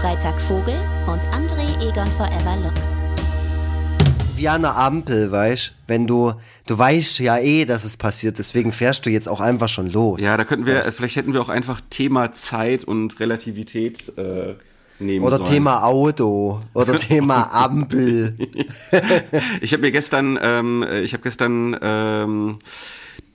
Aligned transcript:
Freitag 0.00 0.38
Vogel 0.38 0.74
und 1.06 1.22
André 1.28 1.64
Egon 1.80 2.06
Forever 2.06 2.56
Lux. 2.62 3.00
Wie 4.36 4.46
an 4.46 4.62
der 4.62 4.76
Ampel, 4.76 5.32
weißt 5.32 5.74
wenn 5.86 6.06
du, 6.06 6.34
du 6.66 6.78
weißt 6.78 7.20
ja 7.20 7.38
eh, 7.38 7.64
dass 7.64 7.84
es 7.84 7.96
passiert, 7.96 8.38
deswegen 8.38 8.72
fährst 8.72 9.06
du 9.06 9.10
jetzt 9.10 9.26
auch 9.26 9.40
einfach 9.40 9.70
schon 9.70 9.90
los. 9.90 10.20
Ja, 10.20 10.36
da 10.36 10.44
könnten 10.44 10.66
wir, 10.66 10.82
vielleicht 10.92 11.16
hätten 11.16 11.32
wir 11.32 11.40
auch 11.40 11.48
einfach 11.48 11.80
Thema 11.88 12.30
Zeit 12.32 12.84
und 12.84 13.18
Relativität 13.20 14.12
äh, 14.18 14.54
nehmen 14.98 15.24
Oder 15.24 15.38
sollen. 15.38 15.50
Thema 15.50 15.84
Auto 15.84 16.60
oder 16.74 16.98
Thema 16.98 17.44
Ampel. 17.52 18.36
ich 19.62 19.72
habe 19.72 19.80
mir 19.80 19.92
gestern, 19.92 20.38
ähm, 20.42 20.84
ich 21.02 21.14
habe 21.14 21.22
gestern 21.22 21.74
ähm, 21.80 22.58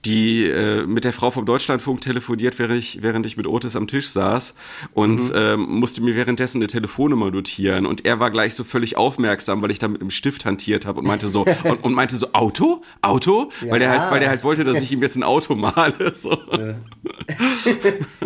die 0.06 0.46
äh, 0.46 0.86
mit 0.86 1.04
der 1.04 1.14
Frau 1.14 1.32
vom 1.32 1.46
Deutschlandfunk 1.46 2.02
telefoniert, 2.02 2.58
während 2.60 2.80
ich, 2.80 3.02
während 3.02 3.26
ich 3.26 3.38
mit 3.38 3.48
Otis 3.48 3.76
am 3.76 3.88
Tisch 3.88 4.10
saß 4.10 4.56
und 4.94 5.22
mhm. 5.22 5.36
ähm, 5.36 5.62
musste 5.80 6.02
mir 6.02 6.16
währenddessen 6.16 6.58
eine 6.58 6.68
Telefonnummer 6.68 7.32
notieren 7.32 7.86
und 7.86 8.06
er 8.06 8.20
war 8.20 8.32
gleich 8.32 8.56
so 8.56 8.64
völlig 8.64 8.98
aufmerksam, 8.98 9.62
weil 9.62 9.72
ich 9.72 9.80
da 9.80 9.88
mit 9.88 10.02
einem 10.02 10.10
Stift 10.10 10.46
hantiert 10.46 10.86
habe 10.86 11.00
und 11.00 11.08
meinte 11.08 11.30
so 11.30 11.46
und, 11.64 11.84
und, 11.84 11.94
meinte 11.94 12.18
so 12.18 12.34
Auto, 12.34 12.82
Auto, 13.02 13.52
ja. 13.62 13.72
weil 13.72 13.80
der 13.80 13.90
halt, 13.90 14.12
weil 14.12 14.20
der 14.20 14.30
halt 14.30 14.44
wollte, 14.44 14.64
dass 14.64 14.82
ich 14.82 14.92
ihm 14.92 15.02
jetzt 15.02 15.16
ein 15.16 15.24
Auto 15.24 15.56
male. 15.56 16.14
So. 16.16 16.32
Ja. 16.32 16.76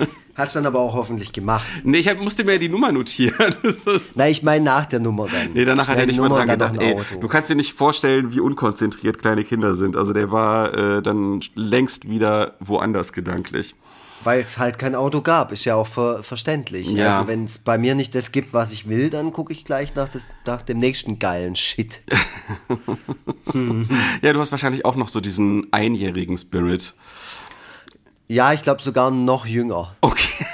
Hast 0.36 0.54
dann 0.56 0.66
aber 0.66 0.80
auch 0.80 0.94
hoffentlich 0.94 1.32
gemacht. 1.32 1.66
Nee, 1.86 2.00
ich 2.00 2.10
hab, 2.10 2.20
musste 2.20 2.44
mir 2.44 2.60
die 2.60 2.68
Nummer 2.68 2.92
notieren. 2.92 3.56
Nein, 4.16 4.32
ich 4.34 4.44
meine 4.44 4.66
nach 4.66 4.86
der 4.86 5.00
Nummer 5.00 5.28
dann. 5.32 5.54
Nee, 5.54 5.64
danach 5.64 5.88
hat 5.88 5.98
er 5.98 6.06
nicht 6.06 6.20
mehr 6.20 6.28
dran 6.28 6.48
gedacht. 6.48 6.76
Ey, 6.82 6.98
du 7.22 7.28
kannst 7.30 7.50
dir 7.50 7.56
nicht 7.56 7.74
vorstellen, 7.74 8.34
wie 8.34 8.42
unkonzentriert 8.42 9.18
kleine 9.20 9.46
Kinder 9.46 9.76
sind. 9.76 9.96
Also 9.96 10.12
der 10.12 10.32
war 10.32 10.78
äh, 10.78 11.02
dann 11.02 11.40
längst 11.56 12.10
wieder 12.10 12.56
woanders 12.60 13.14
gedanklich. 13.14 13.76
Weil 14.26 14.42
es 14.42 14.58
halt 14.58 14.80
kein 14.80 14.96
Auto 14.96 15.22
gab, 15.22 15.52
ist 15.52 15.66
ja 15.66 15.76
auch 15.76 15.88
ver 15.88 16.24
verständlich. 16.24 16.92
Ja. 16.92 17.18
Also 17.18 17.28
wenn 17.30 17.46
es 17.46 17.60
bei 17.60 17.78
mir 17.78 17.96
nicht 17.96 18.16
das 18.16 18.32
gibt, 18.32 18.54
was 18.54 18.74
ich 18.74 18.90
will, 18.90 19.10
dann 19.10 19.32
gucke 19.32 19.54
ich 19.54 19.64
gleich 19.64 19.96
nach, 19.96 20.10
das, 20.10 20.30
nach 20.46 20.64
dem 20.64 20.80
nächsten 20.80 21.20
geilen 21.20 21.56
Shit. 21.56 22.02
hm. 23.52 23.88
Ja, 24.22 24.34
du 24.34 24.40
hast 24.40 24.52
wahrscheinlich 24.52 24.84
auch 24.84 24.96
noch 24.96 25.08
so 25.08 25.22
diesen 25.22 25.72
einjährigen 25.72 26.38
Spirit. 26.38 26.94
Ja, 28.28 28.54
ich 28.54 28.64
glaube 28.64 28.82
sogar 28.82 29.12
noch 29.12 29.46
jünger. 29.46 29.96
Okay. 30.02 30.46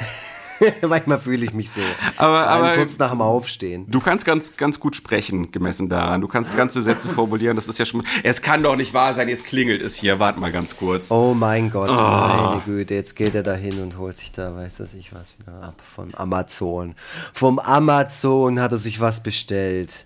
Manchmal 0.88 1.20
fühle 1.20 1.46
ich 1.46 1.54
mich 1.54 1.72
so. 1.72 1.82
Aber, 2.18 2.48
aber 2.48 2.76
kurz 2.76 2.98
nach 2.98 3.12
dem 3.12 3.22
Aufstehen. 3.22 3.90
Du 3.90 4.00
kannst 4.00 4.26
ganz, 4.26 4.58
ganz 4.58 4.80
gut 4.80 4.96
sprechen, 4.96 5.52
gemessen 5.52 5.90
daran. 5.90 6.22
Du 6.22 6.28
kannst 6.28 6.56
ganze 6.56 6.82
Sätze 6.82 7.10
formulieren. 7.10 7.56
Das 7.56 7.68
ist 7.68 7.80
ja 7.80 7.86
schon. 7.86 8.04
Es 8.24 8.42
kann 8.42 8.62
doch 8.62 8.76
nicht 8.76 8.94
wahr 8.94 9.14
sein. 9.14 9.28
Jetzt 9.30 9.46
klingelt 9.46 9.82
es 9.82 9.96
hier. 9.96 10.20
Warte 10.20 10.40
mal 10.40 10.52
ganz 10.52 10.78
kurz. 10.78 11.10
Oh 11.12 11.34
mein 11.34 11.72
Gott, 11.72 11.90
oh. 11.90 11.94
meine 11.94 12.62
Güte. 12.66 12.94
Jetzt 12.94 13.16
geht 13.16 13.34
er 13.34 13.44
da 13.44 13.54
hin 13.54 13.82
und 13.82 13.98
holt 13.98 14.18
sich 14.18 14.32
da, 14.32 14.56
weiß 14.56 14.80
was 14.80 14.94
ich 14.94 15.14
was, 15.14 15.34
wieder 15.40 15.64
ab 15.64 15.82
von 15.96 16.14
Amazon. 16.14 16.96
Vom 17.34 17.58
Amazon 17.58 18.60
hat 18.60 18.72
er 18.72 18.78
sich 18.78 19.00
was 19.00 19.24
bestellt. 19.24 20.06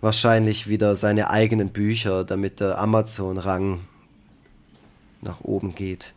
Wahrscheinlich 0.00 0.68
wieder 0.68 0.94
seine 0.94 1.30
eigenen 1.30 1.70
Bücher, 1.70 2.24
damit 2.24 2.60
der 2.60 2.78
Amazon-Rang 2.78 3.80
nach 5.22 5.40
oben 5.40 5.74
geht. 5.74 6.14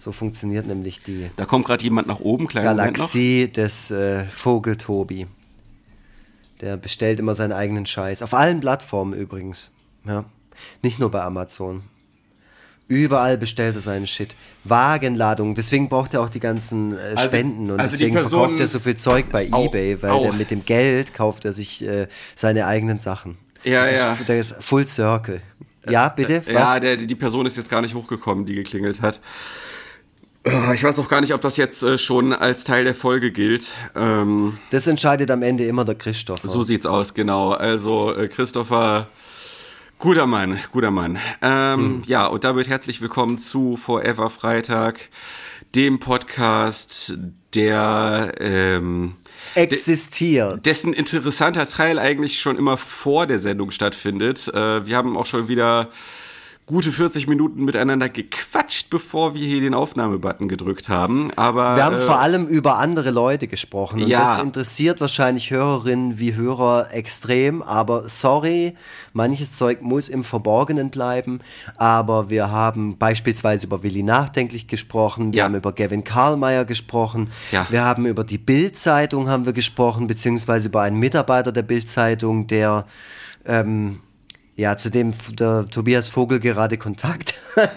So 0.00 0.12
funktioniert 0.12 0.66
nämlich 0.66 1.02
die. 1.02 1.30
Da 1.36 1.44
kommt 1.44 1.66
gerade 1.66 1.84
jemand 1.84 2.08
nach 2.08 2.20
oben, 2.20 2.46
kleiner 2.46 2.74
Galaxie 2.74 3.48
des 3.48 3.90
äh, 3.90 4.24
Vogeltobi. 4.24 5.26
Der 6.62 6.78
bestellt 6.78 7.18
immer 7.18 7.34
seinen 7.34 7.52
eigenen 7.52 7.84
Scheiß. 7.84 8.22
Auf 8.22 8.32
allen 8.32 8.60
Plattformen 8.60 9.12
übrigens. 9.12 9.72
Ja. 10.06 10.24
Nicht 10.82 11.00
nur 11.00 11.10
bei 11.10 11.20
Amazon. 11.20 11.82
Überall 12.88 13.36
bestellt 13.36 13.74
er 13.74 13.82
seinen 13.82 14.06
Shit. 14.06 14.36
Wagenladung. 14.64 15.54
Deswegen 15.54 15.90
braucht 15.90 16.14
er 16.14 16.22
auch 16.22 16.30
die 16.30 16.40
ganzen 16.40 16.96
äh, 16.96 17.12
also, 17.16 17.28
Spenden. 17.28 17.70
Und 17.70 17.78
also 17.78 17.94
deswegen 17.98 18.16
verkauft 18.16 18.58
er 18.58 18.68
so 18.68 18.78
viel 18.78 18.96
Zeug 18.96 19.26
bei 19.30 19.52
au, 19.52 19.66
Ebay, 19.66 20.00
weil 20.00 20.24
er 20.24 20.32
mit 20.32 20.50
dem 20.50 20.64
Geld 20.64 21.12
kauft 21.12 21.44
er 21.44 21.52
sich 21.52 21.86
äh, 21.86 22.08
seine 22.34 22.66
eigenen 22.66 23.00
Sachen. 23.00 23.36
Ja, 23.64 23.84
das 23.84 23.98
ja. 23.98 24.12
Ist, 24.14 24.28
der 24.30 24.40
ist 24.40 24.56
Full 24.60 24.86
Circle. 24.86 25.42
Ja, 25.86 26.08
bitte? 26.08 26.42
Was? 26.46 26.52
Ja, 26.54 26.80
der, 26.80 26.96
die 26.96 27.14
Person 27.14 27.44
ist 27.44 27.58
jetzt 27.58 27.68
gar 27.68 27.82
nicht 27.82 27.94
hochgekommen, 27.94 28.46
die 28.46 28.54
geklingelt 28.54 29.02
hat. 29.02 29.20
Äh, 30.44 30.74
ich 30.74 30.82
weiß 30.82 30.98
auch 30.98 31.08
gar 31.08 31.20
nicht, 31.20 31.34
ob 31.34 31.40
das 31.40 31.56
jetzt 31.56 31.82
äh, 31.82 31.98
schon 31.98 32.32
als 32.32 32.64
Teil 32.64 32.84
der 32.84 32.94
Folge 32.94 33.30
gilt. 33.30 33.72
Ähm, 33.94 34.58
das 34.70 34.86
entscheidet 34.86 35.30
am 35.30 35.42
Ende 35.42 35.66
immer 35.66 35.84
der 35.84 35.94
Christopher. 35.94 36.48
So 36.48 36.62
sieht's 36.62 36.86
aus, 36.86 37.14
genau. 37.14 37.50
Also 37.50 38.14
äh, 38.14 38.28
Christopher, 38.28 39.08
guter 39.98 40.26
Mann, 40.26 40.58
guter 40.72 40.90
Mann. 40.90 41.18
Ähm, 41.42 41.80
hm. 41.80 42.02
Ja, 42.06 42.26
und 42.26 42.44
damit 42.44 42.68
herzlich 42.68 43.00
willkommen 43.00 43.38
zu 43.38 43.76
Forever 43.76 44.30
Freitag, 44.30 45.10
dem 45.74 45.98
Podcast, 45.98 47.16
der 47.54 48.32
ähm, 48.40 49.16
existiert. 49.54 50.64
dessen 50.64 50.94
interessanter 50.94 51.68
Teil 51.68 51.98
eigentlich 51.98 52.40
schon 52.40 52.56
immer 52.56 52.76
vor 52.76 53.26
der 53.26 53.40
Sendung 53.40 53.70
stattfindet. 53.72 54.48
Äh, 54.48 54.86
wir 54.86 54.96
haben 54.96 55.16
auch 55.16 55.26
schon 55.26 55.48
wieder 55.48 55.90
gute 56.70 56.92
40 56.92 57.26
Minuten 57.26 57.64
miteinander 57.64 58.08
gequatscht, 58.08 58.90
bevor 58.90 59.34
wir 59.34 59.44
hier 59.44 59.60
den 59.60 59.74
Aufnahmebutton 59.74 60.48
gedrückt 60.48 60.88
haben. 60.88 61.32
Aber 61.34 61.74
wir 61.74 61.84
haben 61.84 61.96
äh, 61.96 62.00
vor 62.00 62.20
allem 62.20 62.46
über 62.46 62.78
andere 62.78 63.10
Leute 63.10 63.48
gesprochen 63.48 64.00
und 64.00 64.08
ja. 64.08 64.36
das 64.36 64.44
interessiert 64.44 65.00
wahrscheinlich 65.00 65.50
Hörerinnen 65.50 66.20
wie 66.20 66.36
Hörer 66.36 66.94
extrem. 66.94 67.60
Aber 67.60 68.08
sorry, 68.08 68.76
manches 69.12 69.56
Zeug 69.56 69.82
muss 69.82 70.08
im 70.08 70.22
Verborgenen 70.22 70.90
bleiben. 70.90 71.40
Aber 71.76 72.30
wir 72.30 72.52
haben 72.52 72.96
beispielsweise 72.98 73.66
über 73.66 73.82
Willi 73.82 74.04
Nachdenklich 74.04 74.68
gesprochen. 74.68 75.32
Wir 75.32 75.38
ja. 75.38 75.44
haben 75.46 75.56
über 75.56 75.72
Gavin 75.72 76.04
Karlmeier 76.04 76.64
gesprochen. 76.64 77.32
Ja. 77.50 77.66
Wir 77.68 77.84
haben 77.84 78.06
über 78.06 78.22
die 78.22 78.38
Bild-Zeitung 78.38 79.28
haben 79.28 79.44
wir 79.44 79.52
gesprochen, 79.52 80.06
beziehungsweise 80.06 80.68
über 80.68 80.82
einen 80.82 81.00
Mitarbeiter 81.00 81.50
der 81.50 81.62
Bild-Zeitung, 81.62 82.46
der 82.46 82.86
ähm, 83.44 83.98
ja, 84.60 84.76
zu 84.76 84.90
dem 84.90 85.12
der 85.30 85.66
Tobias 85.70 86.08
Vogel 86.08 86.38
gerade 86.38 86.76
Kontakt 86.76 87.34
hat. 87.56 87.70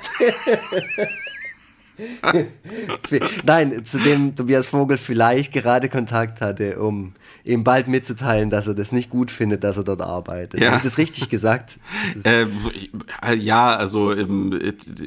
Nein, 3.43 3.85
zu 3.85 3.99
dem 3.99 4.35
Tobias 4.35 4.67
Vogel 4.67 4.97
vielleicht 4.97 5.53
gerade 5.53 5.89
Kontakt 5.89 6.41
hatte, 6.41 6.79
um 6.79 7.13
ihm 7.43 7.63
bald 7.63 7.87
mitzuteilen, 7.87 8.49
dass 8.49 8.67
er 8.67 8.73
das 8.73 8.91
nicht 8.91 9.09
gut 9.09 9.29
findet, 9.29 9.63
dass 9.63 9.77
er 9.77 9.83
dort 9.83 10.01
arbeitet. 10.01 10.59
Ja. 10.59 10.67
Habe 10.67 10.77
ich 10.77 10.83
das 10.83 10.97
richtig 10.97 11.29
gesagt? 11.29 11.77
ähm, 12.23 12.51
ja, 13.37 13.75
also 13.75 14.15
ähm, 14.15 14.59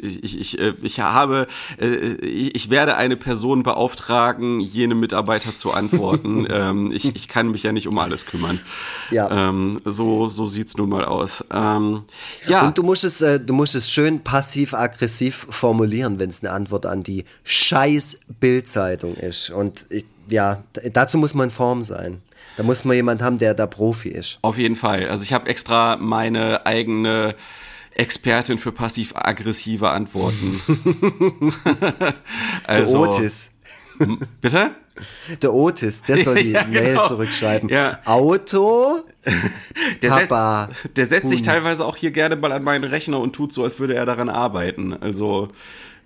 ich, 0.02 0.38
ich, 0.38 0.58
ich 0.58 1.00
habe, 1.00 1.46
äh, 1.80 1.86
ich 1.86 2.70
werde 2.70 2.96
eine 2.96 3.16
Person 3.16 3.62
beauftragen, 3.62 4.60
jene 4.60 4.94
Mitarbeiter 4.94 5.56
zu 5.56 5.72
antworten. 5.72 6.46
ähm, 6.50 6.92
ich, 6.92 7.16
ich 7.16 7.28
kann 7.28 7.50
mich 7.50 7.62
ja 7.62 7.72
nicht 7.72 7.88
um 7.88 7.98
alles 7.98 8.26
kümmern. 8.26 8.60
Ja. 9.10 9.48
Ähm, 9.48 9.80
so 9.84 10.28
so 10.28 10.46
sieht's 10.46 10.76
nun 10.76 10.90
mal 10.90 11.04
aus. 11.04 11.44
Ja. 11.50 12.66
Und 12.66 12.76
du 12.78 12.82
musst 12.82 13.04
es, 13.04 13.22
äh, 13.22 13.40
du 13.40 13.54
musst 13.54 13.74
es 13.74 13.90
schön 13.90 14.20
passiv-aggressiv 14.20 15.46
formulieren, 15.50 16.18
wenn 16.18 16.30
es 16.30 16.42
eine 16.42 16.52
Antwort 16.52 16.75
an 16.84 17.02
die 17.02 17.24
scheiß 17.44 18.20
Bildzeitung 18.40 19.14
ist. 19.16 19.50
Und 19.50 19.86
ich, 19.88 20.04
ja, 20.28 20.62
dazu 20.92 21.16
muss 21.16 21.32
man 21.32 21.44
in 21.44 21.50
Form 21.50 21.82
sein. 21.82 22.20
Da 22.56 22.62
muss 22.62 22.84
man 22.84 22.96
jemand 22.96 23.22
haben, 23.22 23.38
der 23.38 23.54
da 23.54 23.66
Profi 23.66 24.08
ist. 24.08 24.38
Auf 24.42 24.58
jeden 24.58 24.76
Fall. 24.76 25.08
Also 25.08 25.22
ich 25.22 25.32
habe 25.32 25.48
extra 25.48 25.96
meine 25.96 26.66
eigene 26.66 27.34
Expertin 27.94 28.58
für 28.58 28.72
passiv-aggressive 28.72 29.88
Antworten. 29.90 30.60
also, 32.64 33.04
der 33.04 33.10
Otis. 33.10 33.52
Bitte? 34.40 34.70
Der 35.42 35.52
Otis, 35.52 36.02
der 36.02 36.22
soll 36.22 36.36
die 36.36 36.50
ja, 36.52 36.64
Mail 36.66 36.88
genau. 36.88 37.08
zurückschreiben. 37.08 37.68
Ja. 37.68 37.98
Auto, 38.04 39.02
der 40.02 40.08
Papa, 40.08 40.68
setzt, 40.68 40.96
der 40.96 41.06
setzt 41.06 41.28
sich 41.28 41.42
teilweise 41.42 41.84
auch 41.84 41.96
hier 41.96 42.10
gerne 42.10 42.36
mal 42.36 42.52
an 42.52 42.62
meinen 42.62 42.84
Rechner 42.84 43.20
und 43.20 43.34
tut 43.34 43.52
so, 43.52 43.64
als 43.64 43.78
würde 43.78 43.94
er 43.94 44.06
daran 44.06 44.28
arbeiten. 44.28 44.94
Also 44.94 45.48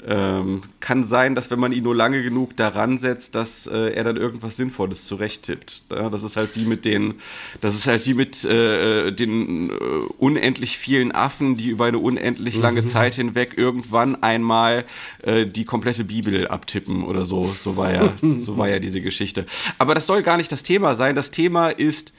ähm, 0.07 0.63
kann 0.81 1.03
sein, 1.03 1.35
dass 1.35 1.51
wenn 1.51 1.59
man 1.59 1.73
ihn 1.73 1.85
nur 1.85 1.95
lange 1.95 2.23
genug 2.23 2.57
daran 2.57 2.99
setzt, 2.99 3.35
dass 3.35 3.67
äh, 3.67 3.93
er 3.93 4.05
dann 4.05 4.17
irgendwas 4.17 4.57
Sinnvolles 4.57 5.07
zurechttippt. 5.07 5.83
Ja, 5.91 6.09
das 6.09 6.23
ist 6.23 6.37
halt 6.37 6.57
wie 6.57 6.65
mit 6.65 6.85
den, 6.85 7.15
das 7.61 7.75
ist 7.75 7.87
halt 7.87 8.07
wie 8.07 8.15
mit 8.15 8.45
äh, 8.45 9.11
den 9.11 9.71
äh, 9.71 9.73
unendlich 10.19 10.79
vielen 10.79 11.13
Affen, 11.13 11.57
die 11.57 11.69
über 11.69 11.87
eine 11.87 11.99
unendlich 11.99 12.57
lange 12.57 12.83
mhm. 12.83 12.87
Zeit 12.87 13.15
hinweg 13.15 13.55
irgendwann 13.57 14.23
einmal 14.23 14.85
äh, 15.23 15.47
die 15.47 15.65
komplette 15.65 16.05
Bibel 16.05 16.49
abtippen 16.49 17.05
oder 17.05 17.25
so. 17.25 17.53
So 17.57 17.77
war 17.77 17.93
ja, 17.93 18.13
so 18.23 18.57
war 18.57 18.69
ja 18.69 18.79
diese 18.79 19.01
Geschichte. 19.01 19.47
Aber 19.79 19.95
das 19.95 20.07
soll 20.07 20.23
gar 20.23 20.37
nicht 20.37 20.53
das 20.53 20.63
Thema 20.63 20.95
sein. 20.95 21.15
Das 21.15 21.31
Thema 21.31 21.69
ist 21.69 22.13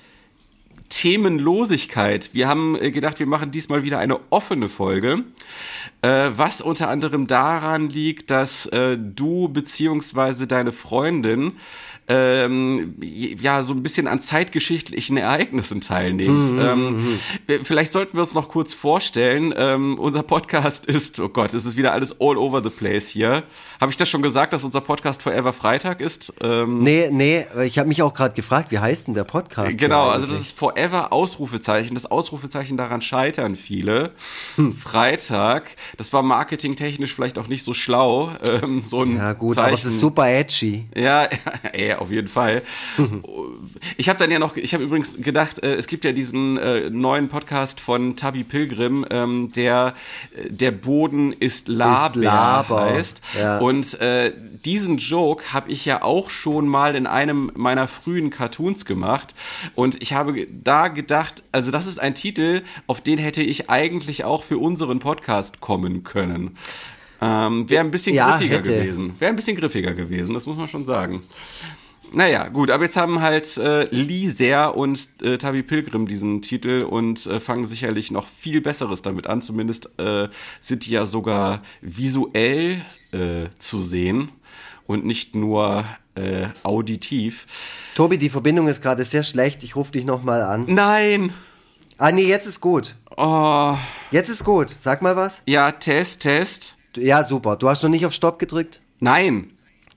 Themenlosigkeit. 0.91 2.33
Wir 2.33 2.47
haben 2.47 2.75
äh, 2.75 2.91
gedacht, 2.91 3.17
wir 3.17 3.25
machen 3.25 3.49
diesmal 3.49 3.83
wieder 3.83 3.97
eine 3.97 4.19
offene 4.29 4.69
Folge, 4.69 5.23
äh, 6.01 6.29
was 6.35 6.61
unter 6.61 6.89
anderem 6.89 7.27
daran 7.27 7.89
liegt, 7.89 8.29
dass 8.29 8.65
äh, 8.67 8.97
du 8.99 9.47
beziehungsweise 9.47 10.47
deine 10.47 10.73
Freundin 10.73 11.53
ähm, 12.11 12.95
ja 12.99 13.63
so 13.63 13.73
ein 13.73 13.83
bisschen 13.83 14.07
an 14.07 14.19
zeitgeschichtlichen 14.19 15.15
Ereignissen 15.15 15.79
teilnehmst. 15.79 16.51
Mhm. 16.51 16.59
Ähm, 17.47 17.63
vielleicht 17.63 17.93
sollten 17.93 18.17
wir 18.17 18.21
uns 18.21 18.33
noch 18.33 18.49
kurz 18.49 18.73
vorstellen. 18.73 19.53
Ähm, 19.55 19.97
unser 19.97 20.23
Podcast 20.23 20.85
ist, 20.85 21.19
oh 21.21 21.29
Gott, 21.29 21.53
es 21.53 21.65
ist 21.65 21.77
wieder 21.77 21.93
alles 21.93 22.19
all 22.19 22.37
over 22.37 22.61
the 22.61 22.69
place 22.69 23.07
hier. 23.07 23.43
Habe 23.79 23.91
ich 23.91 23.97
das 23.97 24.09
schon 24.09 24.21
gesagt, 24.21 24.53
dass 24.53 24.63
unser 24.63 24.81
Podcast 24.81 25.23
Forever 25.23 25.53
Freitag 25.53 26.01
ist? 26.01 26.33
Ähm, 26.41 26.83
nee, 26.83 27.09
nee, 27.11 27.45
ich 27.65 27.79
habe 27.79 27.87
mich 27.87 28.03
auch 28.03 28.13
gerade 28.13 28.35
gefragt, 28.35 28.71
wie 28.71 28.77
heißt 28.77 29.07
denn 29.07 29.13
der 29.13 29.23
Podcast? 29.23 29.77
Genau, 29.77 30.09
also 30.09 30.27
das 30.27 30.39
ist 30.39 30.57
Forever 30.57 31.11
Ausrufezeichen. 31.13 31.95
Das 31.95 32.05
Ausrufezeichen 32.05 32.77
daran 32.77 33.01
scheitern 33.01 33.55
viele. 33.55 34.11
Hm. 34.57 34.73
Freitag, 34.73 35.77
das 35.97 36.13
war 36.13 36.23
marketingtechnisch 36.23 37.15
vielleicht 37.15 37.37
auch 37.37 37.47
nicht 37.47 37.63
so 37.63 37.73
schlau. 37.73 38.35
Ähm, 38.47 38.83
so 38.83 39.03
ein 39.03 39.17
ja 39.17 39.33
gut, 39.33 39.55
Zeichen. 39.55 39.67
aber 39.67 39.75
es 39.75 39.85
ist 39.85 39.99
super 39.99 40.29
edgy. 40.29 40.85
Ja, 40.95 41.27
ja 41.75 42.00
auf 42.01 42.11
jeden 42.11 42.27
Fall. 42.27 42.63
ich 43.97 44.09
habe 44.09 44.19
dann 44.19 44.31
ja 44.31 44.39
noch, 44.39 44.57
ich 44.57 44.73
habe 44.73 44.83
übrigens 44.83 45.21
gedacht, 45.21 45.63
äh, 45.63 45.73
es 45.75 45.87
gibt 45.87 46.03
ja 46.05 46.11
diesen 46.11 46.57
äh, 46.57 46.89
neuen 46.89 47.29
Podcast 47.29 47.79
von 47.79 48.15
Tabi 48.15 48.43
Pilgrim, 48.43 49.05
ähm, 49.09 49.51
der 49.55 49.93
äh, 50.35 50.49
der 50.49 50.71
Boden 50.71 51.33
ist 51.33 51.67
Laber, 51.67 52.07
ist 52.07 52.15
Laber. 52.15 52.81
heißt. 52.81 53.21
Ja. 53.37 53.59
Und 53.59 53.97
diesen 54.65 54.97
Joke 54.97 55.53
habe 55.53 55.71
ich 55.71 55.85
ja 55.85 56.01
auch 56.01 56.29
schon 56.29 56.67
mal 56.67 56.95
in 56.95 57.07
einem 57.07 57.51
meiner 57.55 57.87
frühen 57.87 58.29
Cartoons 58.29 58.85
gemacht. 58.85 59.35
Und 59.75 60.01
ich 60.01 60.13
habe 60.13 60.47
da 60.51 60.87
gedacht, 60.87 61.43
also 61.51 61.71
das 61.71 61.87
ist 61.87 61.99
ein 61.99 62.15
Titel, 62.15 62.61
auf 62.87 63.01
den 63.01 63.17
hätte 63.17 63.41
ich 63.41 63.69
eigentlich 63.69 64.23
auch 64.23 64.43
für 64.43 64.57
unseren 64.57 64.99
Podcast 64.99 65.61
kommen 65.61 66.03
können. 66.03 66.57
Ähm, 67.21 67.69
Wäre 67.69 67.83
ein 67.83 67.91
bisschen 67.91 68.15
ja, 68.15 68.31
griffiger 68.31 68.57
hätte. 68.57 68.71
gewesen. 68.71 69.13
Wäre 69.19 69.31
ein 69.31 69.35
bisschen 69.35 69.55
griffiger 69.55 69.93
gewesen, 69.93 70.33
das 70.33 70.47
muss 70.47 70.57
man 70.57 70.67
schon 70.67 70.85
sagen. 70.85 71.21
Naja, 72.13 72.49
gut, 72.49 72.69
aber 72.71 72.83
jetzt 72.83 72.97
haben 72.97 73.21
halt 73.21 73.57
äh, 73.57 73.83
Lee 73.85 74.27
Ser 74.27 74.75
und 74.75 75.07
äh, 75.21 75.37
Tabi 75.37 75.63
Pilgrim 75.63 76.07
diesen 76.07 76.41
Titel 76.41 76.83
und 76.83 77.25
äh, 77.25 77.39
fangen 77.39 77.65
sicherlich 77.65 78.11
noch 78.11 78.27
viel 78.27 78.59
Besseres 78.59 79.01
damit 79.01 79.27
an. 79.27 79.41
Zumindest 79.41 79.97
äh, 79.97 80.27
sind 80.59 80.85
die 80.85 80.91
ja 80.91 81.05
sogar 81.05 81.61
visuell 81.79 82.83
äh, 83.13 83.47
zu 83.57 83.81
sehen 83.81 84.29
und 84.87 85.05
nicht 85.05 85.35
nur 85.35 85.85
äh, 86.15 86.47
auditiv. 86.63 87.47
Tobi, 87.95 88.17
die 88.17 88.29
Verbindung 88.29 88.67
ist 88.67 88.81
gerade 88.81 89.05
sehr 89.05 89.23
schlecht. 89.23 89.63
Ich 89.63 89.77
rufe 89.77 89.93
dich 89.93 90.03
nochmal 90.03 90.41
an. 90.41 90.65
Nein! 90.67 91.31
Ah, 91.97 92.11
nee, 92.11 92.25
jetzt 92.25 92.47
ist 92.47 92.59
gut. 92.59 92.95
Oh. 93.15 93.77
Jetzt 94.09 94.29
ist 94.29 94.43
gut. 94.43 94.75
Sag 94.77 95.01
mal 95.01 95.15
was. 95.15 95.41
Ja, 95.45 95.71
Test, 95.71 96.21
Test. 96.21 96.75
Ja, 96.97 97.23
super. 97.23 97.55
Du 97.55 97.69
hast 97.69 97.83
noch 97.83 97.89
nicht 97.89 98.05
auf 98.05 98.13
Stopp 98.13 98.39
gedrückt? 98.39 98.81
Nein. 98.99 99.51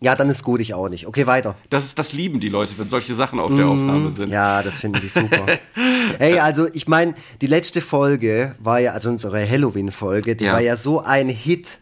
Ja, 0.05 0.15
dann 0.15 0.29
ist 0.29 0.45
gut, 0.45 0.61
ich 0.61 0.75
auch 0.75 0.91
nicht. 0.91 1.07
Okay, 1.07 1.27
weiter. 1.27 1.57
Das 1.71 1.85
ist 1.85 1.99
das 1.99 2.13
lieben 2.13 2.39
die 2.39 2.51
Leute, 2.51 2.75
wenn 2.77 2.89
solche 2.89 3.15
Sachen 3.15 3.41
auf 3.41 3.55
der 3.55 3.67
Aufnahme 3.67 4.11
sind. 4.11 4.31
Ja, 4.31 4.63
das 4.63 4.77
finde 4.77 5.01
ich 5.03 5.15
super. 5.15 5.47
hey, 6.19 6.41
also 6.41 6.69
ich 6.75 6.87
meine, 6.87 7.15
die 7.41 7.47
letzte 7.47 7.81
Folge 7.81 8.55
war 8.59 8.81
ja, 8.81 8.93
also 8.93 9.09
unsere 9.09 9.49
Halloween-Folge, 9.49 10.37
die 10.37 10.45
ja. 10.45 10.53
war 10.53 10.61
ja 10.61 10.77
so 10.77 11.01
ein 11.01 11.31
Hit 11.31 11.79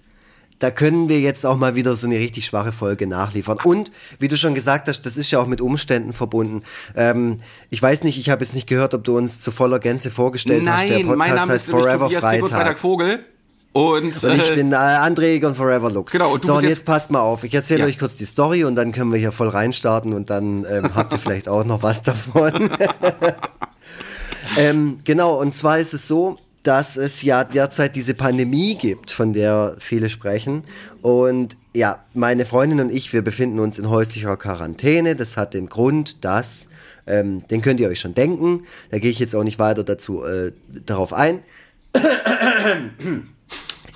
da 0.62 0.70
können 0.70 1.08
wir 1.08 1.18
jetzt 1.18 1.44
auch 1.44 1.56
mal 1.56 1.74
wieder 1.74 1.94
so 1.94 2.06
eine 2.06 2.18
richtig 2.20 2.46
schwache 2.46 2.70
Folge 2.70 3.08
nachliefern. 3.08 3.58
Und 3.64 3.90
wie 4.20 4.28
du 4.28 4.36
schon 4.36 4.54
gesagt 4.54 4.86
hast, 4.86 5.02
das 5.02 5.16
ist 5.16 5.28
ja 5.32 5.40
auch 5.40 5.48
mit 5.48 5.60
Umständen 5.60 6.12
verbunden. 6.12 6.62
Ähm, 6.94 7.38
ich 7.68 7.82
weiß 7.82 8.04
nicht, 8.04 8.16
ich 8.16 8.30
habe 8.30 8.44
jetzt 8.44 8.54
nicht 8.54 8.68
gehört, 8.68 8.94
ob 8.94 9.02
du 9.02 9.16
uns 9.16 9.40
zu 9.40 9.50
voller 9.50 9.80
Gänze 9.80 10.12
vorgestellt 10.12 10.62
Nein, 10.62 10.74
hast. 10.74 10.88
Der 10.88 10.94
Podcast 10.98 11.18
mein 11.18 11.34
Name 11.34 11.52
heißt 11.52 11.66
ist 11.66 11.70
Forever 11.72 12.04
Tobias 12.04 12.22
Freitag. 12.22 12.48
Freitag 12.48 12.78
Vogel. 12.78 13.24
Und, 13.72 14.22
und, 14.22 14.36
ich 14.36 14.50
äh, 14.50 14.54
bin 14.54 14.72
äh, 14.72 14.76
André 14.76 15.34
Egon 15.36 15.54
Forever 15.54 15.90
Lux. 15.90 16.12
Genau, 16.12 16.34
und 16.34 16.44
so, 16.44 16.54
und 16.54 16.62
jetzt, 16.62 16.70
jetzt, 16.70 16.84
passt 16.84 17.10
mal 17.10 17.20
auf. 17.20 17.42
Ich 17.42 17.54
erzähle 17.54 17.80
ja. 17.80 17.86
euch 17.86 17.98
kurz 17.98 18.16
die 18.16 18.26
Story 18.26 18.64
und 18.64 18.76
dann 18.76 18.92
können 18.92 19.10
wir 19.12 19.18
hier 19.18 19.32
voll 19.32 19.48
reinstarten 19.48 20.12
und 20.12 20.28
dann 20.28 20.66
ähm, 20.70 20.94
habt 20.94 21.12
ihr 21.12 21.18
vielleicht 21.18 21.48
auch 21.48 21.64
noch 21.64 21.82
was 21.82 22.02
davon. 22.02 22.70
ähm, 24.58 25.00
genau, 25.04 25.40
und 25.40 25.54
zwar 25.54 25.78
ist 25.78 25.94
es 25.94 26.06
so, 26.06 26.38
dass 26.62 26.96
es 26.96 27.22
ja 27.22 27.44
derzeit 27.44 27.96
diese 27.96 28.14
Pandemie 28.14 28.74
gibt, 28.74 29.10
von 29.10 29.32
der 29.32 29.76
viele 29.78 30.10
sprechen. 30.10 30.64
Und 31.00 31.56
ja, 31.74 32.04
meine 32.12 32.44
Freundin 32.44 32.80
und 32.80 32.92
ich, 32.92 33.12
wir 33.14 33.22
befinden 33.22 33.58
uns 33.58 33.78
in 33.78 33.88
häuslicher 33.88 34.36
Quarantäne. 34.36 35.16
Das 35.16 35.38
hat 35.38 35.54
den 35.54 35.70
Grund, 35.70 36.24
dass, 36.26 36.68
ähm, 37.06 37.46
den 37.48 37.62
könnt 37.62 37.80
ihr 37.80 37.88
euch 37.88 38.00
schon 38.00 38.14
denken, 38.14 38.64
da 38.90 38.98
gehe 38.98 39.10
ich 39.10 39.18
jetzt 39.18 39.34
auch 39.34 39.44
nicht 39.44 39.58
weiter 39.58 39.82
dazu 39.82 40.24
äh, 40.24 40.52
darauf 40.68 41.14
ein. 41.14 41.40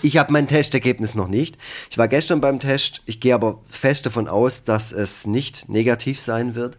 Ich 0.03 0.17
habe 0.19 0.33
mein 0.33 0.47
Testergebnis 0.49 1.15
noch 1.15 1.29
nicht. 1.29 1.57
Ich 1.91 1.99
war 1.99 2.09
gestern 2.09 2.41
beim 2.41 2.61
Test. 2.61 3.03
Ich 3.07 3.21
gehe 3.21 3.35
aber 3.35 3.61
fest 3.69 4.07
davon 4.07 4.29
aus, 4.29 4.65
dass 4.65 4.93
es 4.93 5.27
nicht 5.27 5.69
negativ 5.69 6.21
sein 6.21 6.55
wird. 6.55 6.77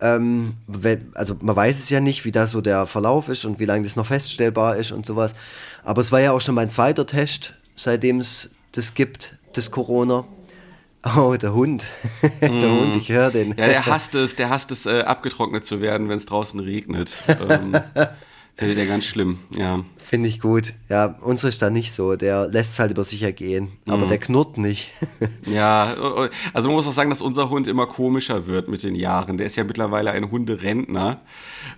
Ähm, 0.00 0.54
also 1.14 1.36
man 1.40 1.56
weiß 1.56 1.78
es 1.78 1.88
ja 1.88 2.00
nicht, 2.00 2.24
wie 2.24 2.32
da 2.32 2.46
so 2.46 2.60
der 2.60 2.86
Verlauf 2.86 3.28
ist 3.28 3.44
und 3.44 3.60
wie 3.60 3.64
lange 3.64 3.84
das 3.84 3.96
noch 3.96 4.06
feststellbar 4.06 4.76
ist 4.76 4.92
und 4.92 5.06
sowas. 5.06 5.34
Aber 5.84 6.00
es 6.00 6.12
war 6.12 6.20
ja 6.20 6.32
auch 6.32 6.40
schon 6.40 6.54
mein 6.54 6.70
zweiter 6.70 7.06
Test, 7.06 7.54
seitdem 7.76 8.18
es 8.18 8.50
das 8.72 8.94
gibt, 8.94 9.36
das 9.52 9.70
Corona. 9.70 10.24
Oh, 11.16 11.34
der 11.34 11.52
Hund. 11.54 11.86
der 12.40 12.50
mm. 12.50 12.80
Hund, 12.80 12.96
ich 12.96 13.08
höre 13.08 13.30
den. 13.30 13.50
Ja, 13.50 13.66
der 13.66 13.86
hasst 13.86 14.14
es, 14.14 14.36
der 14.36 14.50
hasst 14.50 14.70
es, 14.70 14.86
äh, 14.86 15.00
abgetrocknet 15.00 15.66
zu 15.66 15.80
werden, 15.80 16.08
wenn 16.08 16.18
es 16.18 16.26
draußen 16.26 16.60
regnet. 16.60 17.14
ähm, 17.50 17.76
Finde 18.54 18.74
der 18.74 18.86
ganz 18.86 19.06
schlimm, 19.06 19.38
ja. 19.50 19.82
Finde 19.96 20.28
ich 20.28 20.40
gut. 20.40 20.74
Ja, 20.90 21.16
unsere 21.22 21.48
ist 21.48 21.62
da 21.62 21.70
nicht 21.70 21.90
so. 21.92 22.16
Der 22.16 22.48
lässt 22.48 22.72
es 22.72 22.78
halt 22.78 22.90
über 22.90 23.02
sich 23.02 23.22
ergehen. 23.22 23.72
Aber 23.86 24.04
mhm. 24.04 24.08
der 24.08 24.18
knurrt 24.18 24.58
nicht. 24.58 24.92
ja, 25.46 25.94
also 26.52 26.68
man 26.68 26.76
muss 26.76 26.86
auch 26.86 26.92
sagen, 26.92 27.08
dass 27.08 27.22
unser 27.22 27.48
Hund 27.48 27.66
immer 27.66 27.86
komischer 27.86 28.46
wird 28.46 28.68
mit 28.68 28.82
den 28.82 28.94
Jahren. 28.94 29.38
Der 29.38 29.46
ist 29.46 29.56
ja 29.56 29.64
mittlerweile 29.64 30.10
ein 30.10 30.30
Hunderentner. 30.30 31.22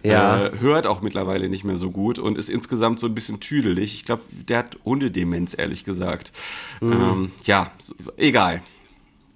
Ja. 0.03 0.47
Äh, 0.47 0.59
hört 0.59 0.89
auch 0.89 1.01
mittlerweile 1.01 1.49
nicht 1.49 1.63
mehr 1.63 1.77
so 1.77 1.93
gut 1.93 2.19
und 2.19 2.37
ist 2.37 2.51
insgesamt 2.51 2.99
so 2.99 3.07
ein 3.07 3.15
bisschen 3.15 3.39
tüdelig. 3.39 3.95
Ich 3.95 4.05
glaube, 4.05 4.23
der 4.31 4.59
hat 4.59 4.77
Hundedemenz, 4.85 5.57
ehrlich 5.57 5.85
gesagt. 5.85 6.33
Mhm. 6.81 6.93
Ähm, 6.93 7.33
ja, 7.45 7.71
egal. 8.17 8.63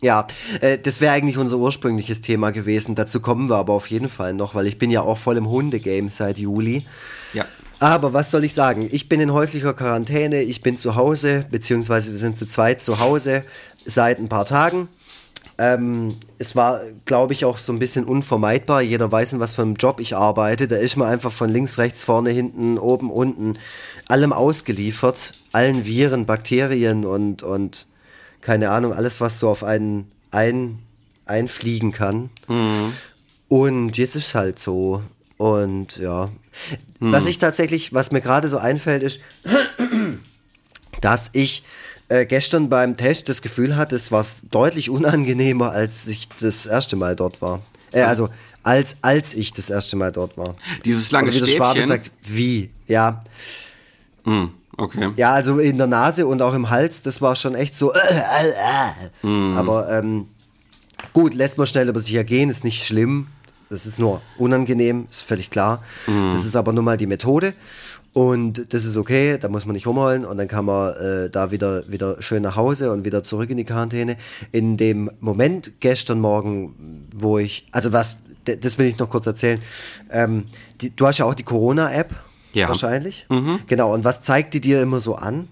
Ja, 0.01 0.27
äh, 0.61 0.79
das 0.79 1.01
wäre 1.01 1.13
eigentlich 1.13 1.39
unser 1.39 1.59
ursprüngliches 1.59 2.21
Thema 2.21 2.51
gewesen. 2.51 2.95
Dazu 2.95 3.21
kommen 3.21 3.49
wir 3.49 3.57
aber 3.57 3.73
auf 3.73 3.89
jeden 3.89 4.09
Fall 4.09 4.33
noch, 4.33 4.55
weil 4.55 4.67
ich 4.67 4.79
bin 4.79 4.91
ja 4.91 5.01
auch 5.01 5.19
voll 5.19 5.37
im 5.37 5.49
Hundegame 5.49 6.09
seit 6.09 6.39
Juli. 6.39 6.87
Ja. 7.33 7.47
Aber 7.81 8.13
was 8.13 8.31
soll 8.31 8.45
ich 8.45 8.55
sagen? 8.55 8.89
Ich 8.91 9.09
bin 9.09 9.21
in 9.21 9.33
häuslicher 9.33 9.75
Quarantäne, 9.75 10.43
ich 10.43 10.63
bin 10.63 10.77
zu 10.77 10.97
Hause, 10.97 11.45
beziehungsweise 11.51 12.11
wir 12.11 12.19
sind 12.19 12.37
zu 12.37 12.47
zweit 12.47 12.83
zu 12.83 13.01
Hause 13.01 13.45
seit 13.87 14.19
ein 14.19 14.29
paar 14.29 14.47
Tagen. 14.47 14.89
Ähm, 15.61 16.15
es 16.39 16.55
war, 16.55 16.83
glaube 17.05 17.33
ich, 17.33 17.45
auch 17.45 17.59
so 17.59 17.73
ein 17.73 17.81
bisschen 17.81 18.05
unvermeidbar. 18.05 18.81
Jeder 18.81 19.11
weiß, 19.11 19.33
in 19.33 19.41
was 19.41 19.55
für 19.55 19.63
einem 19.63 19.75
Job 19.75 19.99
ich 19.99 20.17
arbeite. 20.17 20.69
Da 20.69 20.77
ist 20.77 20.97
man 20.97 21.09
einfach 21.09 21.33
von 21.33 21.51
links, 21.51 21.79
rechts, 21.79 22.03
vorne, 22.03 22.31
hinten, 22.31 22.79
oben, 22.79 23.11
unten, 23.11 23.59
allem 24.07 24.33
ausgeliefert. 24.33 25.35
Allen 25.51 25.85
Viren, 25.85 26.27
Bakterien 26.27 27.05
und, 27.05 27.43
und 27.43 27.89
keine 28.41 28.71
Ahnung, 28.71 28.93
alles, 28.93 29.21
was 29.21 29.39
so 29.39 29.49
auf 29.49 29.65
einen 29.65 30.11
ein, 30.31 30.79
einfliegen 31.27 31.93
kann. 31.93 32.31
Mhm. 32.49 32.93
Und 33.49 33.97
jetzt 33.97 34.17
ist 34.17 34.29
es 34.29 34.35
halt 34.35 34.59
so. 34.59 35.03
Und 35.37 35.97
ja. 35.97 36.31
Mhm. 37.01 37.13
Was 37.13 37.27
ich 37.27 37.39
tatsächlich, 37.39 37.95
was 37.95 38.11
mir 38.11 38.21
gerade 38.21 38.49
so 38.49 38.59
einfällt, 38.59 39.03
ist, 39.03 39.21
dass 41.01 41.31
ich 41.33 41.63
äh, 42.09 42.27
gestern 42.27 42.69
beim 42.69 42.97
Test 42.97 43.29
das 43.29 43.43
Gefühl 43.43 43.77
hatte, 43.77 43.97
es 43.97 44.11
war 44.11 44.25
deutlich 44.51 44.91
unangenehmer, 44.91 45.71
als 45.71 46.07
ich 46.07 46.29
das 46.41 46.67
erste 46.67 46.97
Mal 46.97 47.17
dort 47.17 47.41
war. 47.41 47.63
Äh, 47.93 48.03
also 48.03 48.29
als 48.63 48.99
als 49.03 49.35
ich 49.35 49.53
das 49.53 49.71
erste 49.71 49.97
Mal 49.97 50.13
dort 50.13 50.37
war. 50.37 50.57
Dieses 50.85 51.11
lange 51.11 51.29
Oder 51.31 51.41
wie 51.41 51.47
Stäbchen. 51.47 51.77
Das 51.77 51.87
sagt, 51.87 52.11
wie, 52.23 52.71
ja. 52.87 53.25
Mhm. 54.25 54.53
Okay. 54.79 55.11
Ja, 55.17 55.33
also 55.33 55.59
in 55.59 55.77
der 55.77 55.89
Nase 55.89 56.27
und 56.27 56.41
auch 56.41 56.55
im 56.55 56.71
Hals, 56.71 57.03
das 57.03 57.21
war 57.21 57.35
schon 57.35 57.57
echt 57.57 57.77
so. 57.77 57.93
Äh, 57.93 57.99
äh, 57.99 58.51
äh. 59.23 59.27
Mm. 59.27 59.57
Aber 59.57 59.91
ähm, 59.91 60.29
gut, 61.13 61.35
lässt 61.35 61.59
man 61.59 61.67
schnell 61.67 61.89
über 61.89 62.01
sich 62.01 62.15
ergehen, 62.15 62.49
ist 62.49 62.63
nicht 62.63 62.87
schlimm. 62.87 63.27
Das 63.71 63.87
ist 63.87 63.99
nur 63.99 64.23
unangenehm, 64.39 65.09
ist 65.11 65.23
völlig 65.23 65.51
klar. 65.51 65.83
Mm. 66.07 66.31
Das 66.31 66.45
ist 66.47 66.55
aber 66.55 66.73
nun 66.73 66.85
mal 66.85 66.97
die 66.97 67.09
Methode. 67.09 67.55
Und 68.13 68.73
das 68.73 68.85
ist 68.85 68.97
okay, 68.97 69.37
da 69.39 69.49
muss 69.49 69.67
man 69.67 69.75
nicht 69.75 69.87
rumholen 69.87 70.25
und 70.25 70.39
dann 70.39 70.49
kann 70.49 70.65
man 70.65 70.95
äh, 70.95 71.31
da 71.31 71.51
wieder, 71.51 71.89
wieder 71.89 72.23
schön 72.23 72.43
nach 72.43 72.57
Hause 72.57 72.91
und 72.91 73.05
wieder 73.05 73.23
zurück 73.23 73.51
in 73.51 73.57
die 73.57 73.65
Quarantäne. 73.65 74.17
In 74.53 74.77
dem 74.77 75.11
Moment 75.21 75.73
gestern 75.81 76.21
Morgen, 76.21 77.07
wo 77.15 77.39
ich, 77.39 77.67
also 77.73 77.93
was, 77.93 78.17
das 78.45 78.79
will 78.79 78.87
ich 78.87 78.99
noch 78.99 79.11
kurz 79.11 79.27
erzählen. 79.27 79.61
Ähm, 80.11 80.47
die, 80.81 80.95
du 80.95 81.07
hast 81.07 81.19
ja 81.19 81.27
auch 81.27 81.35
die 81.35 81.43
Corona-App 81.43 82.15
ja. 82.53 82.69
Wahrscheinlich. 82.69 83.27
Mhm. 83.29 83.61
Genau. 83.67 83.95
Und 83.95 84.05
was 84.05 84.23
zeigt 84.23 84.55
die 84.55 84.61
dir 84.61 84.83
immer 84.83 85.01
so 85.01 85.15
an? 85.15 85.49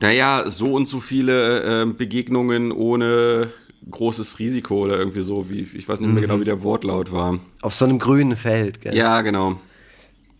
Naja, 0.00 0.44
so 0.46 0.74
und 0.74 0.86
so 0.86 1.00
viele 1.00 1.82
äh, 1.82 1.86
Begegnungen 1.86 2.72
ohne 2.72 3.52
großes 3.90 4.38
Risiko 4.38 4.78
oder 4.84 4.98
irgendwie 4.98 5.22
so, 5.22 5.48
wie 5.48 5.62
ich 5.62 5.88
weiß 5.88 6.00
nicht 6.00 6.12
mehr 6.12 6.20
genau, 6.20 6.36
mhm. 6.36 6.40
genau, 6.40 6.40
wie 6.40 6.44
der 6.44 6.62
Wortlaut 6.62 7.12
war. 7.12 7.38
Auf 7.62 7.74
so 7.74 7.84
einem 7.84 7.98
grünen 7.98 8.36
Feld, 8.36 8.80
gell? 8.80 8.94
Ja, 8.94 9.22
genau. 9.22 9.58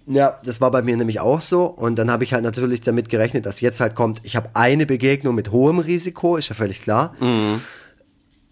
Ja, 0.06 0.38
das 0.42 0.60
war 0.60 0.70
bei 0.70 0.80
mir 0.82 0.96
nämlich 0.96 1.20
auch 1.20 1.42
so. 1.42 1.66
Und 1.66 1.96
dann 1.98 2.10
habe 2.10 2.24
ich 2.24 2.32
halt 2.32 2.42
natürlich 2.42 2.80
damit 2.80 3.10
gerechnet, 3.10 3.44
dass 3.46 3.60
jetzt 3.60 3.80
halt 3.80 3.94
kommt, 3.94 4.20
ich 4.22 4.36
habe 4.36 4.50
eine 4.54 4.86
Begegnung 4.86 5.34
mit 5.34 5.50
hohem 5.52 5.78
Risiko, 5.78 6.36
ist 6.36 6.48
ja 6.48 6.54
völlig 6.54 6.80
klar. 6.82 7.14
Mhm. 7.20 7.60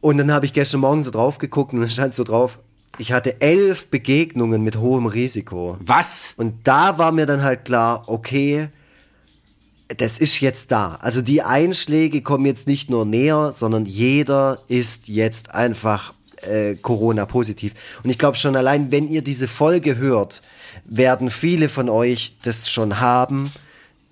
Und 0.01 0.19
dann 0.19 0.31
habe 0.33 0.45
ich 0.45 0.53
gestern 0.53 0.81
Morgen 0.81 1.03
so 1.03 1.11
drauf 1.11 1.39
geguckt 1.39 1.73
und 1.73 1.81
dann 1.81 1.89
stand 1.89 2.15
so 2.15 2.25
drauf, 2.25 2.61
ich 2.99 3.13
hatte 3.13 3.41
elf 3.41 3.89
Begegnungen 3.89 4.63
mit 4.63 4.79
hohem 4.79 5.07
Risiko. 5.07 5.77
Was? 5.81 6.35
Und 6.37 6.67
da 6.67 6.99
war 6.99 7.13
mir 7.13 7.27
dann 7.27 7.43
halt 7.43 7.65
klar, 7.65 8.05
okay, 8.07 8.69
das 9.89 10.19
ist 10.19 10.41
jetzt 10.41 10.73
da. 10.73 10.97
Also 10.97 11.23
die 11.23 11.43
Einschläge 11.43 12.23
kommen 12.23 12.47
jetzt 12.47 12.67
nicht 12.67 12.91
nur 12.91 13.05
näher, 13.05 13.53
sondern 13.55 13.87
jeder 13.87 14.61
ist 14.69 15.09
jetzt 15.09 15.55
einfach 15.55 16.15
äh, 16.43 16.75
Corona-positiv. 16.75 17.75
Und 18.03 18.11
ich 18.11 18.19
glaube 18.19 18.37
schon 18.37 18.57
allein, 18.57 18.91
wenn 18.91 19.09
ihr 19.09 19.23
diese 19.23 19.49
Folge 19.49 19.97
hört, 19.97 20.43
werden 20.85 21.31
viele 21.31 21.69
von 21.69 21.89
euch 21.89 22.37
das 22.43 22.71
schon 22.71 23.01
haben, 23.01 23.53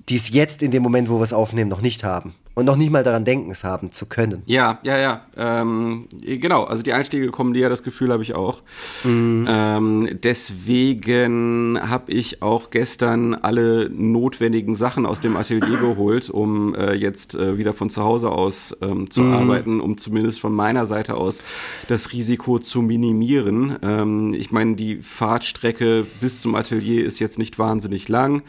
die 0.09 0.17
es 0.17 0.31
jetzt 0.31 0.63
in 0.63 0.71
dem 0.71 0.83
Moment, 0.83 1.09
wo 1.09 1.19
wir 1.19 1.25
es 1.25 1.33
aufnehmen, 1.33 1.71
noch 1.71 1.81
nicht 1.81 2.05
haben 2.05 2.35
und 2.55 2.67
noch 2.67 2.77
nicht 2.77 2.91
mal 2.91 3.03
daran 3.03 3.25
denken, 3.25 3.51
es 3.51 3.65
haben 3.65 3.91
zu 3.91 4.07
können. 4.07 4.43
Ja, 4.47 4.79
ja, 4.85 4.97
ja. 4.97 5.27
Ähm, 5.37 6.07
genau, 6.21 6.65
also 6.65 6.83
die 6.83 6.93
Einstiege 6.93 7.31
kommen 7.31 7.53
dir, 7.53 7.69
das 7.69 7.83
Gefühl 7.83 8.13
habe 8.13 8.23
ich 8.23 8.35
auch. 8.35 8.63
Mhm. 9.03 9.47
Ähm, 9.49 10.19
deswegen 10.23 11.79
habe 11.83 12.13
ich 12.13 12.43
auch 12.43 12.71
gestern 12.71 13.35
alle 13.35 13.91
notwendigen 13.91 14.77
Sachen 14.77 15.05
aus 15.05 15.21
dem 15.21 15.37
Atelier 15.37 15.79
geholt, 15.79 16.31
um 16.31 16.75
äh, 16.75 16.95
jetzt 16.95 17.35
äh, 17.35 17.59
wieder 17.59 17.75
von 17.75 17.91
zu 17.91 18.05
Hause 18.05 18.31
aus 18.31 18.77
ähm, 18.81 19.11
zu 19.11 19.23
mhm. 19.23 19.35
arbeiten, 19.35 19.81
um 19.81 19.99
zumindest 19.99 20.41
von 20.41 20.55
meiner 20.55 20.87
Seite 20.87 21.17
aus 21.17 21.43
das 21.89 22.13
Risiko 22.13 22.61
zu 22.61 22.83
minimieren. 22.83 23.77
Ähm, 23.83 24.35
ich 24.35 24.53
meine, 24.53 24.77
die 24.77 24.97
Fahrtstrecke 25.03 26.07
bis 26.21 26.41
zum 26.41 26.55
Atelier 26.55 27.05
ist 27.05 27.19
jetzt 27.19 27.39
nicht 27.39 27.59
wahnsinnig 27.59 28.09
lang. 28.09 28.43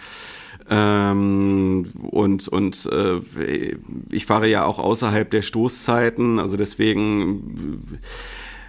Ähm, 0.70 1.92
und 2.10 2.48
und 2.48 2.90
äh, 2.92 3.78
ich 4.12 4.26
fahre 4.26 4.48
ja 4.48 4.66
auch 4.66 4.80
außerhalb 4.80 5.30
der 5.30 5.44
Stoßzeiten, 5.44 6.40
also 6.40 6.58
deswegen 6.58 8.00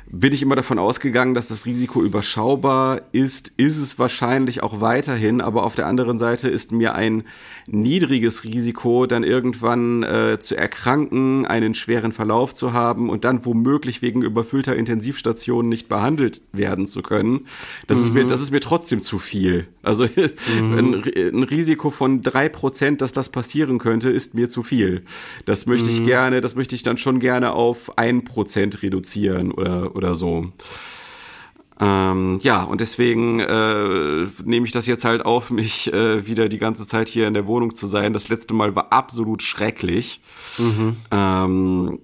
bin 0.08 0.32
ich 0.32 0.42
immer 0.42 0.54
davon 0.54 0.78
ausgegangen, 0.78 1.34
dass 1.34 1.48
das 1.48 1.66
Risiko 1.66 2.02
überschaubar 2.02 3.00
ist, 3.12 3.52
ist 3.56 3.76
es 3.76 3.98
wahrscheinlich 3.98 4.62
auch 4.62 4.80
weiterhin, 4.80 5.40
aber 5.40 5.64
auf 5.64 5.74
der 5.74 5.86
anderen 5.86 6.18
Seite 6.18 6.48
ist 6.48 6.70
mir 6.70 6.94
ein 6.94 7.24
niedriges 7.66 8.44
Risiko, 8.44 9.06
dann 9.06 9.24
irgendwann 9.24 10.04
äh, 10.04 10.38
zu 10.38 10.56
erkranken, 10.56 11.46
einen 11.46 11.74
schweren 11.74 12.12
Verlauf 12.12 12.54
zu 12.54 12.72
haben 12.72 13.10
und 13.10 13.24
dann 13.24 13.44
womöglich 13.44 14.02
wegen 14.02 14.22
überfüllter 14.22 14.76
Intensivstationen 14.76 15.68
nicht 15.68 15.88
behandelt 15.88 16.42
werden 16.52 16.86
zu 16.86 17.02
können. 17.02 17.46
Das, 17.88 17.98
mhm. 17.98 18.04
ist, 18.04 18.14
mir, 18.14 18.24
mhm. 18.24 18.28
das 18.28 18.40
ist 18.40 18.52
mir 18.52 18.60
trotzdem 18.60 19.00
zu 19.00 19.18
viel. 19.18 19.66
Also 19.82 20.04
mhm. 20.60 20.78
ein, 20.78 20.94
ein, 21.16 21.42
Risiko 21.42 21.90
von 21.90 22.22
drei 22.22 22.48
Prozent, 22.48 23.02
dass 23.02 23.12
das 23.12 23.28
passieren 23.28 23.78
könnte, 23.78 24.10
ist 24.10 24.34
mir 24.34 24.48
zu 24.48 24.62
viel. 24.62 25.02
Das 25.44 25.66
möchte 25.66 25.90
mhm. 25.90 25.96
ich 25.96 26.04
gerne, 26.04 26.40
das 26.40 26.54
möchte 26.54 26.76
ich 26.76 26.84
dann 26.84 26.98
schon 26.98 27.18
gerne 27.18 27.52
auf 27.52 27.98
ein 27.98 28.24
Prozent 28.24 28.82
reduzieren 28.82 29.50
oder 29.50 29.95
oder 29.96 30.14
so. 30.14 30.46
Ähm, 31.78 32.38
ja, 32.42 32.62
und 32.62 32.80
deswegen 32.80 33.40
äh, 33.40 34.26
nehme 34.44 34.66
ich 34.66 34.72
das 34.72 34.86
jetzt 34.86 35.04
halt 35.04 35.24
auf, 35.24 35.50
mich 35.50 35.92
äh, 35.92 36.26
wieder 36.26 36.48
die 36.48 36.58
ganze 36.58 36.86
Zeit 36.86 37.08
hier 37.08 37.28
in 37.28 37.34
der 37.34 37.46
Wohnung 37.46 37.74
zu 37.74 37.86
sein. 37.86 38.12
Das 38.12 38.28
letzte 38.28 38.54
Mal 38.54 38.74
war 38.74 38.92
absolut 38.92 39.42
schrecklich. 39.42 40.20
Mhm. 40.56 40.96
Ähm, 41.10 41.98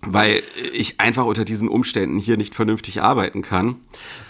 weil 0.00 0.42
ich 0.72 1.00
einfach 1.00 1.24
unter 1.24 1.44
diesen 1.44 1.68
Umständen 1.68 2.18
hier 2.18 2.36
nicht 2.36 2.54
vernünftig 2.54 3.02
arbeiten 3.02 3.42
kann. 3.42 3.76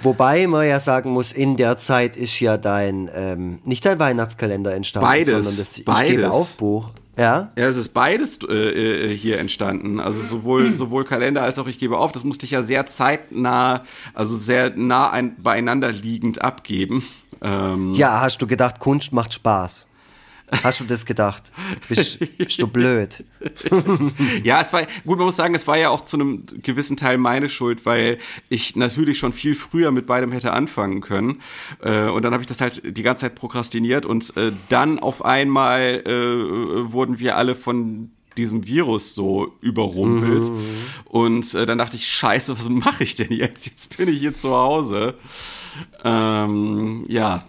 Wobei 0.03 0.47
man 0.47 0.67
ja 0.67 0.81
sagen 0.81 1.11
muss, 1.11 1.33
in 1.33 1.57
der 1.57 1.77
Zeit 1.77 2.17
ist 2.17 2.41
ja 2.41 2.57
dein, 2.57 3.11
ähm, 3.15 3.59
nicht 3.65 3.85
dein 3.85 3.99
Weihnachtskalender 3.99 4.75
entstanden, 4.75 5.07
beides, 5.07 5.45
sondern 5.45 5.57
das 5.59 5.81
beides. 5.85 6.11
Ich 6.11 6.17
gebe 6.17 6.31
Aufbuch. 6.31 6.91
Ja? 7.19 7.51
Ja, 7.57 7.67
es 7.67 7.77
ist 7.77 7.89
beides 7.89 8.39
äh, 8.49 8.55
äh, 8.55 9.17
hier 9.17 9.41
entstanden. 9.41 9.99
Also 9.99 10.23
sowohl, 10.23 10.73
sowohl 10.73 11.05
Kalender 11.05 11.43
als 11.43 11.59
auch 11.59 11.67
ich 11.67 11.79
gebe 11.79 11.99
auf. 11.99 12.13
Das 12.13 12.23
musste 12.23 12.47
ich 12.47 12.53
ja 12.53 12.63
sehr 12.63 12.87
zeitnah, 12.87 13.85
also 14.15 14.37
sehr 14.37 14.71
nah 14.77 15.11
ein, 15.11 15.35
beieinander 15.43 15.91
liegend 15.91 16.41
abgeben. 16.43 17.05
Ähm, 17.43 17.93
ja, 17.95 18.21
hast 18.21 18.41
du 18.41 18.47
gedacht, 18.47 18.79
Kunst 18.79 19.13
macht 19.13 19.35
Spaß? 19.35 19.88
Hast 20.63 20.81
du 20.81 20.85
das 20.85 21.05
gedacht? 21.05 21.53
Bist, 21.89 22.19
du 22.59 22.67
blöd? 22.67 23.25
ja, 24.45 24.61
es 24.61 24.73
war, 24.73 24.83
gut, 25.05 25.19
man 25.19 25.27
muss 25.27 25.37
sagen, 25.37 25.55
es 25.55 25.67
war 25.67 25.77
ja 25.77 25.91
auch 25.91 26.05
zu 26.05 26.17
einem 26.17 26.47
gewissen 26.63 26.97
Teil 26.97 27.19
meine 27.19 27.49
Schuld, 27.49 27.85
weil 27.85 28.19
ich 28.49 28.75
natürlich 28.75 29.19
schon 29.19 29.33
viel 29.33 29.55
früher 29.55 29.91
mit 29.91 30.07
beidem 30.07 30.33
hätte 30.33 30.53
anfangen 30.53 31.01
können. 31.01 31.43
Äh, 31.83 32.09
und 32.09 32.23
dann 32.23 32.33
habe 32.33 32.43
ich 32.43 32.47
das 32.47 32.61
halt 32.61 32.83
die 32.85 33.03
ganze 33.03 33.23
Zeit 33.23 33.35
prokrastiniert 33.35 34.07
und 34.07 34.37
äh, 34.37 34.53
dann 34.69 34.99
auf 34.99 35.25
einmal 35.25 36.03
äh, 36.07 36.93
wurden 36.93 37.19
wir 37.19 37.37
alle 37.37 37.55
von 37.55 38.11
diesem 38.39 38.67
Virus 38.67 39.15
so 39.15 39.53
überrumpelt. 39.61 40.45
Mhm. 40.45 40.65
Und 41.05 41.55
äh, 41.55 41.67
dann 41.67 41.79
dachte 41.79 41.97
ich, 41.97 42.09
scheiße, 42.09 42.57
was 42.59 42.69
mache 42.69 43.05
ich 43.05 43.15
denn 43.15 43.33
jetzt? 43.33 43.67
Jetzt 43.67 43.97
bin 43.97 44.09
ich 44.09 44.19
hier 44.21 44.35
zu 44.35 44.51
Hause. 44.51 45.15
Ähm, 46.05 47.05
ja, 47.09 47.45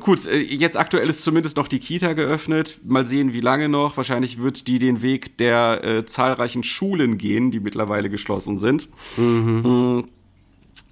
gut, 0.00 0.26
äh, 0.26 0.38
jetzt 0.38 0.76
aktuell 0.76 1.08
ist 1.08 1.22
zumindest 1.22 1.56
noch 1.56 1.68
die 1.68 1.78
Kita 1.78 2.12
geöffnet. 2.14 2.80
Mal 2.84 3.06
sehen, 3.06 3.32
wie 3.32 3.40
lange 3.40 3.68
noch. 3.68 3.96
Wahrscheinlich 3.96 4.38
wird 4.38 4.66
die 4.66 4.78
den 4.78 5.02
Weg 5.02 5.38
der 5.38 5.84
äh, 5.84 6.06
zahlreichen 6.06 6.64
Schulen 6.64 7.18
gehen, 7.18 7.50
die 7.50 7.60
mittlerweile 7.60 8.10
geschlossen 8.10 8.58
sind. 8.58 8.88
Mhm. 9.16 10.08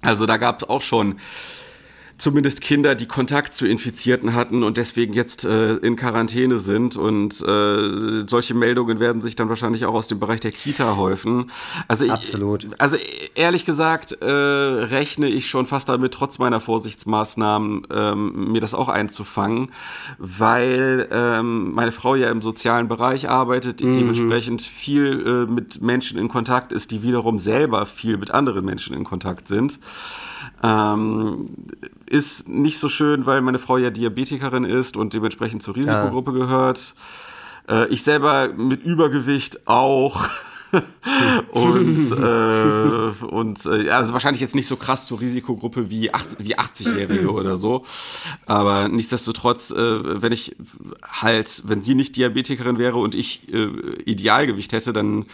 Also 0.01 0.25
da 0.25 0.37
gab 0.37 0.61
es 0.61 0.69
auch 0.69 0.81
schon 0.81 1.19
zumindest 2.21 2.61
Kinder, 2.61 2.93
die 2.93 3.07
Kontakt 3.07 3.51
zu 3.55 3.65
Infizierten 3.65 4.35
hatten 4.35 4.61
und 4.61 4.77
deswegen 4.77 5.13
jetzt 5.13 5.43
äh, 5.43 5.77
in 5.77 5.95
Quarantäne 5.95 6.59
sind. 6.59 6.95
Und 6.95 7.41
äh, 7.41 8.27
solche 8.27 8.53
Meldungen 8.53 8.99
werden 8.99 9.23
sich 9.23 9.35
dann 9.35 9.49
wahrscheinlich 9.49 9.85
auch 9.85 9.95
aus 9.95 10.07
dem 10.07 10.19
Bereich 10.19 10.39
der 10.39 10.51
Kita 10.51 10.97
häufen. 10.97 11.49
Also 11.87 12.05
ich, 12.05 12.11
Absolut. 12.11 12.67
Also 12.77 12.95
ehrlich 13.33 13.65
gesagt 13.65 14.21
äh, 14.21 14.25
rechne 14.25 15.29
ich 15.29 15.49
schon 15.49 15.65
fast 15.65 15.89
damit, 15.89 16.13
trotz 16.13 16.37
meiner 16.37 16.59
Vorsichtsmaßnahmen 16.59 17.87
ähm, 17.91 18.51
mir 18.51 18.61
das 18.61 18.75
auch 18.75 18.87
einzufangen, 18.87 19.71
weil 20.19 21.07
ähm, 21.11 21.73
meine 21.73 21.91
Frau 21.91 22.13
ja 22.13 22.29
im 22.29 22.43
sozialen 22.43 22.87
Bereich 22.87 23.29
arbeitet, 23.29 23.83
mhm. 23.83 23.95
dementsprechend 23.95 24.61
viel 24.61 25.47
äh, 25.47 25.51
mit 25.51 25.81
Menschen 25.81 26.19
in 26.19 26.27
Kontakt 26.27 26.71
ist, 26.71 26.91
die 26.91 27.01
wiederum 27.01 27.39
selber 27.39 27.87
viel 27.87 28.17
mit 28.17 28.29
anderen 28.29 28.63
Menschen 28.63 28.95
in 28.95 29.05
Kontakt 29.05 29.47
sind. 29.47 29.79
Ähm, 30.63 31.47
ist 32.11 32.49
nicht 32.49 32.77
so 32.77 32.89
schön, 32.89 33.25
weil 33.25 33.41
meine 33.41 33.59
Frau 33.59 33.77
ja 33.77 33.89
Diabetikerin 33.89 34.65
ist 34.65 34.97
und 34.97 35.13
dementsprechend 35.13 35.63
zur 35.63 35.75
Risikogruppe 35.75 36.31
ja. 36.31 36.37
gehört. 36.39 36.93
Äh, 37.69 37.87
ich 37.87 38.03
selber 38.03 38.49
mit 38.55 38.83
Übergewicht 38.83 39.67
auch. 39.67 40.27
und 41.51 42.11
äh, 42.11 43.25
und 43.25 43.65
äh, 43.65 43.89
also 43.89 44.13
wahrscheinlich 44.13 44.41
jetzt 44.41 44.55
nicht 44.55 44.67
so 44.67 44.75
krass 44.75 45.05
zur 45.05 45.21
Risikogruppe 45.21 45.89
wie, 45.89 46.13
80, 46.13 46.39
wie 46.39 46.57
80-Jährige 46.57 47.31
oder 47.31 47.55
so. 47.55 47.85
Aber 48.45 48.89
nichtsdestotrotz, 48.89 49.71
äh, 49.71 50.21
wenn 50.21 50.33
ich 50.33 50.55
halt, 51.03 51.63
wenn 51.65 51.81
sie 51.81 51.95
nicht 51.95 52.17
Diabetikerin 52.17 52.77
wäre 52.77 52.97
und 52.97 53.15
ich 53.15 53.53
äh, 53.53 53.67
Idealgewicht 54.05 54.73
hätte, 54.73 54.91
dann 54.91 55.25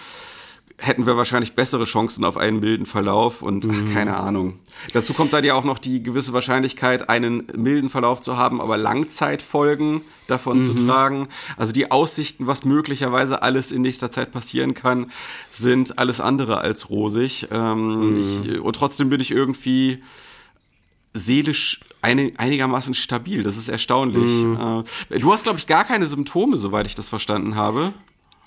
hätten 0.79 1.07
wir 1.07 1.17
wahrscheinlich 1.17 1.53
bessere 1.53 1.85
Chancen 1.85 2.23
auf 2.23 2.37
einen 2.37 2.59
milden 2.59 2.85
Verlauf 2.85 3.41
und 3.41 3.65
ach, 3.69 3.81
mhm. 3.81 3.93
keine 3.93 4.15
Ahnung. 4.15 4.59
Dazu 4.93 5.13
kommt 5.13 5.33
dann 5.33 5.43
ja 5.43 5.55
auch 5.55 5.63
noch 5.63 5.79
die 5.79 6.03
gewisse 6.03 6.33
Wahrscheinlichkeit, 6.33 7.09
einen 7.09 7.47
milden 7.55 7.89
Verlauf 7.89 8.21
zu 8.21 8.37
haben, 8.37 8.61
aber 8.61 8.77
Langzeitfolgen 8.77 10.01
davon 10.27 10.59
mhm. 10.59 10.61
zu 10.61 10.85
tragen. 10.85 11.29
Also 11.57 11.73
die 11.73 11.89
Aussichten, 11.89 12.45
was 12.45 12.63
möglicherweise 12.63 13.41
alles 13.41 13.71
in 13.71 13.81
nächster 13.81 14.11
Zeit 14.11 14.31
passieren 14.31 14.75
kann, 14.75 15.11
sind 15.49 15.97
alles 15.97 16.21
andere 16.21 16.59
als 16.59 16.91
rosig. 16.91 17.47
Ähm, 17.51 18.17
mhm. 18.17 18.21
ich, 18.21 18.59
und 18.59 18.75
trotzdem 18.75 19.09
bin 19.09 19.19
ich 19.19 19.31
irgendwie 19.31 20.03
seelisch 21.13 21.81
einigermaßen 22.01 22.93
stabil. 22.93 23.41
Das 23.41 23.57
ist 23.57 23.67
erstaunlich. 23.67 24.43
Mhm. 24.43 24.83
Äh, 25.09 25.19
du 25.19 25.33
hast, 25.33 25.43
glaube 25.43 25.57
ich, 25.57 25.65
gar 25.65 25.85
keine 25.85 26.05
Symptome, 26.05 26.57
soweit 26.57 26.85
ich 26.85 26.93
das 26.93 27.09
verstanden 27.09 27.55
habe. 27.55 27.93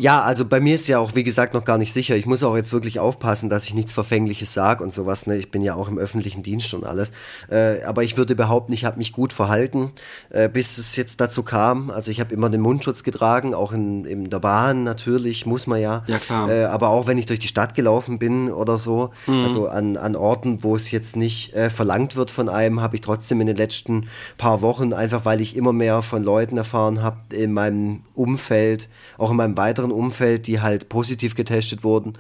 Ja, 0.01 0.23
also 0.23 0.47
bei 0.47 0.61
mir 0.61 0.77
ist 0.77 0.89
ja 0.89 0.99
auch, 0.99 1.15
wie 1.15 1.25
gesagt, 1.25 1.53
noch 1.53 1.65
gar 1.65 1.77
nicht 1.77 1.93
sicher. 1.93 2.17
Ich 2.17 2.25
muss 2.25 2.43
auch 2.43 2.57
jetzt 2.57 2.73
wirklich 2.73 2.99
aufpassen, 2.99 3.51
dass 3.51 3.67
ich 3.67 3.75
nichts 3.75 3.93
Verfängliches 3.93 4.55
sage 4.55 4.83
und 4.83 4.95
sowas. 4.95 5.27
Ne? 5.27 5.37
Ich 5.37 5.51
bin 5.51 5.61
ja 5.61 5.75
auch 5.75 5.89
im 5.89 5.99
öffentlichen 5.99 6.43
Dienst 6.43 6.73
und 6.73 6.85
alles. 6.85 7.13
Äh, 7.51 7.83
aber 7.83 8.03
ich 8.03 8.17
würde 8.17 8.35
behaupten, 8.35 8.73
ich 8.73 8.87
habe 8.87 8.97
mich 8.97 9.13
gut 9.13 9.35
verhalten, 9.35 9.93
äh, 10.31 10.49
bis 10.49 10.79
es 10.79 10.97
jetzt 10.97 11.21
dazu 11.21 11.43
kam. 11.43 11.91
Also 11.91 12.11
ich 12.11 12.19
habe 12.19 12.33
immer 12.33 12.49
den 12.49 12.63
Mundschutz 12.63 13.03
getragen, 13.03 13.53
auch 13.55 13.73
in, 13.73 14.07
in 14.07 14.31
der 14.31 14.41
Bahn 14.41 14.85
natürlich, 14.85 15.45
muss 15.45 15.67
man 15.67 15.81
ja. 15.81 16.03
Ja, 16.07 16.19
klar. 16.19 16.51
Äh, 16.51 16.65
aber 16.65 16.89
auch 16.89 17.07
wenn 17.07 17.19
ich 17.19 17.27
durch 17.27 17.41
die 17.41 17.49
Stadt 17.49 17.75
gelaufen 17.75 18.19
bin 18.19 18.51
oder 18.51 18.79
so, 18.79 19.11
mhm. 19.27 19.45
also 19.45 19.69
an, 19.69 19.99
an 19.99 20.17
Orten, 20.17 20.63
wo 20.63 20.77
es 20.77 20.91
jetzt 20.91 21.15
nicht 21.15 21.53
äh, 21.53 21.69
verlangt 21.69 22.17
wird 22.17 22.31
von 22.31 22.49
einem, 22.49 22.81
habe 22.81 22.97
ich 22.97 23.03
trotzdem 23.03 23.43
in 23.43 23.49
den 23.49 23.57
letzten 23.57 24.09
paar 24.39 24.63
Wochen, 24.63 24.95
einfach 24.95 25.27
weil 25.27 25.43
ich 25.43 25.57
immer 25.57 25.75
mehr 25.75 26.01
von 26.01 26.23
Leuten 26.23 26.57
erfahren 26.57 27.03
habe 27.03 27.37
in 27.37 27.53
meinem 27.53 28.01
Umfeld, 28.15 28.89
auch 29.19 29.31
in 29.31 29.37
meinem 29.37 29.59
weiteren 29.59 29.90
anderen 29.91 30.07
Umfeld, 30.07 30.47
die 30.47 30.61
halt 30.61 30.89
positiv 30.89 31.35
getestet 31.35 31.85
wurden, 31.85 32.15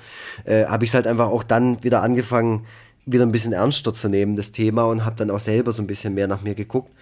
äh, 0.44 0.64
habe 0.66 0.84
ich 0.84 0.90
es 0.90 0.94
halt 0.94 1.06
einfach 1.06 1.28
auch 1.28 1.42
dann 1.42 1.82
wieder 1.82 2.02
angefangen, 2.02 2.66
wieder 3.06 3.24
ein 3.24 3.32
bisschen 3.32 3.52
ernster 3.52 3.94
zu 3.94 4.08
nehmen, 4.08 4.36
das 4.36 4.52
Thema, 4.52 4.84
und 4.84 5.04
habe 5.04 5.16
dann 5.16 5.30
auch 5.30 5.40
selber 5.40 5.72
so 5.72 5.82
ein 5.82 5.86
bisschen 5.86 6.14
mehr 6.14 6.28
nach 6.28 6.42
mir 6.42 6.54
geguckt. 6.54 6.92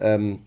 Ähm, 0.00 0.40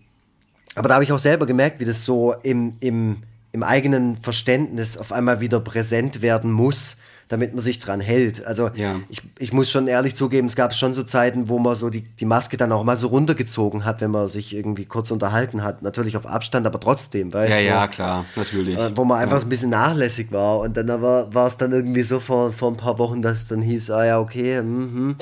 aber 0.74 0.88
da 0.88 0.94
habe 0.94 1.04
ich 1.04 1.12
auch 1.12 1.18
selber 1.18 1.46
gemerkt, 1.46 1.80
wie 1.80 1.84
das 1.84 2.04
so 2.04 2.34
im, 2.42 2.72
im, 2.80 3.22
im 3.52 3.62
eigenen 3.62 4.16
Verständnis 4.16 4.98
auf 4.98 5.12
einmal 5.12 5.40
wieder 5.40 5.60
präsent 5.60 6.22
werden 6.22 6.50
muss, 6.50 6.98
damit 7.28 7.54
man 7.54 7.60
sich 7.62 7.78
dran 7.80 8.00
hält. 8.00 8.44
Also 8.46 8.70
Ja. 8.74 9.00
ich, 9.08 9.22
ich 9.38 9.52
muss 9.52 9.70
schon 9.70 9.88
ehrlich 9.88 10.14
zugeben, 10.14 10.46
es 10.46 10.56
gab 10.56 10.74
schon 10.74 10.94
so 10.94 11.02
Zeiten, 11.02 11.48
wo 11.48 11.58
man 11.58 11.74
so 11.76 11.90
die, 11.90 12.02
die 12.02 12.24
Maske 12.24 12.56
dann 12.56 12.70
auch 12.72 12.84
mal 12.84 12.96
so 12.96 13.08
runtergezogen 13.08 13.84
hat, 13.84 14.00
wenn 14.00 14.10
man 14.12 14.28
sich 14.28 14.54
irgendwie 14.54 14.84
kurz 14.84 15.10
unterhalten 15.10 15.62
hat. 15.62 15.82
Natürlich 15.82 16.16
auf 16.16 16.26
Abstand, 16.26 16.66
aber 16.66 16.78
trotzdem, 16.78 17.32
weißt 17.32 17.50
Ja, 17.54 17.60
du? 17.60 17.66
ja, 17.66 17.88
klar, 17.88 18.24
natürlich. 18.36 18.78
Äh, 18.78 18.96
wo 18.96 19.04
man 19.04 19.18
einfach 19.18 19.40
so 19.40 19.46
ein 19.46 19.48
bisschen 19.48 19.70
nachlässig 19.70 20.30
war. 20.30 20.60
Und 20.60 20.76
dann 20.76 20.88
aber 20.90 21.34
war 21.34 21.48
es 21.48 21.56
dann 21.56 21.72
irgendwie 21.72 22.02
so 22.02 22.20
vor, 22.20 22.52
vor 22.52 22.70
ein 22.70 22.76
paar 22.76 22.98
Wochen, 22.98 23.22
dass 23.22 23.38
es 23.42 23.48
dann 23.48 23.62
hieß, 23.62 23.90
ah 23.90 24.04
ja, 24.04 24.20
okay, 24.20 24.62
mhm, 24.62 25.16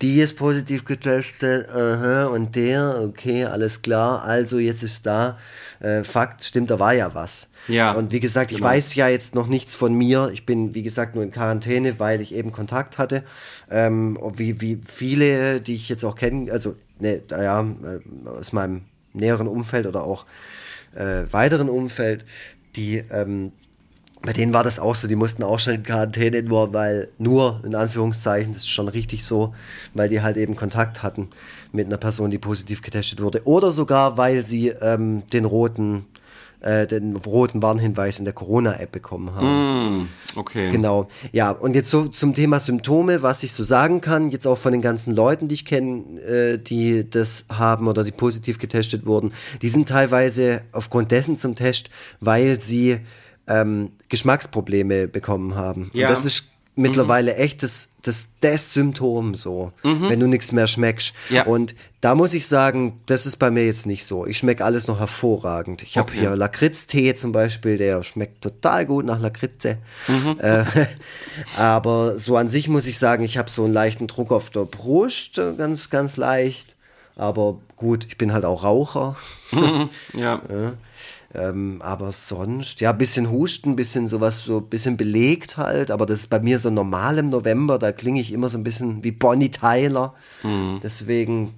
die 0.00 0.20
ist 0.20 0.36
positiv 0.36 0.84
getestet, 0.84 1.68
aha, 1.70 2.26
und 2.26 2.54
der, 2.56 3.02
okay, 3.06 3.44
alles 3.44 3.82
klar, 3.82 4.22
also 4.24 4.58
jetzt 4.58 4.82
ist 4.82 5.04
da. 5.06 5.36
Äh, 5.80 6.04
Fakt, 6.04 6.44
stimmt, 6.44 6.70
da 6.70 6.78
war 6.78 6.92
ja 6.92 7.14
was. 7.14 7.48
Ja, 7.66 7.92
Und 7.92 8.12
wie 8.12 8.20
gesagt, 8.20 8.52
ich 8.52 8.58
genau. 8.58 8.70
weiß 8.70 8.94
ja 8.94 9.08
jetzt 9.08 9.34
noch 9.34 9.48
nichts 9.48 9.74
von 9.74 9.94
mir. 9.94 10.30
Ich 10.32 10.44
bin, 10.44 10.74
wie 10.74 10.82
gesagt, 10.82 11.14
nur 11.14 11.24
in 11.24 11.30
Quarantäne, 11.30 11.98
weil 11.98 12.20
ich 12.20 12.34
eben 12.34 12.52
Kontakt 12.52 12.98
hatte. 12.98 13.24
Ähm, 13.70 14.18
wie, 14.36 14.60
wie 14.60 14.80
viele, 14.84 15.60
die 15.60 15.74
ich 15.74 15.88
jetzt 15.88 16.04
auch 16.04 16.16
kenne, 16.16 16.52
also, 16.52 16.76
ne, 16.98 17.22
ja, 17.30 17.62
äh, 17.62 18.28
aus 18.28 18.52
meinem 18.52 18.82
näheren 19.14 19.48
Umfeld 19.48 19.86
oder 19.86 20.04
auch 20.04 20.26
äh, 20.94 21.24
weiteren 21.30 21.70
Umfeld, 21.70 22.24
die, 22.76 23.02
ähm, 23.10 23.52
bei 24.22 24.34
denen 24.34 24.52
war 24.52 24.64
das 24.64 24.78
auch 24.78 24.94
so, 24.94 25.08
die 25.08 25.16
mussten 25.16 25.42
auch 25.42 25.58
schon 25.58 25.74
in 25.74 25.82
Quarantäne, 25.82 26.42
nur 26.42 26.74
weil, 26.74 27.08
nur 27.16 27.62
in 27.64 27.74
Anführungszeichen, 27.74 28.52
das 28.52 28.64
ist 28.64 28.70
schon 28.70 28.88
richtig 28.88 29.24
so, 29.24 29.54
weil 29.94 30.10
die 30.10 30.20
halt 30.20 30.36
eben 30.36 30.56
Kontakt 30.56 31.02
hatten 31.02 31.30
mit 31.72 31.86
einer 31.86 31.96
Person, 31.96 32.30
die 32.30 32.38
positiv 32.38 32.82
getestet 32.82 33.22
wurde. 33.22 33.42
Oder 33.44 33.72
sogar, 33.72 34.16
weil 34.16 34.44
sie 34.44 34.68
ähm, 34.68 35.22
den 35.32 35.44
roten, 35.44 36.06
äh, 36.60 36.86
den 36.86 37.16
roten 37.16 37.62
Warnhinweis 37.62 38.18
in 38.18 38.24
der 38.24 38.34
Corona-App 38.34 38.92
bekommen 38.92 39.34
haben. 39.34 39.46
Hm, 39.46 40.08
okay. 40.36 40.70
Genau. 40.70 41.08
Ja, 41.32 41.50
und 41.50 41.74
jetzt 41.74 41.90
so 41.90 42.08
zum 42.08 42.34
Thema 42.34 42.60
Symptome, 42.60 43.22
was 43.22 43.42
ich 43.42 43.52
so 43.52 43.62
sagen 43.62 44.00
kann, 44.00 44.30
jetzt 44.30 44.46
auch 44.46 44.58
von 44.58 44.72
den 44.72 44.82
ganzen 44.82 45.14
Leuten, 45.14 45.48
die 45.48 45.54
ich 45.54 45.64
kenne, 45.64 46.20
äh, 46.20 46.58
die 46.58 47.08
das 47.08 47.44
haben 47.50 47.88
oder 47.88 48.04
die 48.04 48.12
positiv 48.12 48.58
getestet 48.58 49.06
wurden, 49.06 49.32
die 49.62 49.68
sind 49.68 49.88
teilweise 49.88 50.62
aufgrund 50.72 51.10
dessen 51.10 51.36
zum 51.36 51.54
Test, 51.54 51.90
weil 52.20 52.60
sie 52.60 53.00
ähm, 53.46 53.90
Geschmacksprobleme 54.08 55.08
bekommen 55.08 55.54
haben. 55.54 55.90
Ja. 55.92 56.08
Und 56.08 56.14
das 56.14 56.24
ist 56.24 56.49
mittlerweile 56.76 57.34
echt 57.36 57.62
das, 57.62 57.90
das, 58.02 58.30
das 58.40 58.72
Symptom 58.72 59.34
so, 59.34 59.72
wenn 59.82 60.18
du 60.20 60.26
nichts 60.26 60.52
mehr 60.52 60.66
schmeckst. 60.66 61.12
Ja. 61.28 61.44
Und 61.44 61.74
da 62.00 62.14
muss 62.14 62.32
ich 62.32 62.46
sagen, 62.46 62.98
das 63.06 63.26
ist 63.26 63.36
bei 63.36 63.50
mir 63.50 63.66
jetzt 63.66 63.86
nicht 63.86 64.06
so. 64.06 64.24
Ich 64.26 64.38
schmecke 64.38 64.64
alles 64.64 64.86
noch 64.86 64.98
hervorragend. 64.98 65.82
Ich 65.82 65.98
habe 65.98 66.10
Okay. 66.10 66.20
hier 66.20 66.36
Lakritztee 66.36 67.14
zum 67.14 67.32
Beispiel, 67.32 67.76
der 67.76 68.02
schmeckt 68.02 68.40
total 68.42 68.86
gut 68.86 69.04
nach 69.04 69.20
Lakritze. 69.20 69.76
Äh, 70.38 70.64
aber 71.56 72.18
so 72.18 72.36
an 72.36 72.48
sich 72.48 72.68
muss 72.68 72.86
ich 72.86 72.98
sagen, 72.98 73.24
ich 73.24 73.36
habe 73.36 73.50
so 73.50 73.64
einen 73.64 73.74
leichten 73.74 74.06
Druck 74.06 74.32
auf 74.32 74.50
der 74.50 74.64
Brust, 74.64 75.38
äh, 75.38 75.52
ganz, 75.56 75.90
ganz 75.90 76.16
leicht. 76.16 76.74
Aber 77.16 77.58
gut, 77.76 78.06
ich 78.06 78.16
bin 78.16 78.32
halt 78.32 78.44
auch 78.44 78.64
Raucher. 78.64 79.16
Ja. 80.14 80.40
Ähm, 81.32 81.80
aber 81.80 82.10
sonst, 82.10 82.80
ja, 82.80 82.90
bisschen 82.92 83.30
Husten, 83.30 83.76
bisschen 83.76 84.08
sowas, 84.08 84.42
so 84.44 84.60
bisschen 84.60 84.96
belegt 84.96 85.56
halt. 85.56 85.90
Aber 85.90 86.06
das 86.06 86.20
ist 86.20 86.30
bei 86.30 86.40
mir 86.40 86.58
so 86.58 86.70
normal 86.70 87.18
im 87.18 87.30
November, 87.30 87.78
da 87.78 87.92
klinge 87.92 88.20
ich 88.20 88.32
immer 88.32 88.48
so 88.48 88.58
ein 88.58 88.64
bisschen 88.64 89.04
wie 89.04 89.12
Bonnie 89.12 89.50
Tyler. 89.50 90.14
Deswegen, 90.82 91.54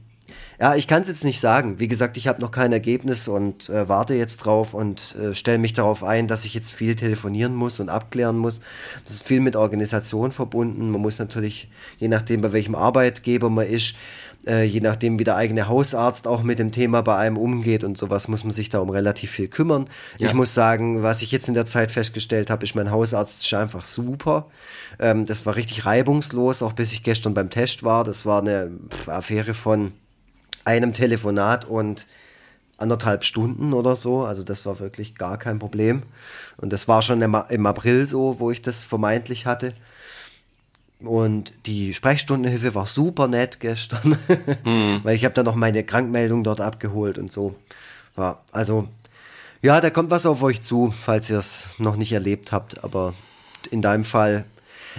ja, 0.61 0.77
ich 0.77 0.87
kann 0.87 1.03
es 1.03 1.09
jetzt 1.09 1.25
nicht 1.25 1.41
sagen. 1.41 1.81
Wie 1.81 1.89
gesagt, 1.89 2.17
ich 2.17 2.29
habe 2.29 2.41
noch 2.41 2.51
kein 2.51 2.73
Ergebnis 2.73 3.27
und 3.29 3.69
äh, 3.71 3.89
warte 3.89 4.15
jetzt 4.15 4.37
drauf 4.37 4.75
und 4.75 5.17
äh, 5.17 5.35
stelle 5.35 5.59
mich 5.59 5.73
darauf 5.73 6.05
ein, 6.05 6.29
dass 6.29 6.45
ich 6.45 6.55
jetzt 6.55 6.71
viel 6.71 6.95
telefonieren 6.95 7.55
muss 7.55 7.81
und 7.81 7.89
abklären 7.89 8.37
muss. 8.37 8.61
Das 9.05 9.15
ist 9.15 9.27
viel 9.27 9.41
mit 9.41 9.57
Organisation 9.57 10.33
verbunden. 10.33 10.91
Man 10.91 11.01
muss 11.01 11.19
natürlich, 11.19 11.69
je 11.99 12.09
nachdem, 12.09 12.43
bei 12.43 12.53
welchem 12.53 12.75
Arbeitgeber 12.75 13.51
man 13.51 13.67
ist, 13.67 13.97
äh, 14.47 14.65
je 14.65 14.81
nachdem, 14.81 15.19
wie 15.19 15.25
der 15.25 15.37
eigene 15.37 15.69
Hausarzt 15.69 16.27
auch 16.27 16.43
mit 16.43 16.59
dem 16.59 16.73
Thema 16.73 17.03
bei 17.03 17.17
einem 17.17 17.37
umgeht 17.37 17.85
und 17.85 17.97
sowas, 17.97 18.29
muss 18.29 18.45
man 18.45 18.51
sich 18.51 18.69
da 18.69 18.81
um 18.81 18.91
relativ 18.91 19.31
viel 19.31 19.49
kümmern. 19.49 19.87
Ja. 20.19 20.29
Ich 20.29 20.35
muss 20.35 20.55
sagen, 20.55 21.03
was 21.03 21.23
ich 21.23 21.31
jetzt 21.33 21.49
in 21.49 21.55
der 21.55 21.67
Zeit 21.67 21.93
festgestellt 21.93 22.51
habe, 22.51 22.65
ist 22.65 22.75
mein 22.75 22.91
Hausarzt 22.91 23.43
ist 23.43 23.55
einfach 23.55 23.85
super. 23.85 24.47
Ähm, 24.99 25.27
das 25.27 25.47
war 25.47 25.57
richtig 25.57 25.87
reibungslos, 25.87 26.63
auch 26.63 26.73
bis 26.73 26.93
ich 26.93 27.03
gestern 27.03 27.35
beim 27.35 27.51
Test 27.51 27.83
war. 27.83 28.05
Das 28.05 28.27
war 28.27 28.41
eine 28.41 28.71
Affäre 29.07 29.55
von 29.55 29.93
einem 30.65 30.93
Telefonat 30.93 31.65
und 31.65 32.07
anderthalb 32.79 33.25
Stunden 33.25 33.73
oder 33.73 33.97
so. 33.97 34.25
Also 34.25 34.43
das 34.43 34.67
war 34.67 34.81
wirklich 34.81 35.15
gar 35.15 35.39
kein 35.39 35.59
Problem. 35.59 36.03
Und 36.57 36.73
das 36.73 36.89
war 36.89 37.03
schon 37.03 37.23
im, 37.23 37.37
im 37.49 37.67
April 37.67 38.07
so, 38.07 38.41
wo 38.41 38.51
ich 38.51 38.61
das 38.61 38.85
vermeintlich 38.85 39.47
hatte. 39.47 39.75
Und 41.05 41.53
die 41.67 41.95
Sprechstundenhilfe 41.95 42.75
war 42.75 42.87
super 42.87 43.29
nett 43.29 43.61
gestern, 43.61 44.17
weil 45.03 45.17
ich 45.17 45.25
habe 45.25 45.35
dann 45.35 45.45
noch 45.45 45.57
meine 45.57 45.85
Krankmeldung 45.85 46.45
dort 46.45 46.61
abgeholt 46.61 47.19
und 47.19 47.33
so. 47.33 47.55
Ja, 48.17 48.39
also 48.53 48.89
ja, 49.63 49.81
da 49.81 49.91
kommt 49.91 50.11
was 50.11 50.27
auf 50.27 50.43
euch 50.43 50.61
zu, 50.61 50.91
falls 50.91 51.31
ihr 51.31 51.39
es 51.39 51.67
noch 51.79 51.97
nicht 51.97 52.13
erlebt 52.13 52.53
habt. 52.53 52.83
Aber 52.83 53.15
in 53.71 53.81
deinem 53.81 54.05
Fall, 54.05 54.45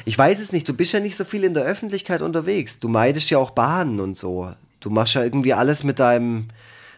ich 0.06 0.18
weiß 0.18 0.40
es 0.40 0.52
nicht, 0.52 0.68
du 0.68 0.74
bist 0.74 0.94
ja 0.94 1.00
nicht 1.00 1.18
so 1.18 1.26
viel 1.26 1.44
in 1.44 1.54
der 1.54 1.64
Öffentlichkeit 1.64 2.22
unterwegs. 2.22 2.80
Du 2.80 2.88
meidest 2.88 3.30
ja 3.30 3.38
auch 3.38 3.52
Bahnen 3.52 4.00
und 4.00 4.16
so. 4.16 4.54
Du 4.80 4.90
machst 4.90 5.16
ja 5.16 5.24
irgendwie 5.24 5.54
alles 5.54 5.84
mit 5.84 6.00
deinem, 6.00 6.48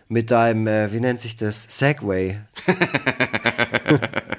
mit 0.07 0.31
deinem, 0.31 0.67
äh, 0.67 0.93
wie 0.93 0.99
nennt 0.99 1.19
sich 1.19 1.37
das? 1.37 1.67
Segway. 1.69 2.39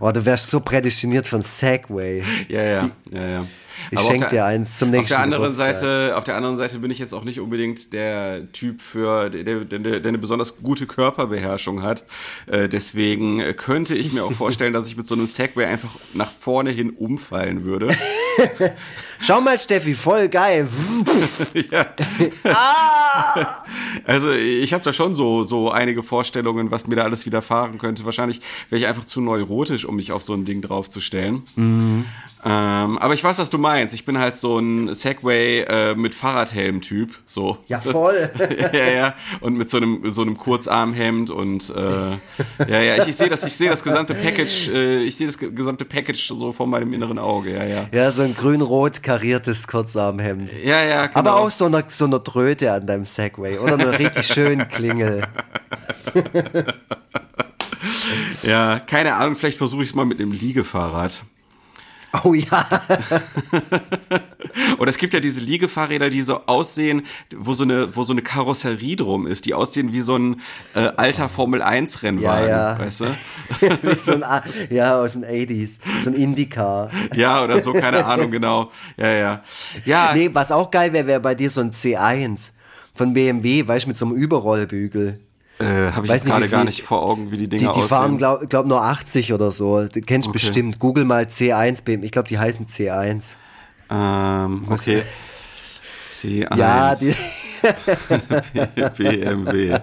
oh, 0.00 0.10
du 0.10 0.24
wärst 0.24 0.50
so 0.50 0.60
prädestiniert 0.60 1.26
von 1.26 1.42
Segway. 1.42 2.22
Ja, 2.48 2.62
ja, 2.62 2.90
ja, 3.10 3.26
ja. 3.28 3.46
Ich 3.90 3.98
Aber 3.98 4.06
auf 4.06 4.12
schenk 4.12 4.20
der- 4.20 4.30
dir 4.30 4.44
eins 4.44 4.76
zum 4.78 4.90
nächsten 4.90 5.04
auf 5.06 5.08
der 5.08 5.18
anderen 5.18 5.42
Geburtstag. 5.42 5.74
Seite, 5.76 6.16
Auf 6.16 6.22
der 6.24 6.36
anderen 6.36 6.56
Seite 6.56 6.78
bin 6.78 6.92
ich 6.92 7.00
jetzt 7.00 7.12
auch 7.12 7.24
nicht 7.24 7.40
unbedingt 7.40 7.92
der 7.92 8.50
Typ 8.52 8.80
für, 8.80 9.30
der, 9.30 9.42
der, 9.42 9.64
der, 9.64 10.00
der 10.00 10.08
eine 10.08 10.18
besonders 10.18 10.58
gute 10.58 10.86
Körperbeherrschung 10.86 11.82
hat. 11.82 12.04
Äh, 12.46 12.68
deswegen 12.68 13.42
könnte 13.56 13.94
ich 13.96 14.12
mir 14.12 14.24
auch 14.24 14.32
vorstellen, 14.32 14.72
dass 14.74 14.86
ich 14.86 14.96
mit 14.96 15.08
so 15.08 15.16
einem 15.16 15.26
Segway 15.26 15.64
einfach 15.66 15.90
nach 16.14 16.30
vorne 16.30 16.70
hin 16.70 16.90
umfallen 16.90 17.64
würde. 17.64 17.88
Schau 19.20 19.40
mal, 19.40 19.58
Steffi, 19.58 19.94
voll 19.94 20.28
geil. 20.28 20.68
Also 24.06 24.32
ich 24.32 24.72
habe 24.72 24.84
da 24.84 24.92
schon 24.92 25.14
so, 25.14 25.44
so 25.44 25.70
einige 25.70 26.02
Vorstellungen, 26.02 26.70
was 26.70 26.86
mir 26.86 26.96
da 26.96 27.02
alles 27.02 27.26
widerfahren 27.26 27.78
könnte. 27.78 28.04
Wahrscheinlich 28.04 28.40
wäre 28.70 28.80
ich 28.80 28.86
einfach 28.86 29.04
zu 29.04 29.20
neurotisch, 29.20 29.84
um 29.84 29.96
mich 29.96 30.12
auf 30.12 30.22
so 30.22 30.34
ein 30.34 30.44
Ding 30.44 30.60
draufzustellen. 30.62 31.44
Mhm. 31.56 32.04
Ähm, 32.46 32.98
aber 32.98 33.14
ich 33.14 33.24
weiß, 33.24 33.38
was 33.38 33.48
du 33.48 33.56
meinst. 33.56 33.94
Ich 33.94 34.04
bin 34.04 34.18
halt 34.18 34.36
so 34.36 34.58
ein 34.58 34.92
Segway 34.94 35.60
äh, 35.62 35.94
mit 35.94 36.14
Fahrradhelm-Typ. 36.14 37.14
So. 37.26 37.56
Ja, 37.68 37.80
voll. 37.80 38.30
ja, 38.72 38.84
ja. 38.90 39.14
Und 39.40 39.54
mit 39.56 39.70
so 39.70 39.78
einem, 39.78 40.10
so 40.10 40.20
einem 40.22 40.36
Kurzarmhemd 40.36 41.30
und 41.30 41.70
äh, 41.70 42.10
ja, 42.68 42.80
ja, 42.82 43.02
ich, 43.02 43.08
ich 43.08 43.16
sehe 43.16 43.30
das, 43.30 43.44
ich 43.44 43.54
sehe 43.54 43.70
das 43.70 43.82
gesamte 43.82 44.12
Package, 44.14 44.68
äh, 44.68 45.02
ich 45.04 45.16
sehe 45.16 45.26
das 45.26 45.38
ge- 45.38 45.50
gesamte 45.52 45.86
Package 45.86 46.28
so 46.28 46.52
vor 46.52 46.66
meinem 46.66 46.92
inneren 46.92 47.18
Auge, 47.18 47.54
ja, 47.54 47.64
ja. 47.64 47.86
Ja, 47.92 48.10
so 48.10 48.22
ein 48.22 48.34
grün-rot 48.34 49.02
kariertes 49.04 49.68
Kurzarmhemd. 49.68 50.52
Ja, 50.64 50.82
ja, 50.82 51.06
genau. 51.06 51.18
Aber 51.18 51.36
auch 51.36 51.50
so 51.50 51.66
einer, 51.66 51.84
so 51.88 52.06
einer 52.06 52.24
Tröte 52.24 52.72
an 52.72 52.86
deinem 52.86 53.04
Segway 53.04 53.58
oder 53.58 53.74
einer 53.74 53.96
richtig 53.96 54.26
schönen 54.26 54.66
Klingel. 54.68 55.22
Ja, 58.42 58.80
keine 58.80 59.14
Ahnung, 59.14 59.36
vielleicht 59.36 59.58
versuche 59.58 59.82
ich 59.82 59.90
es 59.90 59.94
mal 59.94 60.04
mit 60.04 60.18
einem 60.18 60.32
Liegefahrrad. 60.32 61.22
Oh 62.22 62.34
ja. 62.34 62.68
Und 64.78 64.88
es 64.88 64.98
gibt 64.98 65.14
ja 65.14 65.20
diese 65.20 65.40
Liegefahrräder, 65.40 66.10
die 66.10 66.22
so 66.22 66.40
aussehen, 66.46 67.02
wo 67.34 67.54
so 67.54 67.64
eine, 67.64 67.94
wo 67.96 68.04
so 68.04 68.12
eine 68.12 68.22
Karosserie 68.22 68.96
drum 68.96 69.26
ist, 69.26 69.46
die 69.46 69.54
aussehen 69.54 69.92
wie 69.92 70.00
so 70.00 70.16
ein 70.16 70.40
äh, 70.74 70.90
alter 70.96 71.28
Formel 71.28 71.62
1 71.62 72.02
Rennwagen, 72.02 72.48
Ja, 72.48 72.72
ja. 72.72 72.78
weißt 72.78 73.00
du? 73.00 73.04
Wie 73.82 73.94
so 73.94 74.12
ein, 74.12 74.24
ja, 74.70 75.00
aus 75.00 75.12
den 75.14 75.24
80s. 75.24 75.72
So 76.02 76.10
ein 76.10 76.14
Indycar. 76.14 76.90
Ja, 77.14 77.42
oder 77.42 77.60
so, 77.60 77.72
keine 77.72 78.04
Ahnung, 78.04 78.30
genau. 78.30 78.70
Ja, 78.96 79.10
ja. 79.12 79.42
Ja, 79.84 80.12
Nee, 80.14 80.30
was 80.32 80.52
auch 80.52 80.70
geil 80.70 80.92
wäre, 80.92 81.06
wäre 81.06 81.20
bei 81.20 81.34
dir 81.34 81.50
so 81.50 81.60
ein 81.60 81.72
C1 81.72 82.52
von 82.94 83.12
BMW, 83.12 83.66
weißt 83.66 83.86
du, 83.86 83.88
mit 83.88 83.98
so 83.98 84.06
einem 84.06 84.14
Überrollbügel. 84.14 85.18
Äh, 85.58 85.92
habe 85.92 86.06
ich 86.06 86.12
Weiß 86.12 86.24
gerade 86.24 86.48
gar 86.48 86.64
nicht 86.64 86.82
vor 86.82 87.02
Augen, 87.02 87.30
wie 87.30 87.36
die 87.36 87.48
Die, 87.48 87.58
Dinger 87.58 87.72
die 87.72 87.78
aussehen. 87.78 87.88
fahren, 87.88 88.18
glaub, 88.18 88.48
glaub 88.50 88.66
nur 88.66 88.82
80 88.82 89.32
oder 89.32 89.50
so. 89.52 89.84
Du 89.86 90.00
kennst 90.00 90.32
bestimmt. 90.32 90.78
Google 90.78 91.04
mal 91.04 91.24
C1 91.24 91.84
BMW. 91.84 92.06
Ich 92.06 92.12
glaube, 92.12 92.28
die 92.28 92.38
heißen 92.38 92.66
C1. 92.66 93.34
ähm, 93.90 94.64
okay. 94.70 95.02
C1 96.00 96.56
Ja, 96.56 96.94
die, 97.00 97.14
BMW. 98.96 99.78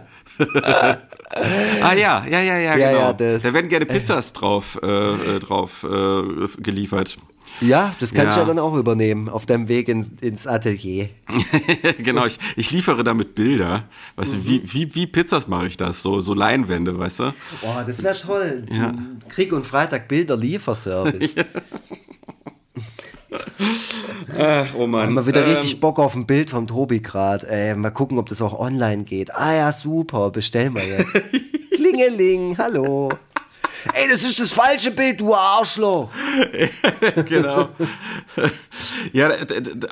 ah 1.81 1.93
ja, 1.93 2.25
ja, 2.29 2.39
ja, 2.41 2.41
ja, 2.41 2.57
Ja, 2.57 2.75
genau. 2.91 2.99
ja, 2.99 3.13
das- 3.13 3.43
da 3.43 3.53
werden 3.53 3.69
gerne 3.69 3.85
Pizzas 3.85 4.33
drauf, 4.33 4.79
äh, 4.83 4.87
äh, 4.87 5.39
drauf 5.39 5.83
äh, 5.83 6.61
geliefert. 6.61 7.17
Ja, 7.61 7.95
das 7.99 8.13
kannst 8.13 8.35
du 8.37 8.41
Ja. 8.41 8.45
dann 8.47 8.59
auch 8.59 8.75
übernehmen 8.75 9.29
auf 9.29 9.45
deinem 9.45 9.67
Weg 9.67 9.87
in, 9.87 10.17
ins 10.21 10.45
Atelier. 10.47 11.09
genau, 11.99 12.25
ich, 12.25 12.37
ich 12.57 12.71
liefere 12.71 13.03
damit 13.03 13.35
Bilder. 13.35 13.83
Weißt 14.17 14.33
Mhm. 14.33 14.37
du, 14.43 14.49
wie, 14.49 14.61
wie, 14.73 14.95
wie 14.95 15.07
Pizzas 15.07 15.47
mache 15.47 15.67
ich 15.67 15.77
das? 15.77 16.01
So, 16.03 16.19
so 16.21 16.33
Leinwände, 16.33 16.97
weißt 16.97 17.19
du? 17.19 17.33
Boah, 17.61 17.83
das 17.85 18.03
wäre 18.03 18.17
toll. 18.17 18.65
Ja. 18.71 18.93
Krieg 19.29 19.53
und 19.53 19.65
Freitag 19.65 20.07
Bilder 20.07 20.35
Lieferservice. 20.37 21.31
Ach, 24.37 24.67
oh 24.77 24.87
Mann. 24.87 25.13
Mal 25.13 25.25
wieder 25.25 25.45
ähm, 25.45 25.53
richtig 25.55 25.79
Bock 25.79 25.99
auf 25.99 26.15
ein 26.15 26.25
Bild 26.25 26.49
vom 26.49 26.67
Tobi 26.67 27.01
gerade. 27.01 27.75
Mal 27.75 27.91
gucken, 27.91 28.17
ob 28.17 28.27
das 28.27 28.41
auch 28.41 28.57
online 28.57 29.03
geht. 29.03 29.33
Ah 29.35 29.53
ja, 29.53 29.71
super, 29.71 30.31
bestellen 30.31 30.73
wir 30.75 30.85
jetzt. 30.85 31.07
Klingeling, 31.75 32.57
hallo. 32.57 33.09
Ey, 33.93 34.09
das 34.09 34.23
ist 34.23 34.39
das 34.39 34.53
falsche 34.53 34.91
Bild, 34.91 35.19
du 35.19 35.33
Arschloch. 35.33 36.09
genau. 37.27 37.69
ja, 39.11 39.31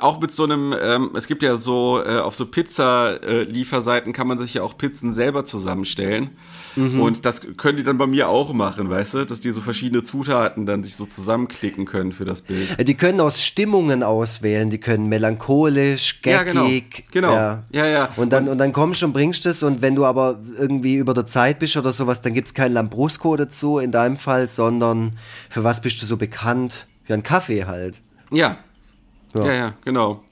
auch 0.00 0.20
mit 0.20 0.32
so 0.32 0.44
einem, 0.44 0.74
ähm, 0.80 1.10
es 1.16 1.26
gibt 1.26 1.42
ja 1.42 1.56
so, 1.56 2.02
äh, 2.04 2.18
auf 2.18 2.34
so 2.36 2.46
Pizza-Lieferseiten 2.46 4.12
kann 4.12 4.26
man 4.26 4.38
sich 4.38 4.54
ja 4.54 4.62
auch 4.62 4.76
Pizzen 4.78 5.12
selber 5.12 5.44
zusammenstellen. 5.44 6.36
Mhm. 6.76 7.00
Und 7.00 7.26
das 7.26 7.40
können 7.56 7.76
die 7.76 7.84
dann 7.84 7.98
bei 7.98 8.06
mir 8.06 8.28
auch 8.28 8.52
machen, 8.52 8.90
weißt 8.90 9.14
du, 9.14 9.26
dass 9.26 9.40
die 9.40 9.50
so 9.50 9.60
verschiedene 9.60 10.02
Zutaten 10.02 10.66
dann 10.66 10.84
sich 10.84 10.96
so 10.96 11.06
zusammenklicken 11.06 11.84
können 11.84 12.12
für 12.12 12.24
das 12.24 12.42
Bild. 12.42 12.86
Die 12.86 12.94
können 12.94 13.20
aus 13.20 13.42
Stimmungen 13.42 14.02
auswählen, 14.02 14.70
die 14.70 14.78
können 14.78 15.08
melancholisch, 15.08 16.22
geckig. 16.22 16.32
Ja, 16.32 16.42
genau. 16.42 16.68
genau. 17.10 17.32
Ja. 17.32 17.62
ja, 17.72 17.86
ja. 17.86 18.08
Und 18.16 18.32
dann, 18.32 18.44
und, 18.44 18.50
und 18.50 18.58
dann 18.58 18.72
kommst 18.72 19.02
du 19.02 19.06
und 19.06 19.12
bringst 19.12 19.46
es 19.46 19.62
und 19.62 19.82
wenn 19.82 19.94
du 19.94 20.04
aber 20.04 20.38
irgendwie 20.58 20.96
über 20.96 21.14
der 21.14 21.26
Zeit 21.26 21.58
bist 21.58 21.76
oder 21.76 21.92
sowas, 21.92 22.22
dann 22.22 22.34
gibt 22.34 22.48
es 22.48 22.54
kein 22.54 22.72
Lambrusco 22.72 23.36
dazu 23.36 23.78
in 23.78 23.92
deinem 23.92 24.16
Fall, 24.16 24.48
sondern 24.48 25.16
für 25.48 25.64
was 25.64 25.80
bist 25.80 26.00
du 26.02 26.06
so 26.06 26.16
bekannt? 26.16 26.86
Für 27.04 27.14
einen 27.14 27.22
Kaffee 27.22 27.64
halt. 27.64 28.00
Ja. 28.30 28.58
Ja, 29.34 29.44
ja, 29.44 29.52
ja 29.52 29.74
genau. 29.84 30.22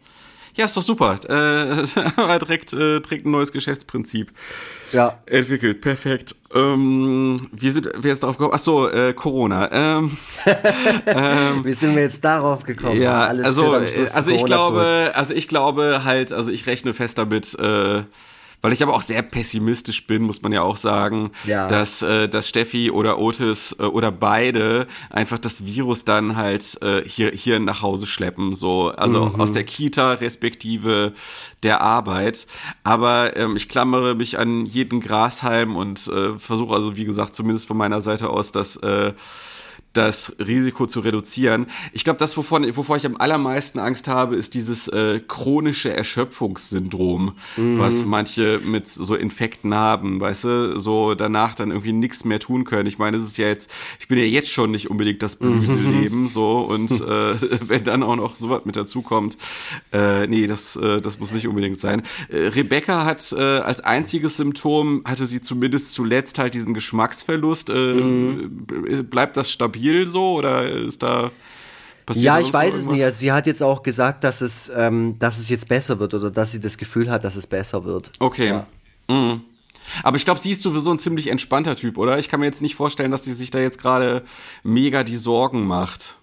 Ja, 0.54 0.64
ist 0.64 0.76
doch 0.76 0.82
super. 0.82 1.18
Äh, 1.28 1.84
direkt, 2.38 2.72
äh, 2.72 3.00
direkt 3.00 3.26
ein 3.26 3.30
neues 3.30 3.52
Geschäftsprinzip 3.52 4.32
ja. 4.92 5.18
entwickelt. 5.26 5.80
Perfekt. 5.80 6.34
Ähm, 6.54 7.48
wie 7.52 7.70
sind 7.70 7.88
wir 8.00 8.10
jetzt 8.10 8.22
darauf 8.22 8.38
gekommen? 8.38 8.54
Ach 8.54 8.58
so, 8.58 8.88
äh, 8.88 9.12
Corona. 9.12 9.68
Ähm, 9.70 10.16
ähm, 11.06 11.64
wie 11.64 11.74
sind 11.74 11.94
wir 11.94 12.02
jetzt 12.02 12.24
darauf 12.24 12.62
gekommen? 12.62 13.00
Ja, 13.00 13.26
Alles 13.26 13.46
also, 13.46 13.72
also 13.72 14.30
ich 14.30 14.44
glaube, 14.44 15.12
also 15.14 15.34
ich 15.34 15.48
glaube 15.48 16.04
halt, 16.04 16.32
also 16.32 16.50
ich 16.50 16.66
rechne 16.66 16.94
fest 16.94 17.18
damit, 17.18 17.54
äh, 17.58 18.02
weil 18.60 18.72
ich 18.72 18.82
aber 18.82 18.94
auch 18.94 19.02
sehr 19.02 19.22
pessimistisch 19.22 20.06
bin, 20.06 20.22
muss 20.22 20.42
man 20.42 20.52
ja 20.52 20.62
auch 20.62 20.76
sagen, 20.76 21.30
ja. 21.44 21.68
dass, 21.68 22.02
äh, 22.02 22.28
dass 22.28 22.48
Steffi 22.48 22.90
oder 22.90 23.18
Otis 23.18 23.76
äh, 23.78 23.84
oder 23.84 24.10
beide 24.10 24.86
einfach 25.10 25.38
das 25.38 25.64
Virus 25.64 26.04
dann 26.04 26.36
halt 26.36 26.80
äh, 26.82 27.02
hier, 27.02 27.30
hier 27.30 27.60
nach 27.60 27.82
Hause 27.82 28.06
schleppen, 28.06 28.56
so, 28.56 28.88
also 28.90 29.26
mhm. 29.26 29.40
aus 29.40 29.52
der 29.52 29.64
Kita 29.64 30.14
respektive 30.14 31.12
der 31.62 31.80
Arbeit. 31.80 32.46
Aber 32.82 33.36
ähm, 33.36 33.56
ich 33.56 33.68
klammere 33.68 34.14
mich 34.14 34.38
an 34.38 34.66
jeden 34.66 35.00
Grashalm 35.00 35.76
und 35.76 36.06
äh, 36.08 36.38
versuche 36.38 36.74
also, 36.74 36.96
wie 36.96 37.04
gesagt, 37.04 37.34
zumindest 37.36 37.68
von 37.68 37.76
meiner 37.76 38.00
Seite 38.00 38.30
aus, 38.30 38.52
dass 38.52 38.76
äh, 38.76 39.12
das 39.98 40.36
Risiko 40.38 40.86
zu 40.86 41.00
reduzieren. 41.00 41.66
Ich 41.92 42.04
glaube, 42.04 42.20
das, 42.20 42.36
wovon, 42.36 42.76
wovor 42.76 42.96
ich 42.96 43.04
am 43.04 43.16
allermeisten 43.16 43.80
Angst 43.80 44.06
habe, 44.06 44.36
ist 44.36 44.54
dieses 44.54 44.86
äh, 44.86 45.18
chronische 45.26 45.92
Erschöpfungssyndrom, 45.92 47.32
mhm. 47.56 47.80
was 47.80 48.04
manche 48.04 48.60
mit 48.64 48.86
so 48.86 49.16
Infekten 49.16 49.74
haben, 49.74 50.20
weißt 50.20 50.44
du, 50.44 50.78
so 50.78 51.16
danach 51.16 51.56
dann 51.56 51.70
irgendwie 51.70 51.92
nichts 51.92 52.24
mehr 52.24 52.38
tun 52.38 52.62
können. 52.62 52.86
Ich 52.86 52.98
meine, 52.98 53.16
es 53.16 53.24
ist 53.24 53.38
ja 53.38 53.48
jetzt, 53.48 53.72
ich 53.98 54.06
bin 54.06 54.18
ja 54.18 54.24
jetzt 54.24 54.50
schon 54.50 54.70
nicht 54.70 54.88
unbedingt 54.88 55.20
das 55.20 55.34
blühende 55.34 55.72
mhm. 55.72 55.90
Leben, 56.00 56.28
so, 56.28 56.60
und 56.60 56.92
äh, 56.92 57.34
wenn 57.68 57.82
dann 57.82 58.04
auch 58.04 58.14
noch 58.14 58.36
sowas 58.36 58.62
mit 58.66 58.76
dazukommt, 58.76 59.36
äh, 59.92 60.28
nee, 60.28 60.46
das, 60.46 60.76
äh, 60.76 61.00
das 61.00 61.18
muss 61.18 61.32
nicht 61.32 61.48
unbedingt 61.48 61.80
sein. 61.80 62.02
Äh, 62.28 62.36
Rebecca 62.48 63.04
hat 63.04 63.32
äh, 63.32 63.40
als 63.40 63.80
einziges 63.80 64.36
Symptom, 64.36 65.02
hatte 65.04 65.26
sie 65.26 65.40
zumindest 65.40 65.92
zuletzt 65.92 66.38
halt 66.38 66.54
diesen 66.54 66.72
Geschmacksverlust. 66.72 67.70
Äh, 67.70 67.94
mhm. 67.94 69.06
Bleibt 69.10 69.36
das 69.36 69.50
stabil? 69.50 69.87
Stabil 69.88 70.06
so 70.06 70.34
oder 70.34 70.68
ist 70.68 71.02
da 71.02 71.30
passiert 72.06 72.24
Ja, 72.24 72.40
ich 72.40 72.52
weiß 72.52 72.74
es 72.74 72.88
nicht. 72.88 73.02
Also 73.02 73.18
sie 73.18 73.32
hat 73.32 73.46
jetzt 73.46 73.62
auch 73.62 73.82
gesagt, 73.82 74.24
dass 74.24 74.40
es, 74.40 74.70
ähm, 74.74 75.18
dass 75.18 75.38
es 75.38 75.48
jetzt 75.48 75.68
besser 75.68 75.98
wird 75.98 76.14
oder 76.14 76.30
dass 76.30 76.52
sie 76.52 76.60
das 76.60 76.78
Gefühl 76.78 77.10
hat, 77.10 77.24
dass 77.24 77.36
es 77.36 77.46
besser 77.46 77.84
wird. 77.84 78.10
Okay. 78.18 78.48
Ja. 78.48 78.66
Mhm. 79.08 79.42
Aber 80.02 80.18
ich 80.18 80.24
glaube, 80.26 80.38
sie 80.38 80.50
ist 80.50 80.60
sowieso 80.60 80.90
ein 80.90 80.98
ziemlich 80.98 81.30
entspannter 81.30 81.74
Typ, 81.74 81.96
oder? 81.96 82.18
Ich 82.18 82.28
kann 82.28 82.40
mir 82.40 82.46
jetzt 82.46 82.60
nicht 82.60 82.74
vorstellen, 82.74 83.10
dass 83.10 83.24
sie 83.24 83.32
sich 83.32 83.50
da 83.50 83.58
jetzt 83.58 83.78
gerade 83.78 84.22
mega 84.62 85.02
die 85.02 85.16
Sorgen 85.16 85.66
macht. 85.66 86.16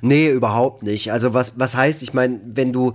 Nee, 0.00 0.30
überhaupt 0.30 0.82
nicht. 0.82 1.12
Also 1.12 1.34
was, 1.34 1.52
was 1.56 1.76
heißt, 1.76 2.02
ich 2.02 2.14
meine, 2.14 2.40
wenn 2.44 2.72
du 2.72 2.94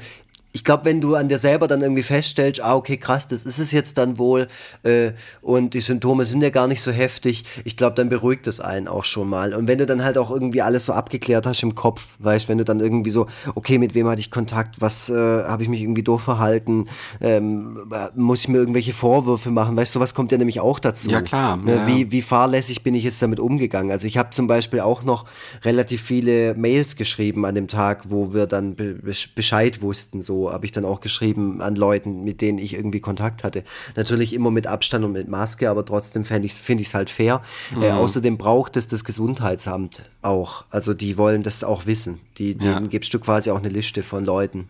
ich 0.52 0.64
glaube, 0.64 0.86
wenn 0.86 1.00
du 1.00 1.16
an 1.16 1.30
dir 1.30 1.38
selber 1.38 1.68
dann 1.68 1.82
irgendwie 1.82 2.02
feststellst, 2.02 2.62
ah, 2.62 2.76
okay, 2.76 2.98
krass, 2.98 3.28
das 3.28 3.44
ist 3.44 3.60
es 3.60 3.72
jetzt 3.72 3.98
dann 4.00 4.18
wohl 4.18 4.48
äh, 4.84 5.12
und 5.42 5.76
die 5.76 5.82
Symptome 5.82 6.26
sind 6.26 6.42
ja 6.42 6.50
gar 6.50 6.68
nicht 6.68 6.82
so 6.82 6.92
heftig, 6.92 7.44
ich 7.66 7.78
glaube, 7.78 7.96
dann 7.96 8.10
beruhigt 8.10 8.48
es 8.48 8.60
einen 8.60 8.88
auch 8.88 9.04
schon 9.04 9.30
mal. 9.30 9.54
Und 9.54 9.68
wenn 9.68 9.78
du 9.78 9.86
dann 9.86 10.04
halt 10.04 10.18
auch 10.18 10.32
irgendwie 10.32 10.62
alles 10.64 10.86
so 10.86 10.94
abgeklärt 10.94 11.46
hast 11.46 11.62
im 11.62 11.76
Kopf, 11.76 12.18
weißt, 12.20 12.50
wenn 12.50 12.58
du 12.58 12.66
dann 12.66 12.80
irgendwie 12.80 13.12
so, 13.12 13.28
okay, 13.54 13.78
mit 13.78 13.94
wem 13.94 14.08
hatte 14.08 14.22
ich 14.22 14.32
Kontakt, 14.32 14.82
was 14.82 15.10
äh, 15.10 15.14
habe 15.14 15.62
ich 15.62 15.70
mich 15.70 15.82
irgendwie 15.82 16.04
doof 16.04 16.24
verhalten, 16.24 16.88
ähm, 17.22 17.92
muss 18.16 18.42
ich 18.42 18.48
mir 18.48 18.58
irgendwelche 18.58 18.94
Vorwürfe 18.94 19.52
machen, 19.52 19.78
weißt 19.78 19.96
du, 19.96 20.00
was 20.00 20.16
kommt 20.16 20.32
ja 20.32 20.40
nämlich 20.40 20.60
auch 20.62 20.80
dazu. 20.80 21.12
Ja, 21.12 21.22
klar. 21.22 21.58
Ne, 21.58 21.76
ja. 21.76 21.88
Wie, 21.88 22.12
wie 22.12 22.24
fahrlässig 22.24 22.82
bin 22.82 22.96
ich 22.96 23.04
jetzt 23.04 23.22
damit 23.22 23.40
umgegangen? 23.40 23.92
Also 23.92 24.08
ich 24.08 24.18
habe 24.18 24.32
zum 24.32 24.48
Beispiel 24.48 24.80
auch 24.80 25.04
noch 25.04 25.26
relativ 25.64 26.02
viele 26.02 26.56
Mails 26.56 26.96
geschrieben 26.96 27.46
an 27.46 27.54
dem 27.54 27.68
Tag, 27.68 28.10
wo 28.10 28.34
wir 28.34 28.48
dann 28.48 28.76
be 28.76 29.00
Bescheid 29.36 29.82
wussten, 29.82 30.22
so 30.22 30.39
habe 30.52 30.66
ich 30.66 30.72
dann 30.72 30.86
auch 30.86 31.00
geschrieben 31.02 31.62
an 31.62 31.76
Leuten, 31.76 32.24
mit 32.24 32.42
denen 32.42 32.58
ich 32.58 32.74
irgendwie 32.74 33.00
Kontakt 33.00 33.44
hatte. 33.44 33.64
Natürlich 33.96 34.34
immer 34.34 34.52
mit 34.52 34.68
Abstand 34.68 35.06
und 35.06 35.14
mit 35.14 35.28
Maske, 35.28 35.70
aber 35.70 35.86
trotzdem 35.86 36.26
finde 36.26 36.46
ich 36.46 36.54
es 36.54 36.60
find 36.60 36.94
halt 36.94 37.10
fair. 37.10 37.42
Äh, 37.72 37.76
mhm. 37.76 37.84
Äh, 37.84 37.92
außerdem 37.92 38.38
braucht 38.38 38.78
es 38.78 38.88
das 38.88 39.04
Gesundheitsamt 39.04 40.04
auch. 40.22 40.66
Also 40.70 40.94
die 40.94 41.18
wollen 41.18 41.44
das 41.44 41.64
auch 41.64 41.86
wissen. 41.86 42.20
Die, 42.38 42.56
denen 42.56 42.84
ja. 42.84 42.90
gibst 42.90 43.14
du 43.14 43.20
quasi 43.20 43.52
auch 43.52 43.60
eine 43.60 43.70
Liste 43.70 44.04
von 44.04 44.26
Leuten. 44.26 44.70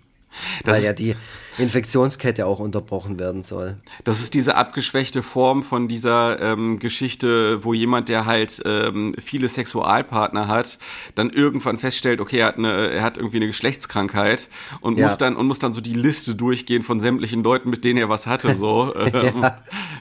Das 0.63 0.77
weil 0.77 0.83
ja 0.83 0.93
die 0.93 1.15
Infektionskette 1.59 2.45
auch 2.45 2.59
unterbrochen 2.59 3.19
werden 3.19 3.43
soll. 3.43 3.77
Das 4.03 4.19
ist 4.19 4.33
diese 4.33 4.55
abgeschwächte 4.55 5.21
Form 5.21 5.63
von 5.63 5.87
dieser 5.87 6.41
ähm, 6.41 6.79
Geschichte, 6.79 7.63
wo 7.63 7.73
jemand, 7.73 8.09
der 8.09 8.25
halt 8.25 8.61
ähm, 8.65 9.13
viele 9.21 9.49
Sexualpartner 9.49 10.47
hat, 10.47 10.77
dann 11.15 11.29
irgendwann 11.29 11.77
feststellt, 11.77 12.21
okay, 12.21 12.39
er 12.39 12.47
hat, 12.47 12.57
eine, 12.57 12.89
er 12.89 13.03
hat 13.03 13.17
irgendwie 13.17 13.37
eine 13.37 13.47
Geschlechtskrankheit 13.47 14.47
und 14.81 14.97
ja. 14.97 15.05
muss 15.05 15.17
dann 15.17 15.35
und 15.35 15.47
muss 15.47 15.59
dann 15.59 15.73
so 15.73 15.81
die 15.81 15.93
Liste 15.93 16.35
durchgehen 16.35 16.83
von 16.83 16.99
sämtlichen 16.99 17.43
Leuten, 17.43 17.69
mit 17.69 17.83
denen 17.83 17.99
er 17.99 18.09
was 18.09 18.25
hatte. 18.25 18.55
So, 18.55 18.95
ähm, 19.13 19.41
ja. 19.41 19.57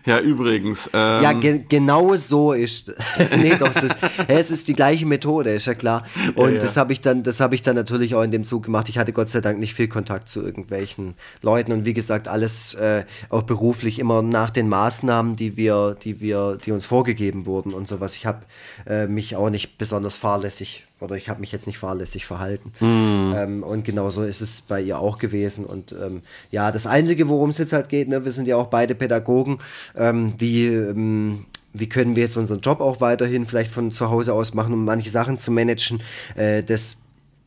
ja. 0.06 0.20
übrigens. 0.20 0.88
Ähm, 0.92 1.22
ja, 1.22 1.32
ge 1.32 1.64
genau 1.68 2.14
so 2.14 2.52
ist. 2.52 2.94
nee, 3.36 3.56
doch, 3.58 3.74
es 3.74 3.82
ist, 3.82 3.96
es 4.28 4.50
ist 4.50 4.68
die 4.68 4.74
gleiche 4.74 5.06
Methode, 5.06 5.50
ist 5.50 5.66
ja 5.66 5.74
klar. 5.74 6.04
Und 6.34 6.54
ja, 6.54 6.60
das 6.60 6.76
habe 6.76 6.92
ich 6.92 7.00
dann, 7.00 7.22
das 7.22 7.40
habe 7.40 7.54
ich 7.54 7.62
dann 7.62 7.74
natürlich 7.74 8.14
auch 8.14 8.22
in 8.22 8.30
dem 8.30 8.44
Zug 8.44 8.64
gemacht. 8.64 8.88
Ich 8.88 8.98
hatte 8.98 9.12
Gott 9.12 9.30
sei 9.30 9.40
Dank 9.40 9.58
nicht 9.58 9.74
viel 9.74 9.88
Kontakt 9.88 10.28
zu 10.28 10.42
irgendwelchen 10.42 11.14
Leuten 11.42 11.47
und 11.48 11.84
wie 11.84 11.94
gesagt, 11.94 12.28
alles 12.28 12.74
äh, 12.74 13.04
auch 13.28 13.42
beruflich 13.42 13.98
immer 13.98 14.22
nach 14.22 14.50
den 14.50 14.68
Maßnahmen, 14.68 15.36
die 15.36 15.56
wir, 15.56 15.96
die 16.02 16.20
wir, 16.20 16.58
die 16.64 16.72
uns 16.72 16.86
vorgegeben 16.86 17.46
wurden 17.46 17.74
und 17.74 17.88
sowas. 17.88 18.14
Ich 18.14 18.26
habe 18.26 18.42
äh, 18.86 19.06
mich 19.06 19.36
auch 19.36 19.50
nicht 19.50 19.78
besonders 19.78 20.16
fahrlässig 20.16 20.86
oder 21.00 21.16
ich 21.16 21.28
habe 21.28 21.40
mich 21.40 21.52
jetzt 21.52 21.66
nicht 21.66 21.78
fahrlässig 21.78 22.26
verhalten. 22.26 22.72
Mm. 22.80 23.32
Ähm, 23.34 23.62
und 23.62 23.84
genauso 23.84 24.22
ist 24.22 24.40
es 24.40 24.60
bei 24.60 24.80
ihr 24.80 24.98
auch 24.98 25.18
gewesen. 25.18 25.64
Und 25.64 25.92
ähm, 25.92 26.22
ja, 26.50 26.72
das 26.72 26.86
Einzige, 26.86 27.28
worum 27.28 27.50
es 27.50 27.58
jetzt 27.58 27.72
halt 27.72 27.88
geht, 27.88 28.08
ne, 28.08 28.24
wir 28.24 28.32
sind 28.32 28.48
ja 28.48 28.56
auch 28.56 28.66
beide 28.66 28.94
Pädagogen, 28.94 29.58
ähm, 29.96 30.34
wie, 30.38 30.66
ähm, 30.66 31.46
wie 31.72 31.88
können 31.88 32.16
wir 32.16 32.24
jetzt 32.24 32.36
unseren 32.36 32.60
Job 32.60 32.80
auch 32.80 33.00
weiterhin 33.00 33.46
vielleicht 33.46 33.70
von 33.70 33.92
zu 33.92 34.10
Hause 34.10 34.32
aus 34.32 34.54
machen, 34.54 34.72
um 34.72 34.84
manche 34.84 35.10
Sachen 35.10 35.38
zu 35.38 35.52
managen, 35.52 36.02
äh, 36.34 36.62
das 36.62 36.96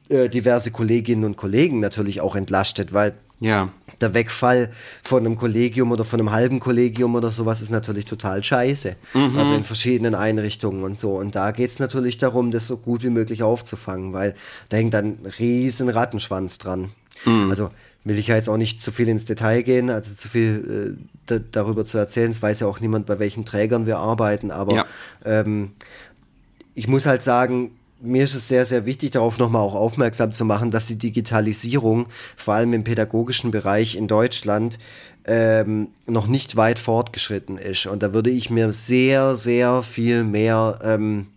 äh, 0.10 0.30
diverse 0.30 0.72
Kolleginnen 0.72 1.24
und 1.24 1.38
Kollegen 1.38 1.80
natürlich 1.80 2.22
auch 2.22 2.36
entlastet, 2.36 2.94
weil 2.94 3.14
ja. 3.42 3.70
der 4.00 4.14
Wegfall 4.14 4.72
von 5.04 5.26
einem 5.26 5.36
Kollegium 5.36 5.92
oder 5.92 6.06
von 6.06 6.20
einem 6.20 6.32
halben 6.32 6.60
Kollegium 6.62 7.16
oder 7.16 7.32
sowas 7.32 7.60
ist 7.60 7.72
natürlich 7.72 8.06
total 8.06 8.42
scheiße. 8.44 8.96
Mhm. 9.14 9.38
Also 9.38 9.56
in 9.56 9.64
verschiedenen 9.64 10.16
Einrichtungen 10.16 10.84
und 10.84 10.98
so. 10.98 11.18
Und 11.18 11.36
da 11.36 11.52
geht 11.52 11.72
es 11.72 11.80
natürlich 11.80 12.18
darum, 12.18 12.52
das 12.52 12.68
so 12.68 12.78
gut 12.78 13.04
wie 13.04 13.10
möglich 13.10 13.44
aufzufangen, 13.44 14.14
weil 14.14 14.36
da 14.70 14.78
hängt 14.78 14.94
dann 14.94 15.06
ein 15.06 15.34
riesen 15.40 15.90
Rattenschwanz 15.90 16.60
dran. 16.60 16.92
Mhm. 17.26 17.50
Also 17.50 17.72
will 18.04 18.18
ich 18.18 18.28
ja 18.28 18.36
jetzt 18.36 18.48
auch 18.50 18.58
nicht 18.58 18.82
zu 18.82 18.92
viel 18.92 19.10
ins 19.10 19.26
Detail 19.26 19.64
gehen, 19.64 19.90
also 19.90 20.14
zu 20.14 20.30
viel 20.30 20.98
äh, 21.28 21.40
darüber 21.52 21.84
zu 21.84 21.98
erzählen. 21.98 22.32
Es 22.32 22.42
weiß 22.42 22.62
ja 22.62 22.68
auch 22.68 22.80
niemand, 22.80 23.06
bei 23.06 23.20
welchen 23.20 23.46
Trägern 23.46 23.86
wir 23.86 23.98
arbeiten, 23.98 24.52
aber 24.52 24.76
ja. 24.76 24.86
ähm, 25.26 25.72
ich 26.74 26.88
muss 26.88 27.06
halt 27.06 27.22
sagen, 27.22 27.72
mir 28.02 28.24
ist 28.24 28.34
es 28.34 28.48
sehr, 28.48 28.66
sehr 28.66 28.86
wichtig, 28.86 29.12
darauf 29.12 29.38
nochmal 29.38 29.62
auch 29.62 29.76
aufmerksam 29.76 30.34
zu 30.34 30.46
machen, 30.46 30.72
dass 30.72 30.88
die 30.88 30.98
Digitalisierung, 30.98 32.08
vor 32.36 32.56
allem 32.56 32.74
im 32.74 32.84
pädagogischen 32.84 33.52
Bereich 33.52 33.96
in 33.96 34.08
Deutschland, 34.08 34.80
ähm, 35.26 35.90
noch 36.08 36.28
nicht 36.28 36.56
weit 36.56 36.80
fortgeschritten 36.80 37.58
ist. 37.58 37.86
Und 37.86 38.02
da 38.04 38.14
würde 38.14 38.32
ich 38.32 38.50
mir 38.50 38.74
sehr, 38.74 39.36
sehr 39.36 39.84
viel 39.84 40.24
mehr 40.24 40.80
ähm, 40.84 41.28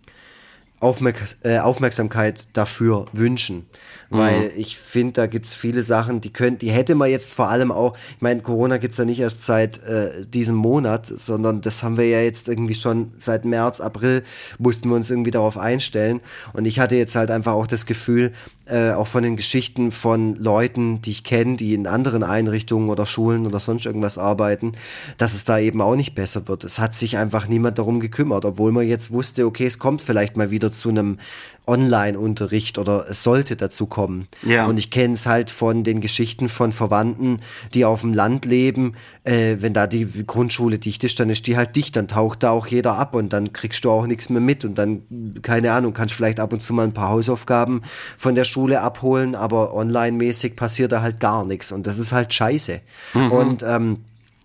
Aufmerk 0.84 1.16
äh, 1.42 1.58
Aufmerksamkeit 1.58 2.48
dafür 2.52 3.06
wünschen. 3.12 3.66
Weil 4.10 4.42
mhm. 4.42 4.50
ich 4.56 4.78
finde, 4.78 5.14
da 5.14 5.26
gibt's 5.26 5.54
viele 5.54 5.82
Sachen, 5.82 6.20
die 6.20 6.32
könnt, 6.32 6.62
die 6.62 6.70
hätte 6.70 6.94
man 6.94 7.10
jetzt 7.10 7.32
vor 7.32 7.48
allem 7.48 7.72
auch, 7.72 7.96
ich 8.16 8.22
meine, 8.22 8.42
Corona 8.42 8.76
gibt's 8.76 8.98
ja 8.98 9.04
nicht 9.04 9.18
erst 9.18 9.44
seit 9.44 9.82
äh, 9.82 10.26
diesem 10.26 10.54
Monat, 10.54 11.06
sondern 11.06 11.62
das 11.62 11.82
haben 11.82 11.96
wir 11.96 12.06
ja 12.06 12.20
jetzt 12.20 12.48
irgendwie 12.48 12.74
schon 12.74 13.12
seit 13.18 13.44
März, 13.44 13.80
April 13.80 14.22
mussten 14.58 14.88
wir 14.88 14.96
uns 14.96 15.10
irgendwie 15.10 15.30
darauf 15.30 15.58
einstellen. 15.58 16.20
Und 16.52 16.66
ich 16.66 16.78
hatte 16.78 16.96
jetzt 16.96 17.16
halt 17.16 17.30
einfach 17.30 17.54
auch 17.54 17.66
das 17.66 17.86
Gefühl, 17.86 18.32
äh, 18.66 18.92
auch 18.92 19.06
von 19.06 19.22
den 19.22 19.36
Geschichten 19.36 19.90
von 19.90 20.36
Leuten, 20.36 21.02
die 21.02 21.10
ich 21.10 21.24
kenne, 21.24 21.56
die 21.56 21.74
in 21.74 21.86
anderen 21.86 22.22
Einrichtungen 22.22 22.88
oder 22.88 23.04
Schulen 23.06 23.46
oder 23.46 23.60
sonst 23.60 23.84
irgendwas 23.84 24.16
arbeiten, 24.16 24.72
dass 25.18 25.34
es 25.34 25.44
da 25.44 25.58
eben 25.58 25.82
auch 25.82 25.96
nicht 25.96 26.14
besser 26.14 26.48
wird. 26.48 26.64
Es 26.64 26.78
hat 26.78 26.94
sich 26.94 27.18
einfach 27.18 27.46
niemand 27.46 27.78
darum 27.78 28.00
gekümmert, 28.00 28.44
obwohl 28.44 28.72
man 28.72 28.86
jetzt 28.86 29.10
wusste, 29.10 29.44
okay, 29.44 29.66
es 29.66 29.78
kommt 29.78 30.00
vielleicht 30.00 30.36
mal 30.36 30.50
wieder 30.50 30.72
zu 30.74 30.90
einem 30.90 31.18
Online-Unterricht 31.66 32.76
oder 32.78 33.06
es 33.08 33.22
sollte 33.22 33.56
dazu 33.56 33.86
kommen. 33.86 34.28
Ja. 34.42 34.66
Und 34.66 34.76
ich 34.76 34.90
kenne 34.90 35.14
es 35.14 35.24
halt 35.24 35.50
von 35.50 35.82
den 35.82 36.02
Geschichten 36.02 36.48
von 36.50 36.72
Verwandten, 36.72 37.40
die 37.72 37.86
auf 37.86 38.02
dem 38.02 38.12
Land 38.12 38.44
leben. 38.44 38.94
Äh, 39.24 39.56
wenn 39.60 39.72
da 39.72 39.86
die 39.86 40.06
Grundschule 40.26 40.78
dicht 40.78 41.04
ist, 41.04 41.18
dann 41.20 41.30
ist 41.30 41.46
die 41.46 41.56
halt 41.56 41.74
dicht, 41.74 41.96
dann 41.96 42.06
taucht 42.06 42.42
da 42.42 42.50
auch 42.50 42.66
jeder 42.66 42.98
ab 42.98 43.14
und 43.14 43.32
dann 43.32 43.52
kriegst 43.54 43.84
du 43.84 43.90
auch 43.90 44.06
nichts 44.06 44.28
mehr 44.28 44.42
mit 44.42 44.64
und 44.64 44.74
dann, 44.74 45.40
keine 45.40 45.72
Ahnung, 45.72 45.94
kannst 45.94 46.14
vielleicht 46.14 46.38
ab 46.38 46.52
und 46.52 46.62
zu 46.62 46.74
mal 46.74 46.84
ein 46.84 46.94
paar 46.94 47.08
Hausaufgaben 47.08 47.82
von 48.18 48.34
der 48.34 48.44
Schule 48.44 48.82
abholen, 48.82 49.34
aber 49.34 49.72
online-mäßig 49.74 50.56
passiert 50.56 50.92
da 50.92 51.00
halt 51.00 51.18
gar 51.18 51.46
nichts 51.46 51.72
und 51.72 51.86
das 51.86 51.98
ist 51.98 52.12
halt 52.12 52.34
scheiße. 52.34 52.80
Mhm. 53.14 53.32
Und 53.32 53.62
ähm, 53.62 53.98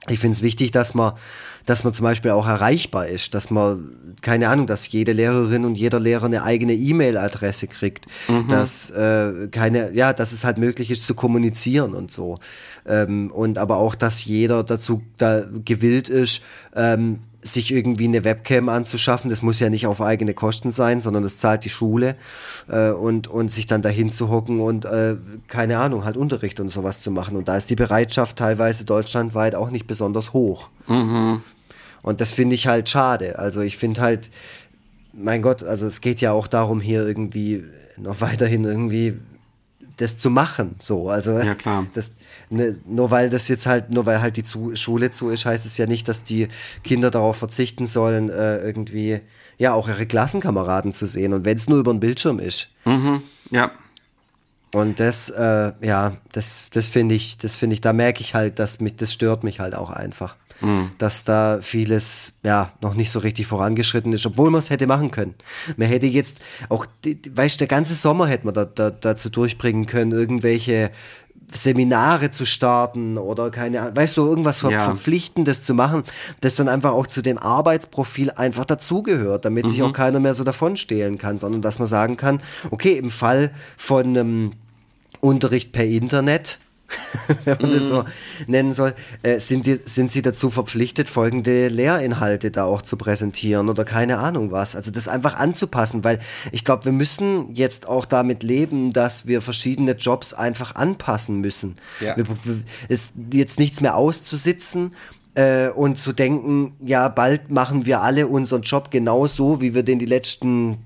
ich 0.08 0.20
finde 0.20 0.36
es 0.36 0.42
wichtig, 0.42 0.72
dass 0.72 0.94
man 0.94 1.14
dass 1.70 1.84
man 1.84 1.94
zum 1.94 2.04
Beispiel 2.04 2.32
auch 2.32 2.48
erreichbar 2.48 3.06
ist, 3.06 3.36
dass 3.36 3.52
man, 3.52 3.96
keine 4.22 4.50
Ahnung, 4.50 4.68
dass 4.68 4.92
jede 4.92 5.14
Lehrerin 5.14 5.66
und 5.66 5.76
jeder 5.76 6.00
Lehrer 6.00 6.26
eine 6.26 6.44
eigene 6.44 6.74
E-Mail-Adresse 6.74 7.68
kriegt, 7.68 8.08
mhm. 8.28 8.48
dass 8.48 8.90
äh, 8.92 9.48
keine, 9.52 9.94
ja, 9.94 10.14
dass 10.14 10.32
es 10.32 10.44
halt 10.44 10.58
möglich 10.58 10.92
ist 10.92 11.06
zu 11.06 11.16
kommunizieren 11.16 11.94
und 11.94 12.12
so. 12.12 12.40
Ähm, 12.88 13.32
und 13.32 13.58
aber 13.58 13.78
auch, 13.78 13.96
dass 13.96 14.26
jeder 14.26 14.64
dazu 14.64 15.02
da 15.18 15.46
gewillt 15.64 16.10
ist, 16.10 16.42
ähm, 16.76 17.20
sich 17.42 17.72
irgendwie 17.72 18.06
eine 18.06 18.24
Webcam 18.24 18.70
anzuschaffen. 18.70 19.30
Das 19.30 19.42
muss 19.42 19.60
ja 19.60 19.70
nicht 19.70 19.88
auf 19.88 20.02
eigene 20.02 20.34
Kosten 20.34 20.72
sein, 20.72 21.02
sondern 21.02 21.24
das 21.24 21.38
zahlt 21.38 21.64
die 21.64 21.70
Schule 21.70 22.16
äh, 22.68 22.90
und, 22.92 23.28
und 23.28 23.52
sich 23.52 23.68
dann 23.68 23.82
dahin 23.82 24.12
zu 24.12 24.30
hocken 24.30 24.60
und 24.60 24.86
äh, 24.86 25.16
keine 25.48 25.78
Ahnung, 25.78 26.04
halt 26.04 26.18
Unterricht 26.18 26.60
und 26.60 26.70
sowas 26.70 27.02
zu 27.02 27.12
machen. 27.12 27.38
Und 27.38 27.48
da 27.48 27.58
ist 27.58 27.70
die 27.70 27.76
Bereitschaft 27.76 28.38
teilweise 28.38 28.84
deutschlandweit 28.84 29.56
auch 29.56 29.70
nicht 29.70 29.88
besonders 29.88 30.34
hoch. 30.34 30.70
Mhm. 30.88 31.42
Und 32.10 32.22
das 32.22 32.32
finde 32.32 32.56
ich 32.56 32.66
halt 32.66 32.90
schade. 32.90 33.38
Also 33.38 33.62
ich 33.62 33.78
finde 33.78 34.02
halt, 34.02 34.32
mein 35.14 35.44
Gott, 35.44 35.62
also 35.62 35.86
es 35.86 36.02
geht 36.02 36.22
ja 36.22 36.32
auch 36.32 36.48
darum, 36.48 36.82
hier 36.82 37.06
irgendwie 37.06 37.64
noch 37.98 38.20
weiterhin 38.20 38.64
irgendwie 38.64 39.20
das 39.98 40.18
zu 40.18 40.32
machen. 40.32 40.74
So, 40.80 41.12
also 41.12 41.38
ja, 41.38 41.54
klar. 41.54 41.86
Das, 41.94 42.12
ne, 42.50 42.80
nur 42.88 43.12
weil 43.12 43.30
das 43.30 43.48
jetzt 43.48 43.68
halt, 43.68 43.92
nur 43.92 44.08
weil 44.08 44.22
halt 44.22 44.38
die 44.38 44.44
zu, 44.44 44.76
Schule 44.76 45.12
zu 45.12 45.30
ist, 45.30 45.46
heißt 45.46 45.68
es 45.68 45.78
ja 45.78 45.86
nicht, 45.86 46.08
dass 46.08 46.24
die 46.24 46.48
Kinder 46.84 47.12
darauf 47.12 47.38
verzichten 47.38 47.86
sollen, 47.86 48.32
äh, 48.32 48.58
irgendwie 48.58 49.20
ja 49.60 49.74
auch 49.74 49.88
ihre 49.88 50.08
Klassenkameraden 50.08 50.94
zu 50.94 51.06
sehen. 51.06 51.34
Und 51.34 51.46
wenn 51.46 51.58
es 51.58 51.70
nur 51.70 51.78
über 51.78 51.94
den 51.94 52.00
Bildschirm 52.00 52.40
ist. 52.40 52.70
Mhm, 52.86 53.22
ja. 53.52 53.70
Und 54.74 55.00
das, 55.00 55.30
äh, 55.30 55.74
ja, 55.82 56.18
das, 56.32 56.66
das 56.72 56.88
finde 56.88 57.14
ich, 57.14 57.38
das 57.38 57.56
finde 57.56 57.76
ich, 57.76 57.82
da 57.82 57.94
merke 57.94 58.22
ich 58.22 58.34
halt, 58.34 58.58
dass 58.58 58.80
mich, 58.80 58.96
das 58.96 59.14
stört 59.14 59.44
mich 59.44 59.60
halt 59.60 59.76
auch 59.76 59.92
einfach 59.92 60.38
mhm. 60.62 60.92
dass 60.98 61.24
da 61.24 61.60
vieles 61.62 62.34
ja 62.44 62.72
noch 62.82 62.96
nicht 62.96 63.12
so 63.12 63.20
richtig 63.20 63.48
vorangeschritten 63.48 64.14
ist, 64.14 64.26
obwohl 64.26 64.50
man 64.52 64.60
es 64.60 64.70
hätte 64.70 64.88
machen 64.88 65.12
können. 65.12 65.36
Man 65.78 65.88
hätte 65.88 66.06
jetzt 66.06 66.38
auch, 66.70 66.86
weißt 67.06 67.56
du, 67.56 67.58
der 67.60 67.68
ganze 67.68 67.96
Sommer 67.96 68.28
hätte 68.28 68.46
man 68.46 68.54
da, 68.54 68.66
da, 68.66 68.92
dazu 68.92 69.30
durchbringen 69.30 69.86
können, 69.86 70.12
irgendwelche 70.12 70.92
Seminare 71.52 72.30
zu 72.32 72.46
starten 72.46 73.18
oder 73.18 73.50
keine 73.50 73.82
Ahnung, 73.82 73.96
weißt 73.96 74.18
du, 74.18 74.26
irgendwas 74.26 74.62
ja. 74.62 74.86
Verpflichtendes 74.86 75.64
zu 75.64 75.74
machen, 75.74 76.04
das 76.42 76.56
dann 76.56 76.70
einfach 76.70 76.92
auch 76.92 77.08
zu 77.08 77.22
dem 77.22 77.38
Arbeitsprofil 77.38 78.32
einfach 78.32 78.66
dazugehört, 78.66 79.46
damit 79.46 79.66
mhm. 79.66 79.70
sich 79.70 79.84
auch 79.84 79.94
keiner 79.94 80.20
mehr 80.20 80.34
so 80.34 80.44
davonstehlen 80.44 81.18
kann, 81.18 81.38
sondern 81.38 81.62
dass 81.62 81.80
man 81.80 81.88
sagen 81.88 82.18
kann, 82.18 82.42
okay, 82.70 82.98
im 82.98 83.10
Fall 83.10 83.52
von 83.78 84.06
einem 84.06 84.52
Unterricht 85.22 85.72
per 85.72 85.86
Internet, 85.86 86.60
wenn 87.46 87.58
man 87.62 87.72
das 87.72 87.90
so 87.90 88.04
mhm. 88.04 88.08
nennen 88.48 88.74
soll, 88.74 88.94
äh, 89.24 89.40
sind, 89.40 89.66
die, 89.66 89.80
sind 89.86 90.12
sie 90.12 90.22
dazu 90.22 90.50
verpflichtet, 90.50 91.10
folgende 91.10 91.68
Lehrinhalte 91.68 92.52
da 92.52 92.66
auch 92.66 92.82
zu 92.82 92.98
präsentieren 92.98 93.70
oder 93.70 93.86
keine 93.86 94.20
Ahnung 94.20 94.52
was. 94.52 94.76
Also 94.76 94.92
das 94.92 95.08
einfach 95.08 95.36
anzupassen, 95.36 96.04
weil 96.04 96.20
ich 96.52 96.66
glaube, 96.66 96.86
wir 96.86 96.92
müssen 96.92 97.54
jetzt 97.56 97.88
auch 97.88 98.06
damit 98.06 98.44
leben, 98.44 98.94
dass 98.94 99.28
wir 99.28 99.42
verschiedene 99.42 99.94
Jobs 99.94 100.34
einfach 100.34 100.76
anpassen 100.76 101.40
müssen. 101.40 101.78
Ja. 102.00 102.16
Es 102.88 103.00
ist 103.00 103.14
jetzt 103.34 103.60
nichts 103.60 103.82
mehr 103.82 103.96
auszusitzen 103.96 104.94
äh, 105.36 105.70
und 105.70 106.00
zu 106.00 106.14
denken, 106.14 106.74
ja, 106.84 107.08
bald 107.10 107.50
machen 107.50 107.86
wir 107.86 108.02
alle 108.02 108.28
unseren 108.28 108.62
Job 108.62 108.92
genauso, 108.92 109.62
wie 109.62 109.74
wir 109.74 109.84
den 109.84 110.00
die 110.00 110.06
letzten 110.06 110.78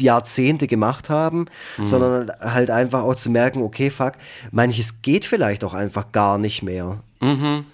Jahrzehnte 0.00 0.66
gemacht 0.66 1.10
haben, 1.10 1.46
mhm. 1.78 1.86
sondern 1.86 2.32
halt 2.40 2.70
einfach 2.70 3.02
auch 3.02 3.14
zu 3.14 3.30
merken, 3.30 3.62
okay, 3.62 3.90
fuck, 3.90 4.14
manches 4.50 5.02
geht 5.02 5.24
vielleicht 5.24 5.64
auch 5.64 5.74
einfach 5.74 6.12
gar 6.12 6.38
nicht 6.38 6.62
mehr. 6.62 7.02
Mhm. 7.20 7.66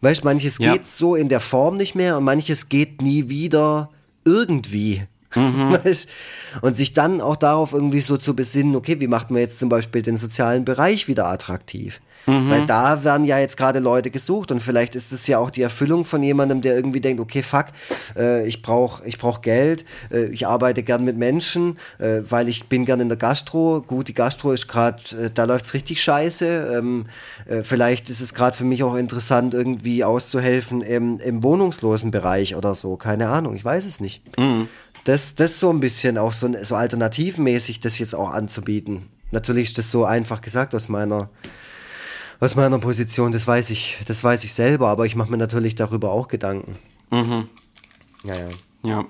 Weißt, 0.00 0.24
manches 0.24 0.58
ja. 0.58 0.72
geht 0.72 0.86
so 0.86 1.14
in 1.14 1.28
der 1.28 1.40
Form 1.40 1.76
nicht 1.76 1.94
mehr 1.94 2.18
und 2.18 2.24
manches 2.24 2.68
geht 2.68 3.00
nie 3.00 3.28
wieder 3.28 3.90
irgendwie. 4.24 5.04
Mhm. 5.34 5.78
Und 6.60 6.76
sich 6.76 6.92
dann 6.92 7.20
auch 7.20 7.34
darauf 7.34 7.72
irgendwie 7.72 7.98
so 7.98 8.16
zu 8.16 8.36
besinnen, 8.36 8.76
okay, 8.76 9.00
wie 9.00 9.08
macht 9.08 9.32
man 9.32 9.40
jetzt 9.40 9.58
zum 9.58 9.68
Beispiel 9.68 10.00
den 10.00 10.16
sozialen 10.16 10.64
Bereich 10.64 11.08
wieder 11.08 11.26
attraktiv? 11.26 12.00
Mhm. 12.26 12.50
Weil 12.50 12.66
da 12.66 13.04
werden 13.04 13.26
ja 13.26 13.38
jetzt 13.38 13.56
gerade 13.56 13.78
Leute 13.78 14.10
gesucht 14.10 14.50
und 14.50 14.60
vielleicht 14.60 14.94
ist 14.94 15.12
es 15.12 15.26
ja 15.26 15.38
auch 15.38 15.50
die 15.50 15.62
Erfüllung 15.62 16.04
von 16.04 16.22
jemandem, 16.22 16.60
der 16.60 16.74
irgendwie 16.74 17.00
denkt, 17.00 17.20
okay, 17.20 17.42
fuck, 17.42 17.66
äh, 18.16 18.46
ich 18.46 18.62
brauche 18.62 19.04
ich 19.06 19.18
brauch 19.18 19.42
Geld, 19.42 19.84
äh, 20.10 20.24
ich 20.26 20.46
arbeite 20.46 20.82
gern 20.82 21.04
mit 21.04 21.16
Menschen, 21.16 21.78
äh, 21.98 22.20
weil 22.28 22.48
ich 22.48 22.68
bin 22.68 22.84
gern 22.84 23.00
in 23.00 23.08
der 23.08 23.18
Gastro. 23.18 23.82
Gut, 23.86 24.08
die 24.08 24.14
Gastro 24.14 24.52
ist 24.52 24.68
gerade, 24.68 25.02
äh, 25.20 25.30
da 25.32 25.44
läuft's 25.44 25.74
richtig 25.74 26.02
scheiße. 26.02 26.74
Ähm, 26.78 27.06
äh, 27.46 27.62
vielleicht 27.62 28.08
ist 28.10 28.20
es 28.20 28.34
gerade 28.34 28.56
für 28.56 28.64
mich 28.64 28.82
auch 28.82 28.94
interessant, 28.94 29.54
irgendwie 29.54 30.04
auszuhelfen 30.04 30.82
im, 30.82 31.20
im 31.20 31.42
wohnungslosen 31.42 32.10
Bereich 32.10 32.56
oder 32.56 32.74
so. 32.74 32.96
Keine 32.96 33.28
Ahnung, 33.28 33.54
ich 33.54 33.64
weiß 33.64 33.84
es 33.84 34.00
nicht. 34.00 34.22
Mhm. 34.38 34.68
Das, 35.04 35.34
das 35.34 35.60
so 35.60 35.70
ein 35.70 35.80
bisschen 35.80 36.16
auch 36.16 36.32
so, 36.32 36.48
so 36.62 36.76
alternativmäßig 36.76 37.80
das 37.80 37.98
jetzt 37.98 38.14
auch 38.14 38.30
anzubieten. 38.30 39.10
Natürlich 39.32 39.68
ist 39.68 39.78
das 39.78 39.90
so 39.90 40.04
einfach 40.04 40.40
gesagt 40.40 40.74
aus 40.74 40.88
meiner 40.88 41.28
aus 42.44 42.56
meiner 42.56 42.78
Position, 42.78 43.32
das 43.32 43.46
weiß 43.46 43.70
ich, 43.70 43.98
das 44.06 44.22
weiß 44.22 44.44
ich 44.44 44.52
selber, 44.52 44.88
aber 44.88 45.06
ich 45.06 45.16
mache 45.16 45.30
mir 45.30 45.38
natürlich 45.38 45.74
darüber 45.74 46.10
auch 46.10 46.28
Gedanken. 46.28 46.76
Mhm. 47.10 47.48
Ja, 48.24 48.34
ja. 48.34 48.48
Ja. 48.82 49.04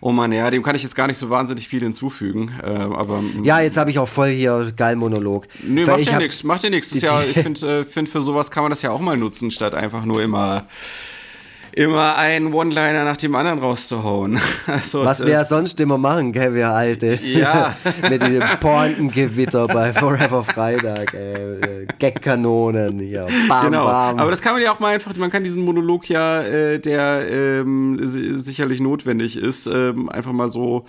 Oh 0.00 0.12
Mann, 0.12 0.32
ja, 0.32 0.50
dem 0.50 0.62
kann 0.62 0.76
ich 0.76 0.82
jetzt 0.82 0.94
gar 0.94 1.06
nicht 1.06 1.16
so 1.16 1.30
wahnsinnig 1.30 1.66
viel 1.66 1.80
hinzufügen. 1.80 2.52
Äh, 2.62 2.66
aber 2.66 3.22
ja, 3.42 3.60
jetzt 3.60 3.78
habe 3.78 3.90
ich 3.90 3.98
auch 3.98 4.08
voll 4.08 4.28
hier 4.28 4.72
geil 4.76 4.96
Monolog. 4.96 5.48
Nö, 5.62 5.86
macht 5.86 6.00
ja 6.00 6.18
nichts, 6.18 6.44
macht 6.44 6.62
ja 6.62 6.70
nichts. 6.70 7.00
Ja, 7.00 7.22
ich 7.22 7.38
finde, 7.38 7.80
äh, 7.80 7.84
find, 7.84 8.08
für 8.08 8.20
sowas 8.20 8.50
kann 8.50 8.64
man 8.64 8.70
das 8.70 8.82
ja 8.82 8.90
auch 8.90 9.00
mal 9.00 9.16
nutzen, 9.16 9.50
statt 9.50 9.74
einfach 9.74 10.04
nur 10.04 10.22
immer 10.22 10.66
immer 11.76 12.16
einen 12.16 12.52
One-Liner 12.52 13.04
nach 13.04 13.16
dem 13.16 13.34
anderen 13.34 13.58
rauszuhauen. 13.58 14.38
Also, 14.66 15.04
Was 15.04 15.24
wir 15.24 15.44
sonst 15.44 15.80
immer 15.80 15.98
machen, 15.98 16.32
gell, 16.32 16.54
wir 16.54 16.70
Alte. 16.70 17.18
Ja. 17.22 17.76
Mit 18.10 18.22
diesem 18.26 18.42
Pointengewitter 18.60 19.66
bei 19.66 19.92
Forever 19.92 20.42
Freitag, 20.42 21.14
Gag-Kanonen, 21.98 22.98
ja, 23.00 23.26
bam, 23.48 23.66
genau. 23.66 23.84
bam. 23.84 24.18
Aber 24.18 24.30
das 24.30 24.40
kann 24.40 24.54
man 24.54 24.62
ja 24.62 24.72
auch 24.72 24.80
mal 24.80 24.94
einfach, 24.94 25.14
man 25.16 25.30
kann 25.30 25.44
diesen 25.44 25.62
Monolog 25.64 26.08
ja, 26.08 26.40
äh, 26.42 26.78
der 26.78 27.30
ähm, 27.30 27.98
sicherlich 28.42 28.80
notwendig 28.80 29.36
ist, 29.36 29.66
ähm, 29.66 30.08
einfach 30.08 30.32
mal 30.32 30.48
so 30.48 30.86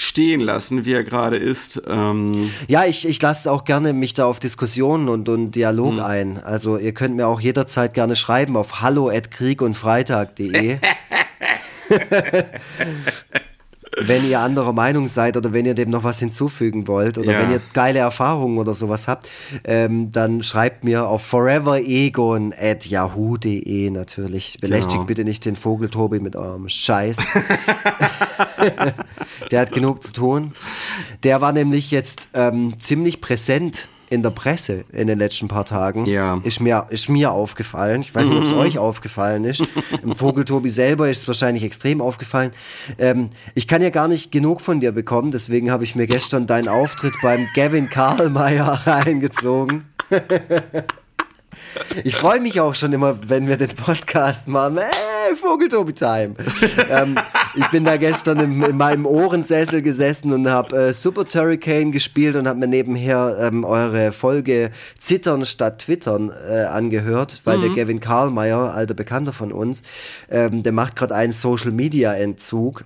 stehen 0.00 0.40
lassen, 0.40 0.86
wie 0.86 0.94
er 0.94 1.04
gerade 1.04 1.36
ist. 1.36 1.82
Ähm 1.86 2.50
ja, 2.68 2.86
ich, 2.86 3.06
ich 3.06 3.20
lasse 3.20 3.52
auch 3.52 3.64
gerne 3.64 3.92
mich 3.92 4.14
da 4.14 4.24
auf 4.24 4.40
Diskussionen 4.40 5.10
und, 5.10 5.28
und 5.28 5.52
Dialog 5.52 5.92
hm. 5.92 6.00
ein. 6.00 6.42
Also 6.42 6.78
ihr 6.78 6.94
könnt 6.94 7.16
mir 7.16 7.26
auch 7.26 7.40
jederzeit 7.40 7.92
gerne 7.92 8.16
schreiben 8.16 8.56
auf 8.56 8.80
hallo 8.80 9.10
at 9.10 9.30
krieg 9.30 9.60
und 9.60 9.74
freitag.de. 9.74 10.78
wenn 14.06 14.26
ihr 14.26 14.40
anderer 14.40 14.72
Meinung 14.72 15.06
seid 15.06 15.36
oder 15.36 15.52
wenn 15.52 15.66
ihr 15.66 15.74
dem 15.74 15.90
noch 15.90 16.04
was 16.04 16.18
hinzufügen 16.18 16.88
wollt 16.88 17.18
oder 17.18 17.32
ja. 17.32 17.42
wenn 17.42 17.50
ihr 17.50 17.60
geile 17.74 17.98
Erfahrungen 17.98 18.56
oder 18.56 18.74
sowas 18.74 19.06
habt, 19.06 19.28
ähm, 19.64 20.12
dann 20.12 20.42
schreibt 20.42 20.82
mir 20.82 21.08
auf 21.08 21.22
foreveregon 21.22 22.54
at 22.58 22.86
yahoo.de 22.86 23.90
natürlich. 23.90 24.56
Belästigt 24.62 24.92
genau. 24.92 25.04
bitte 25.04 25.24
nicht 25.24 25.44
den 25.44 25.56
Vogel 25.56 25.90
Tobi 25.90 26.20
mit 26.20 26.36
eurem 26.36 26.70
Scheiß. 26.70 27.18
Der 29.50 29.60
hat 29.60 29.72
genug 29.72 30.04
zu 30.04 30.12
tun. 30.12 30.52
Der 31.22 31.40
war 31.40 31.52
nämlich 31.52 31.90
jetzt 31.90 32.28
ähm, 32.34 32.74
ziemlich 32.78 33.20
präsent 33.20 33.88
in 34.10 34.24
der 34.24 34.30
Presse 34.30 34.84
in 34.92 35.06
den 35.06 35.18
letzten 35.18 35.46
paar 35.46 35.64
Tagen. 35.64 36.04
Ja. 36.04 36.40
Ist 36.42 36.60
mir, 36.60 36.86
ist 36.90 37.08
mir 37.08 37.30
aufgefallen. 37.30 38.02
Ich 38.02 38.12
weiß 38.12 38.26
nicht, 38.26 38.36
ob 38.38 38.44
es 38.44 38.52
euch 38.52 38.76
aufgefallen 38.76 39.44
ist. 39.44 39.62
Im 40.02 40.16
Vogeltobi 40.16 40.68
selber 40.68 41.08
ist 41.08 41.18
es 41.18 41.28
wahrscheinlich 41.28 41.62
extrem 41.62 42.00
aufgefallen. 42.00 42.50
Ähm, 42.98 43.30
ich 43.54 43.68
kann 43.68 43.82
ja 43.82 43.90
gar 43.90 44.08
nicht 44.08 44.32
genug 44.32 44.60
von 44.60 44.80
dir 44.80 44.90
bekommen, 44.90 45.30
deswegen 45.30 45.70
habe 45.70 45.84
ich 45.84 45.94
mir 45.94 46.08
gestern 46.08 46.48
deinen 46.48 46.66
Auftritt 46.66 47.14
beim 47.22 47.46
Gavin 47.54 47.88
Karlmeier 47.88 48.82
reingezogen. 48.84 49.84
Ich 52.02 52.16
freue 52.16 52.40
mich 52.40 52.60
auch 52.60 52.74
schon 52.74 52.92
immer, 52.92 53.16
wenn 53.28 53.46
wir 53.46 53.56
den 53.56 53.68
Podcast 53.68 54.48
machen. 54.48 54.78
Hey, 54.78 55.36
Vogeltobi-Time. 55.36 56.34
ähm, 56.90 57.16
ich 57.54 57.66
bin 57.68 57.84
da 57.84 57.96
gestern 57.96 58.38
im, 58.38 58.62
in 58.62 58.76
meinem 58.76 59.06
Ohrensessel 59.06 59.82
gesessen 59.82 60.32
und 60.32 60.48
habe 60.48 60.76
äh, 60.76 60.92
Super 60.92 61.26
Turricane 61.26 61.92
gespielt 61.92 62.36
und 62.36 62.46
habe 62.46 62.58
mir 62.58 62.68
nebenher 62.68 63.36
ähm, 63.40 63.64
eure 63.64 64.12
Folge 64.12 64.70
Zittern 64.98 65.44
statt 65.44 65.80
Twittern 65.80 66.30
äh, 66.30 66.64
angehört, 66.64 67.40
weil 67.44 67.58
mhm. 67.58 67.62
der 67.62 67.70
Gavin 67.70 68.00
Karlmeier, 68.00 68.74
alter 68.74 68.94
Bekannter 68.94 69.32
von 69.32 69.52
uns, 69.52 69.82
ähm, 70.30 70.62
der 70.62 70.72
macht 70.72 70.96
gerade 70.96 71.14
einen 71.14 71.32
Social-Media-Entzug. 71.32 72.84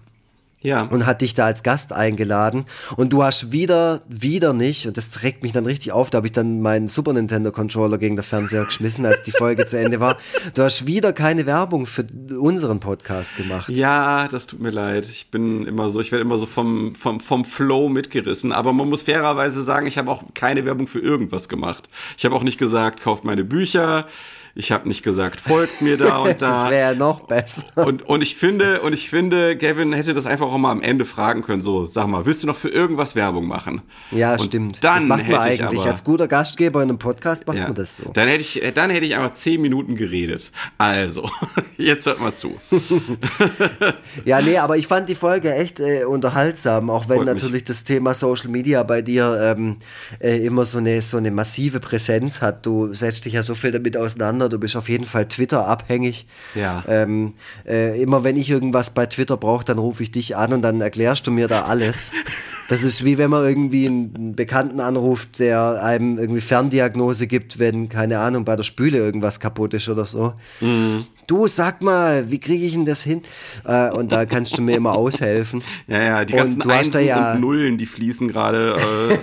Ja. 0.64 0.82
Und 0.82 1.04
hat 1.04 1.20
dich 1.20 1.34
da 1.34 1.44
als 1.44 1.62
Gast 1.62 1.92
eingeladen. 1.92 2.64
Und 2.96 3.12
du 3.12 3.22
hast 3.22 3.52
wieder, 3.52 4.00
wieder 4.08 4.54
nicht, 4.54 4.86
und 4.86 4.96
das 4.96 5.22
regt 5.22 5.42
mich 5.42 5.52
dann 5.52 5.66
richtig 5.66 5.92
auf, 5.92 6.08
da 6.08 6.16
habe 6.16 6.26
ich 6.26 6.32
dann 6.32 6.62
meinen 6.62 6.88
Super 6.88 7.12
Nintendo 7.12 7.52
Controller 7.52 7.98
gegen 7.98 8.16
den 8.16 8.24
Fernseher 8.24 8.64
geschmissen, 8.64 9.04
als 9.04 9.22
die 9.22 9.32
Folge 9.32 9.66
zu 9.66 9.78
Ende 9.78 10.00
war. 10.00 10.16
Du 10.54 10.62
hast 10.62 10.86
wieder 10.86 11.12
keine 11.12 11.44
Werbung 11.44 11.84
für 11.84 12.06
unseren 12.38 12.80
Podcast 12.80 13.36
gemacht. 13.36 13.68
Ja, 13.68 14.26
das 14.28 14.46
tut 14.46 14.60
mir 14.60 14.70
leid. 14.70 15.06
Ich 15.06 15.30
bin 15.30 15.66
immer 15.66 15.90
so, 15.90 16.00
ich 16.00 16.10
werde 16.10 16.24
immer 16.24 16.38
so 16.38 16.46
vom, 16.46 16.94
vom, 16.94 17.20
vom 17.20 17.44
Flow 17.44 17.90
mitgerissen. 17.90 18.50
Aber 18.50 18.72
man 18.72 18.88
muss 18.88 19.02
fairerweise 19.02 19.62
sagen, 19.62 19.86
ich 19.86 19.98
habe 19.98 20.10
auch 20.10 20.24
keine 20.32 20.64
Werbung 20.64 20.86
für 20.86 20.98
irgendwas 20.98 21.50
gemacht. 21.50 21.90
Ich 22.16 22.24
habe 22.24 22.34
auch 22.34 22.42
nicht 22.42 22.56
gesagt, 22.56 23.02
kauft 23.02 23.24
meine 23.24 23.44
Bücher. 23.44 24.06
Ich 24.56 24.70
habe 24.70 24.86
nicht 24.86 25.02
gesagt, 25.02 25.40
folgt 25.40 25.82
mir 25.82 25.96
da 25.96 26.18
und 26.18 26.28
da. 26.40 26.62
das 26.62 26.70
wäre 26.70 26.94
noch 26.94 27.26
besser. 27.26 27.64
Und, 27.74 28.02
und 28.02 28.22
ich 28.22 28.36
finde, 28.36 28.82
und 28.82 28.92
ich 28.92 29.10
finde, 29.10 29.56
Gavin 29.56 29.92
hätte 29.92 30.14
das 30.14 30.26
einfach 30.26 30.46
auch 30.46 30.58
mal 30.58 30.70
am 30.70 30.80
Ende 30.80 31.04
fragen 31.04 31.42
können. 31.42 31.60
So, 31.60 31.86
sag 31.86 32.06
mal, 32.06 32.24
willst 32.24 32.44
du 32.44 32.46
noch 32.46 32.56
für 32.56 32.68
irgendwas 32.68 33.16
Werbung 33.16 33.48
machen? 33.48 33.82
Ja, 34.12 34.34
und 34.34 34.42
stimmt. 34.42 34.84
Dann 34.84 34.94
das 34.94 35.04
macht 35.06 35.28
man 35.28 35.40
eigentlich. 35.40 35.80
Aber, 35.80 35.90
Als 35.90 36.04
guter 36.04 36.28
Gastgeber 36.28 36.84
in 36.84 36.88
einem 36.88 36.98
Podcast 37.00 37.48
macht 37.48 37.58
ja, 37.58 37.64
man 37.64 37.74
das 37.74 37.96
so. 37.96 38.12
Dann 38.12 38.28
hätte 38.28 38.42
ich, 38.42 38.62
dann 38.74 38.90
hätte 38.90 39.04
ich 39.04 39.16
einfach 39.16 39.32
zehn 39.32 39.60
Minuten 39.60 39.96
geredet. 39.96 40.52
Also, 40.78 41.28
jetzt 41.76 42.06
hört 42.06 42.20
mal 42.20 42.32
zu. 42.32 42.60
ja, 44.24 44.40
nee, 44.40 44.58
aber 44.58 44.76
ich 44.76 44.86
fand 44.86 45.08
die 45.08 45.16
Folge 45.16 45.52
echt 45.52 45.80
äh, 45.80 46.04
unterhaltsam, 46.04 46.90
auch 46.90 47.08
wenn 47.08 47.18
Freut 47.18 47.26
natürlich 47.26 47.52
mich. 47.52 47.64
das 47.64 47.82
Thema 47.82 48.14
Social 48.14 48.50
Media 48.50 48.84
bei 48.84 49.02
dir 49.02 49.56
ähm, 49.56 49.78
äh, 50.20 50.36
immer 50.46 50.64
so 50.64 50.78
eine, 50.78 51.02
so 51.02 51.16
eine 51.16 51.32
massive 51.32 51.80
Präsenz 51.80 52.40
hat. 52.40 52.64
Du 52.64 52.94
setzt 52.94 53.24
dich 53.24 53.32
ja 53.32 53.42
so 53.42 53.56
viel 53.56 53.72
damit 53.72 53.96
auseinander 53.96 54.43
Kinder, 54.44 54.48
du 54.48 54.58
bist 54.58 54.76
auf 54.76 54.88
jeden 54.88 55.04
Fall 55.04 55.26
Twitter 55.26 55.66
abhängig. 55.66 56.26
Ja. 56.54 56.84
Ähm, 56.88 57.34
äh, 57.66 58.00
immer 58.00 58.24
wenn 58.24 58.36
ich 58.36 58.50
irgendwas 58.50 58.90
bei 58.90 59.06
Twitter 59.06 59.36
brauche, 59.36 59.64
dann 59.64 59.78
rufe 59.78 60.02
ich 60.02 60.10
dich 60.10 60.36
an 60.36 60.52
und 60.52 60.62
dann 60.62 60.80
erklärst 60.80 61.26
du 61.26 61.30
mir 61.30 61.48
da 61.48 61.64
alles. 61.64 62.12
Das 62.68 62.82
ist 62.82 63.04
wie 63.04 63.18
wenn 63.18 63.30
man 63.30 63.44
irgendwie 63.44 63.86
einen 63.86 64.34
Bekannten 64.34 64.80
anruft, 64.80 65.38
der 65.38 65.82
einem 65.82 66.18
irgendwie 66.18 66.40
Ferndiagnose 66.40 67.26
gibt, 67.26 67.58
wenn, 67.58 67.88
keine 67.88 68.18
Ahnung, 68.18 68.44
bei 68.44 68.56
der 68.56 68.64
Spüle 68.64 68.98
irgendwas 68.98 69.40
kaputt 69.40 69.74
ist 69.74 69.88
oder 69.88 70.04
so. 70.04 70.34
Mhm. 70.60 71.06
Du, 71.26 71.46
sag 71.46 71.82
mal, 71.82 72.30
wie 72.30 72.38
kriege 72.38 72.66
ich 72.66 72.72
denn 72.72 72.84
das 72.84 73.02
hin? 73.02 73.22
Äh, 73.64 73.90
und 73.90 74.12
da 74.12 74.26
kannst 74.26 74.58
du 74.58 74.62
mir 74.62 74.76
immer 74.76 74.92
aushelfen. 74.94 75.62
Ja, 75.86 76.02
ja, 76.02 76.24
die 76.24 76.34
ganzen 76.34 76.68
Einsen 76.70 77.04
ja 77.04 77.32
und 77.32 77.40
Nullen, 77.40 77.78
die 77.78 77.86
fließen 77.86 78.28
gerade 78.28 78.76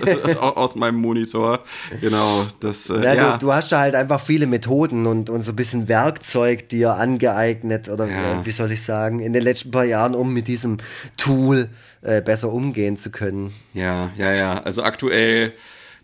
äh, 0.04 0.34
aus 0.36 0.74
meinem 0.74 0.96
Monitor. 0.96 1.60
Genau, 2.00 2.46
das, 2.60 2.90
äh, 2.90 3.04
ja, 3.04 3.14
ja. 3.14 3.32
Du, 3.32 3.46
du, 3.46 3.52
hast 3.52 3.70
da 3.70 3.78
halt 3.78 3.94
einfach 3.94 4.20
viele 4.20 4.46
Methoden 4.46 5.06
und, 5.06 5.30
und 5.30 5.42
so 5.42 5.52
ein 5.52 5.56
bisschen 5.56 5.86
Werkzeug 5.86 6.68
dir 6.68 6.94
angeeignet 6.94 7.88
oder 7.88 8.08
ja. 8.08 8.44
wie 8.44 8.50
soll 8.50 8.72
ich 8.72 8.82
sagen, 8.82 9.20
in 9.20 9.32
den 9.32 9.42
letzten 9.42 9.70
paar 9.70 9.84
Jahren, 9.84 10.14
um 10.14 10.32
mit 10.32 10.48
diesem 10.48 10.78
Tool 11.16 11.68
äh, 12.02 12.20
besser 12.20 12.52
umgehen 12.52 12.96
zu 12.96 13.10
können. 13.10 13.52
Ja, 13.74 14.10
ja, 14.16 14.32
ja. 14.32 14.58
Also 14.62 14.82
aktuell, 14.82 15.52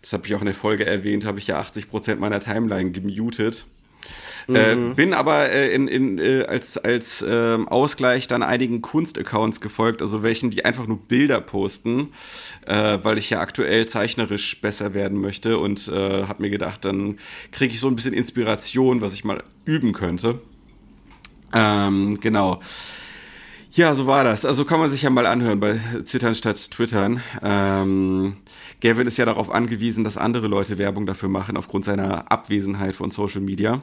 das 0.01 0.13
habe 0.13 0.25
ich 0.25 0.35
auch 0.35 0.39
in 0.39 0.45
der 0.45 0.55
Folge 0.55 0.85
erwähnt, 0.85 1.25
habe 1.25 1.39
ich 1.39 1.47
ja 1.47 1.59
80 1.59 1.89
Prozent 1.89 2.19
meiner 2.19 2.39
Timeline 2.39 2.91
gemutet. 2.91 3.65
Äh, 4.47 4.75
mhm. 4.75 4.91
Äh, 4.91 4.93
bin 4.95 5.13
aber 5.13 5.49
äh, 5.51 5.73
in, 5.73 5.87
in, 5.87 6.17
äh, 6.17 6.43
als, 6.45 6.77
als 6.77 7.21
äh, 7.21 7.57
Ausgleich 7.65 8.27
dann 8.27 8.43
einigen 8.43 8.81
Kunstaccounts 8.81 9.61
gefolgt, 9.61 10.01
also 10.01 10.23
welchen, 10.23 10.49
die 10.49 10.65
einfach 10.65 10.87
nur 10.87 10.99
Bilder 10.99 11.41
posten, 11.41 12.13
äh, 12.65 12.97
weil 13.03 13.17
ich 13.17 13.29
ja 13.29 13.41
aktuell 13.41 13.85
zeichnerisch 13.87 14.59
besser 14.61 14.93
werden 14.93 15.19
möchte 15.19 15.57
und 15.59 15.87
äh, 15.87 16.23
habe 16.23 16.41
mir 16.41 16.49
gedacht, 16.49 16.85
dann 16.85 17.17
kriege 17.51 17.73
ich 17.73 17.79
so 17.79 17.87
ein 17.87 17.95
bisschen 17.95 18.13
Inspiration, 18.13 19.01
was 19.01 19.13
ich 19.13 19.23
mal 19.23 19.43
üben 19.65 19.93
könnte. 19.93 20.39
Ähm, 21.53 22.19
genau. 22.19 22.61
Ja, 23.79 23.95
so 23.95 24.07
war 24.07 24.25
das. 24.25 24.43
Also 24.43 24.65
kann 24.65 24.81
man 24.81 24.89
sich 24.89 25.03
ja 25.03 25.09
mal 25.09 25.25
anhören 25.25 25.61
bei 25.61 25.79
Zittern 26.03 26.35
statt 26.35 26.69
Twittern. 26.69 27.23
Ähm, 27.41 28.35
Gavin 28.81 29.07
ist 29.07 29.15
ja 29.15 29.23
darauf 29.23 29.49
angewiesen, 29.49 30.03
dass 30.03 30.17
andere 30.17 30.47
Leute 30.47 30.77
Werbung 30.77 31.05
dafür 31.05 31.29
machen, 31.29 31.55
aufgrund 31.55 31.85
seiner 31.85 32.29
Abwesenheit 32.29 32.93
von 32.93 33.09
Social 33.09 33.39
Media. 33.39 33.81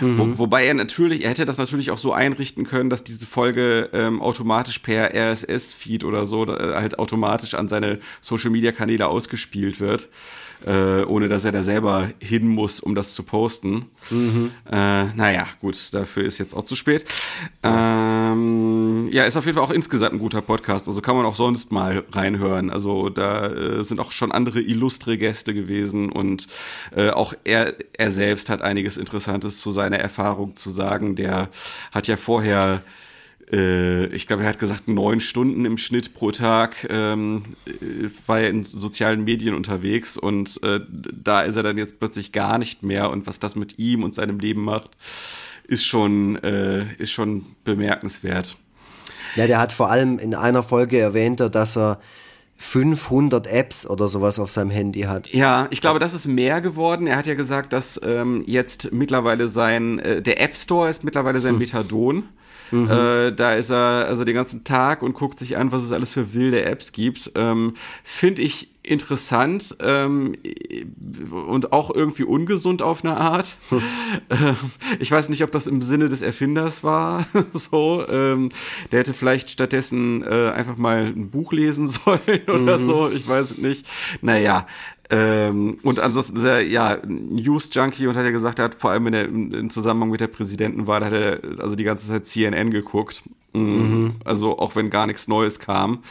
Mhm. 0.00 0.16
Wo, 0.16 0.38
wobei 0.38 0.64
er 0.64 0.72
natürlich, 0.72 1.22
er 1.24 1.28
hätte 1.28 1.44
das 1.44 1.58
natürlich 1.58 1.90
auch 1.90 1.98
so 1.98 2.14
einrichten 2.14 2.64
können, 2.64 2.88
dass 2.88 3.04
diese 3.04 3.26
Folge 3.26 3.90
ähm, 3.92 4.22
automatisch 4.22 4.78
per 4.78 5.14
RSS-Feed 5.14 6.04
oder 6.04 6.24
so 6.24 6.46
äh, 6.46 6.72
halt 6.72 6.98
automatisch 6.98 7.52
an 7.52 7.68
seine 7.68 7.98
Social 8.22 8.48
Media 8.48 8.72
Kanäle 8.72 9.06
ausgespielt 9.06 9.80
wird 9.80 10.08
äh, 10.64 11.02
ohne 11.02 11.28
dass 11.28 11.44
er 11.44 11.52
da 11.52 11.62
selber 11.62 12.08
hin 12.18 12.48
muss, 12.48 12.80
um 12.80 12.94
das 12.94 13.14
zu 13.14 13.22
posten. 13.22 13.86
Mhm. 14.10 14.52
Äh, 14.70 15.04
naja, 15.14 15.46
gut, 15.60 15.76
dafür 15.92 16.24
ist 16.24 16.38
jetzt 16.38 16.54
auch 16.54 16.64
zu 16.64 16.76
spät. 16.76 17.04
Ähm, 17.62 19.08
ja, 19.10 19.24
ist 19.24 19.36
auf 19.36 19.44
jeden 19.44 19.56
Fall 19.56 19.64
auch 19.64 19.72
insgesamt 19.72 20.14
ein 20.14 20.18
guter 20.18 20.42
Podcast. 20.42 20.88
Also 20.88 21.00
kann 21.00 21.16
man 21.16 21.26
auch 21.26 21.34
sonst 21.34 21.72
mal 21.72 22.04
reinhören. 22.12 22.70
Also 22.70 23.08
da 23.08 23.46
äh, 23.46 23.84
sind 23.84 24.00
auch 24.00 24.12
schon 24.12 24.32
andere 24.32 24.60
illustre 24.60 25.18
Gäste 25.18 25.54
gewesen 25.54 26.10
und 26.10 26.46
äh, 26.94 27.10
auch 27.10 27.34
er, 27.44 27.74
er 27.96 28.10
selbst 28.10 28.48
hat 28.48 28.62
einiges 28.62 28.96
Interessantes 28.96 29.60
zu 29.60 29.70
seiner 29.70 29.98
Erfahrung 29.98 30.56
zu 30.56 30.70
sagen. 30.70 31.16
Der 31.16 31.48
hat 31.92 32.06
ja 32.06 32.16
vorher 32.16 32.82
ich 33.48 34.26
glaube, 34.26 34.42
er 34.42 34.48
hat 34.48 34.58
gesagt, 34.58 34.88
neun 34.88 35.20
Stunden 35.20 35.64
im 35.66 35.78
Schnitt 35.78 36.14
pro 36.14 36.32
Tag 36.32 36.84
ähm, 36.90 37.56
äh, 37.64 38.08
war 38.26 38.40
er 38.40 38.50
in 38.50 38.64
sozialen 38.64 39.22
Medien 39.22 39.54
unterwegs 39.54 40.16
und 40.16 40.60
äh, 40.64 40.80
da 40.88 41.42
ist 41.42 41.54
er 41.54 41.62
dann 41.62 41.78
jetzt 41.78 42.00
plötzlich 42.00 42.32
gar 42.32 42.58
nicht 42.58 42.82
mehr 42.82 43.08
und 43.08 43.28
was 43.28 43.38
das 43.38 43.54
mit 43.54 43.78
ihm 43.78 44.02
und 44.02 44.16
seinem 44.16 44.40
Leben 44.40 44.64
macht, 44.64 44.90
ist 45.68 45.84
schon, 45.84 46.36
äh, 46.42 46.92
ist 46.94 47.12
schon 47.12 47.46
bemerkenswert. 47.62 48.56
Ja, 49.36 49.46
der 49.46 49.60
hat 49.60 49.72
vor 49.72 49.90
allem 49.90 50.18
in 50.18 50.34
einer 50.34 50.64
Folge 50.64 50.98
erwähnt, 50.98 51.38
dass 51.40 51.76
er 51.76 52.00
500 52.56 53.46
Apps 53.46 53.86
oder 53.86 54.08
sowas 54.08 54.38
auf 54.38 54.50
seinem 54.50 54.70
Handy 54.70 55.02
hat. 55.02 55.28
Ja, 55.32 55.68
ich 55.70 55.80
glaube, 55.80 55.98
das 55.98 56.14
ist 56.14 56.26
mehr 56.26 56.60
geworden. 56.60 57.06
Er 57.06 57.16
hat 57.16 57.26
ja 57.26 57.34
gesagt, 57.34 57.72
dass 57.72 58.00
ähm, 58.02 58.42
jetzt 58.46 58.92
mittlerweile 58.92 59.48
sein, 59.48 59.98
äh, 59.98 60.22
der 60.22 60.40
App 60.40 60.56
Store 60.56 60.88
ist 60.88 61.04
mittlerweile 61.04 61.40
sein 61.40 61.52
hm. 61.52 61.58
Methadon. 61.58 62.24
Mhm. 62.70 62.90
Äh, 62.90 63.32
da 63.32 63.54
ist 63.54 63.70
er 63.70 64.06
also 64.08 64.24
den 64.24 64.34
ganzen 64.34 64.64
Tag 64.64 65.02
und 65.02 65.14
guckt 65.14 65.38
sich 65.38 65.56
an, 65.56 65.72
was 65.72 65.82
es 65.82 65.92
alles 65.92 66.12
für 66.12 66.34
wilde 66.34 66.64
Apps 66.64 66.92
gibt. 66.92 67.32
Ähm, 67.34 67.74
Finde 68.04 68.42
ich 68.42 68.70
interessant 68.86 69.76
ähm, 69.80 70.34
und 71.30 71.72
auch 71.72 71.94
irgendwie 71.94 72.22
ungesund 72.22 72.82
auf 72.82 73.04
eine 73.04 73.16
Art. 73.16 73.56
Hm. 73.68 73.82
ich 74.98 75.10
weiß 75.10 75.28
nicht, 75.28 75.42
ob 75.42 75.52
das 75.52 75.66
im 75.66 75.82
Sinne 75.82 76.08
des 76.08 76.22
Erfinders 76.22 76.84
war. 76.84 77.26
so, 77.52 78.06
ähm, 78.08 78.50
der 78.92 79.00
hätte 79.00 79.12
vielleicht 79.12 79.50
stattdessen 79.50 80.22
äh, 80.22 80.50
einfach 80.50 80.76
mal 80.76 81.06
ein 81.06 81.30
Buch 81.30 81.52
lesen 81.52 81.88
sollen 82.04 82.42
oder 82.46 82.78
mhm. 82.78 82.86
so. 82.86 83.10
Ich 83.10 83.26
weiß 83.26 83.58
nicht. 83.58 83.86
Naja, 84.22 84.66
ähm, 85.08 85.78
und 85.82 86.00
ansonsten 86.00 86.36
ist 86.36 86.44
er 86.44 86.62
ja 86.62 86.98
News 87.06 87.70
Junkie 87.72 88.06
und 88.06 88.16
hat 88.16 88.24
ja 88.24 88.30
gesagt, 88.30 88.58
er 88.58 88.66
hat 88.66 88.74
vor 88.74 88.90
allem 88.90 89.06
in 89.06 89.12
der, 89.12 89.24
im 89.26 89.70
Zusammenhang 89.70 90.10
mit 90.10 90.20
der 90.20 90.26
Präsidentenwahl 90.26 91.04
hat 91.04 91.12
er 91.12 91.40
also 91.58 91.76
die 91.76 91.84
ganze 91.84 92.08
Zeit 92.08 92.26
CNN 92.26 92.70
geguckt. 92.70 93.22
Mhm. 93.52 93.62
mhm. 93.62 94.14
Also 94.24 94.58
auch 94.58 94.74
wenn 94.74 94.90
gar 94.90 95.06
nichts 95.06 95.28
Neues 95.28 95.60
kam. 95.60 96.02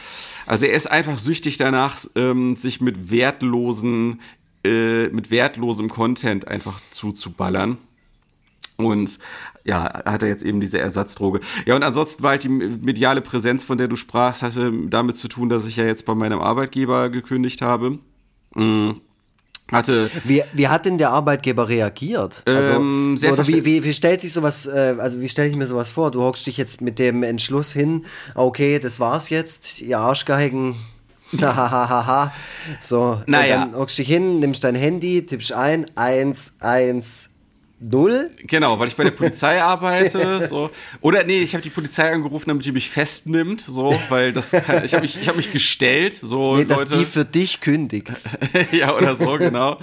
Also 0.46 0.66
er 0.66 0.74
ist 0.74 0.90
einfach 0.90 1.18
süchtig 1.18 1.58
danach, 1.58 1.98
ähm, 2.14 2.56
sich 2.56 2.80
mit 2.80 3.10
wertlosen, 3.10 4.20
äh, 4.64 5.08
mit 5.08 5.30
wertlosem 5.30 5.88
Content 5.88 6.48
einfach 6.48 6.80
zuzuballern. 6.90 7.78
Und 8.78 9.18
ja, 9.64 10.04
hat 10.04 10.22
er 10.22 10.28
jetzt 10.28 10.44
eben 10.44 10.60
diese 10.60 10.78
Ersatzdroge. 10.78 11.40
Ja, 11.64 11.76
und 11.76 11.82
ansonsten 11.82 12.22
war 12.22 12.30
halt 12.30 12.44
die 12.44 12.48
mediale 12.48 13.22
Präsenz, 13.22 13.64
von 13.64 13.78
der 13.78 13.88
du 13.88 13.96
sprachst, 13.96 14.42
hatte 14.42 14.70
damit 14.88 15.16
zu 15.16 15.28
tun, 15.28 15.48
dass 15.48 15.66
ich 15.66 15.76
ja 15.76 15.84
jetzt 15.84 16.04
bei 16.04 16.14
meinem 16.14 16.40
Arbeitgeber 16.40 17.08
gekündigt 17.08 17.62
habe. 17.62 17.98
Mhm. 18.56 19.00
Hatte. 19.70 20.10
Wie, 20.22 20.44
wie 20.52 20.68
hat 20.68 20.86
denn 20.86 20.96
der 20.96 21.10
Arbeitgeber 21.10 21.68
reagiert? 21.68 22.42
Also, 22.46 22.72
ähm, 22.72 23.18
oder 23.32 23.48
wie, 23.48 23.64
wie, 23.64 23.82
wie 23.82 23.92
stellt 23.92 24.20
sich 24.20 24.32
sowas, 24.32 24.66
äh, 24.66 24.94
also 24.98 25.20
wie 25.20 25.28
stelle 25.28 25.48
ich 25.48 25.56
mir 25.56 25.66
sowas 25.66 25.90
vor? 25.90 26.12
Du 26.12 26.22
hockst 26.22 26.46
dich 26.46 26.56
jetzt 26.56 26.80
mit 26.80 27.00
dem 27.00 27.24
Entschluss 27.24 27.72
hin, 27.72 28.04
okay, 28.36 28.78
das 28.78 29.00
war's 29.00 29.28
jetzt, 29.28 29.80
ihr 29.80 29.98
Arschgeigen, 29.98 30.76
so, 32.80 33.20
naja. 33.26 33.64
dann 33.64 33.74
hockst 33.74 33.98
du 33.98 34.02
dich 34.02 34.08
hin, 34.08 34.38
nimmst 34.38 34.62
dein 34.62 34.76
Handy, 34.76 35.26
tippst 35.26 35.52
ein, 35.52 35.90
1, 35.96 36.58
1, 36.60 37.30
Null? 37.78 38.30
Genau, 38.38 38.78
weil 38.78 38.88
ich 38.88 38.96
bei 38.96 39.04
der 39.04 39.10
Polizei 39.12 39.60
arbeite. 39.62 40.46
So. 40.46 40.70
Oder 41.02 41.24
nee, 41.24 41.40
ich 41.42 41.52
habe 41.54 41.62
die 41.62 41.70
Polizei 41.70 42.10
angerufen, 42.10 42.48
damit 42.48 42.64
die 42.64 42.72
mich 42.72 42.88
festnimmt, 42.88 43.60
so, 43.68 43.94
weil 44.08 44.32
das 44.32 44.52
kann, 44.52 44.82
ich 44.82 44.94
habe 44.94 45.02
mich, 45.02 45.20
ich 45.20 45.28
hab 45.28 45.36
mich 45.36 45.52
gestellt, 45.52 46.14
so 46.14 46.56
nee, 46.56 46.62
Leute. 46.62 46.86
dass 46.86 46.98
die 46.98 47.04
für 47.04 47.26
dich 47.26 47.60
kündigt. 47.60 48.10
ja, 48.72 48.96
oder 48.96 49.14
so, 49.14 49.36
genau. 49.36 49.78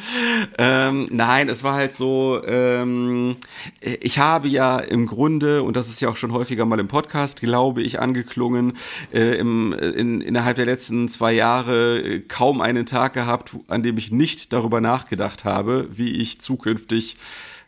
ähm, 0.57 1.07
nein, 1.11 1.49
es 1.49 1.63
war 1.63 1.75
halt 1.75 1.95
so, 1.95 2.41
ähm, 2.47 3.35
ich 3.79 4.17
habe 4.17 4.47
ja 4.47 4.79
im 4.79 5.05
Grunde, 5.05 5.61
und 5.61 5.75
das 5.75 5.87
ist 5.87 6.01
ja 6.01 6.09
auch 6.09 6.17
schon 6.17 6.31
häufiger 6.31 6.65
mal 6.65 6.79
im 6.79 6.87
Podcast, 6.87 7.41
glaube 7.41 7.83
ich, 7.83 7.99
angeklungen, 7.99 8.73
äh, 9.13 9.37
im, 9.37 9.71
in, 9.71 10.21
innerhalb 10.21 10.55
der 10.55 10.65
letzten 10.65 11.07
zwei 11.09 11.33
Jahre 11.33 11.99
äh, 11.99 12.19
kaum 12.21 12.59
einen 12.59 12.87
Tag 12.87 13.13
gehabt, 13.13 13.55
an 13.67 13.83
dem 13.83 13.99
ich 13.99 14.11
nicht 14.11 14.51
darüber 14.51 14.81
nachgedacht 14.81 15.45
habe, 15.45 15.87
wie 15.91 16.21
ich 16.21 16.41
zukünftig 16.41 17.17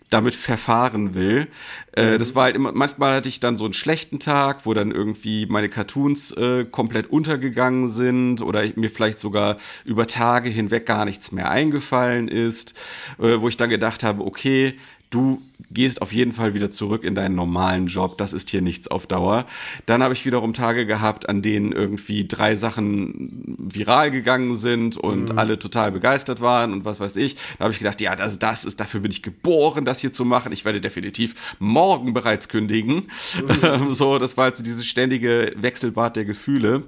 damit 0.10 0.36
verfahren 0.36 1.16
will. 1.16 1.47
Äh, 1.95 2.14
mhm. 2.14 2.20
Das 2.20 2.36
war 2.36 2.43
halt 2.43 2.56
immer, 2.56 2.72
manchmal 2.72 3.16
hatte 3.16 3.30
ich 3.30 3.39
dann 3.39 3.58
so 3.58 3.66
einen 3.66 3.74
schlechten 3.74 4.20
Tag, 4.20 4.66
wo 4.66 4.74
dann 4.74 4.91
irgendwie 4.91 5.45
meine 5.47 5.70
Cartoons 5.70 6.32
äh, 6.32 6.66
komplett 6.66 7.08
untergegangen 7.08 7.89
sind 7.89 8.41
oder 8.41 8.64
mir 8.76 8.89
vielleicht 8.89 9.20
sogar 9.20 9.58
über 9.84 10.08
Tage 10.08 10.49
hinweg 10.49 10.86
gar 10.86 11.06
nichts 11.06 11.32
mehr 11.32 11.49
eingefallen 11.49 12.28
ist, 12.28 12.78
äh, 13.20 13.39
wo 13.39 13.49
ich 13.49 13.58
dann 13.58 13.70
gedacht 13.70 14.03
habe, 14.03 14.24
okay, 14.24 14.78
du 15.10 15.41
gehst 15.72 16.01
auf 16.01 16.14
jeden 16.14 16.32
Fall 16.32 16.53
wieder 16.53 16.72
zurück 16.72 17.03
in 17.03 17.16
deinen 17.16 17.36
normalen 17.36 17.88
Job, 17.88 18.18
das 18.18 18.34
ist 18.34 18.49
hier 18.49 18.62
nichts 18.62 18.88
auf 18.88 19.08
Dauer. 19.08 19.45
Dann 19.86 20.03
habe 20.03 20.14
ich 20.14 20.26
wiederum 20.26 20.53
Tage 20.53 20.86
gehabt, 20.86 21.30
an 21.30 21.41
denen 21.41 21.72
irgendwie 21.72 22.28
drei 22.28 22.56
Sachen 22.56 23.58
viral 23.58 24.12
gegangen 24.12 24.58
sind 24.58 24.97
und 24.97 25.32
mhm. 25.32 25.39
alle 25.39 25.60
total 25.60 25.91
begeistert 25.91 26.41
waren 26.41 26.74
und 26.74 26.86
was 26.86 26.99
weiß 26.99 27.16
ich. 27.18 27.36
Da 27.58 27.66
habe 27.66 27.74
ich 27.74 27.80
gedacht, 27.80 28.01
ja, 28.01 28.16
das, 28.16 28.39
das 28.39 28.66
ist, 28.66 28.80
dafür 28.80 28.99
bin 28.99 29.12
ich 29.12 29.22
geboren, 29.22 29.86
das 29.86 29.99
hier 29.99 30.12
zu 30.12 30.26
machen. 30.26 30.51
Ich 30.51 30.66
werde 30.66 30.82
definitiv 30.82 31.56
morgen 31.60 32.14
bereits 32.14 32.49
kündigen. 32.49 33.10
Mhm. 33.62 33.93
so, 33.93 34.20
das 34.20 34.38
war 34.38 34.45
also 34.45 34.64
dieses 34.64 34.86
ständige 34.86 35.53
Wechselbad 35.56 36.16
der 36.16 36.26
Gefühle. 36.26 36.84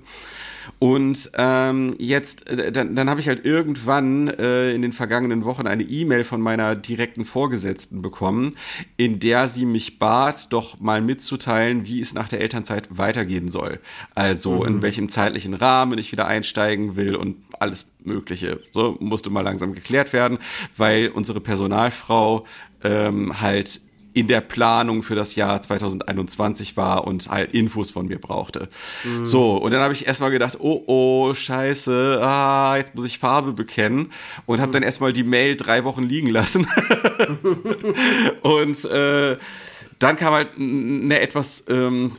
Und 0.79 1.31
ähm, 1.35 1.95
jetzt, 1.97 2.49
äh, 2.49 2.71
dann, 2.71 2.95
dann 2.95 3.09
habe 3.09 3.19
ich 3.19 3.27
halt 3.27 3.45
irgendwann 3.45 4.27
äh, 4.27 4.71
in 4.71 4.81
den 4.81 4.91
vergangenen 4.91 5.45
Wochen 5.45 5.67
eine 5.67 5.83
E-Mail 5.83 6.23
von 6.23 6.41
meiner 6.41 6.75
direkten 6.75 7.25
Vorgesetzten 7.25 8.01
bekommen, 8.01 8.55
in 8.95 9.19
der 9.19 9.47
sie 9.47 9.65
mich 9.65 9.99
bat, 9.99 10.51
doch 10.51 10.79
mal 10.79 11.01
mitzuteilen, 11.01 11.85
wie 11.85 12.01
es 12.01 12.13
nach 12.13 12.29
der 12.29 12.41
Elternzeit 12.41 12.87
weitergehen 12.89 13.49
soll. 13.49 13.79
Also 14.15 14.61
mhm. 14.61 14.67
in 14.67 14.81
welchem 14.81 15.09
zeitlichen 15.09 15.53
Rahmen 15.53 15.97
ich 15.97 16.11
wieder 16.11 16.27
einsteigen 16.27 16.95
will 16.95 17.15
und 17.15 17.37
alles 17.59 17.87
Mögliche. 18.03 18.59
So 18.71 18.97
musste 18.99 19.29
mal 19.29 19.41
langsam 19.41 19.73
geklärt 19.73 20.13
werden, 20.13 20.37
weil 20.75 21.09
unsere 21.09 21.41
Personalfrau 21.41 22.45
ähm, 22.83 23.41
halt 23.41 23.81
in 24.17 24.27
der 24.27 24.41
Planung 24.41 25.03
für 25.03 25.13
das 25.13 25.35
Jahr 25.35 25.61
2021 25.61 26.75
war 26.75 27.05
und 27.05 27.29
halt 27.29 27.53
Infos 27.53 27.91
von 27.91 28.07
mir 28.07 28.19
brauchte. 28.19 28.67
Mhm. 29.03 29.27
So, 29.27 29.57
und 29.57 29.71
dann 29.71 29.81
habe 29.81 29.93
ich 29.93 30.07
erstmal 30.07 30.31
gedacht, 30.31 30.57
oh 30.59 30.83
oh, 30.87 31.35
scheiße, 31.35 32.19
ah, 32.19 32.77
jetzt 32.77 32.95
muss 32.95 33.05
ich 33.05 33.19
Farbe 33.19 33.53
bekennen 33.53 34.11
und 34.47 34.59
habe 34.59 34.69
mhm. 34.69 34.73
dann 34.73 34.83
erstmal 34.83 35.13
die 35.13 35.23
Mail 35.23 35.55
drei 35.55 35.83
Wochen 35.83 36.01
liegen 36.01 36.29
lassen. 36.29 36.67
und 38.41 38.85
äh, 38.85 39.37
dann 39.99 40.15
kam 40.15 40.33
halt 40.33 40.49
eine 40.57 41.19
etwas 41.19 41.63
ähm, 41.69 42.13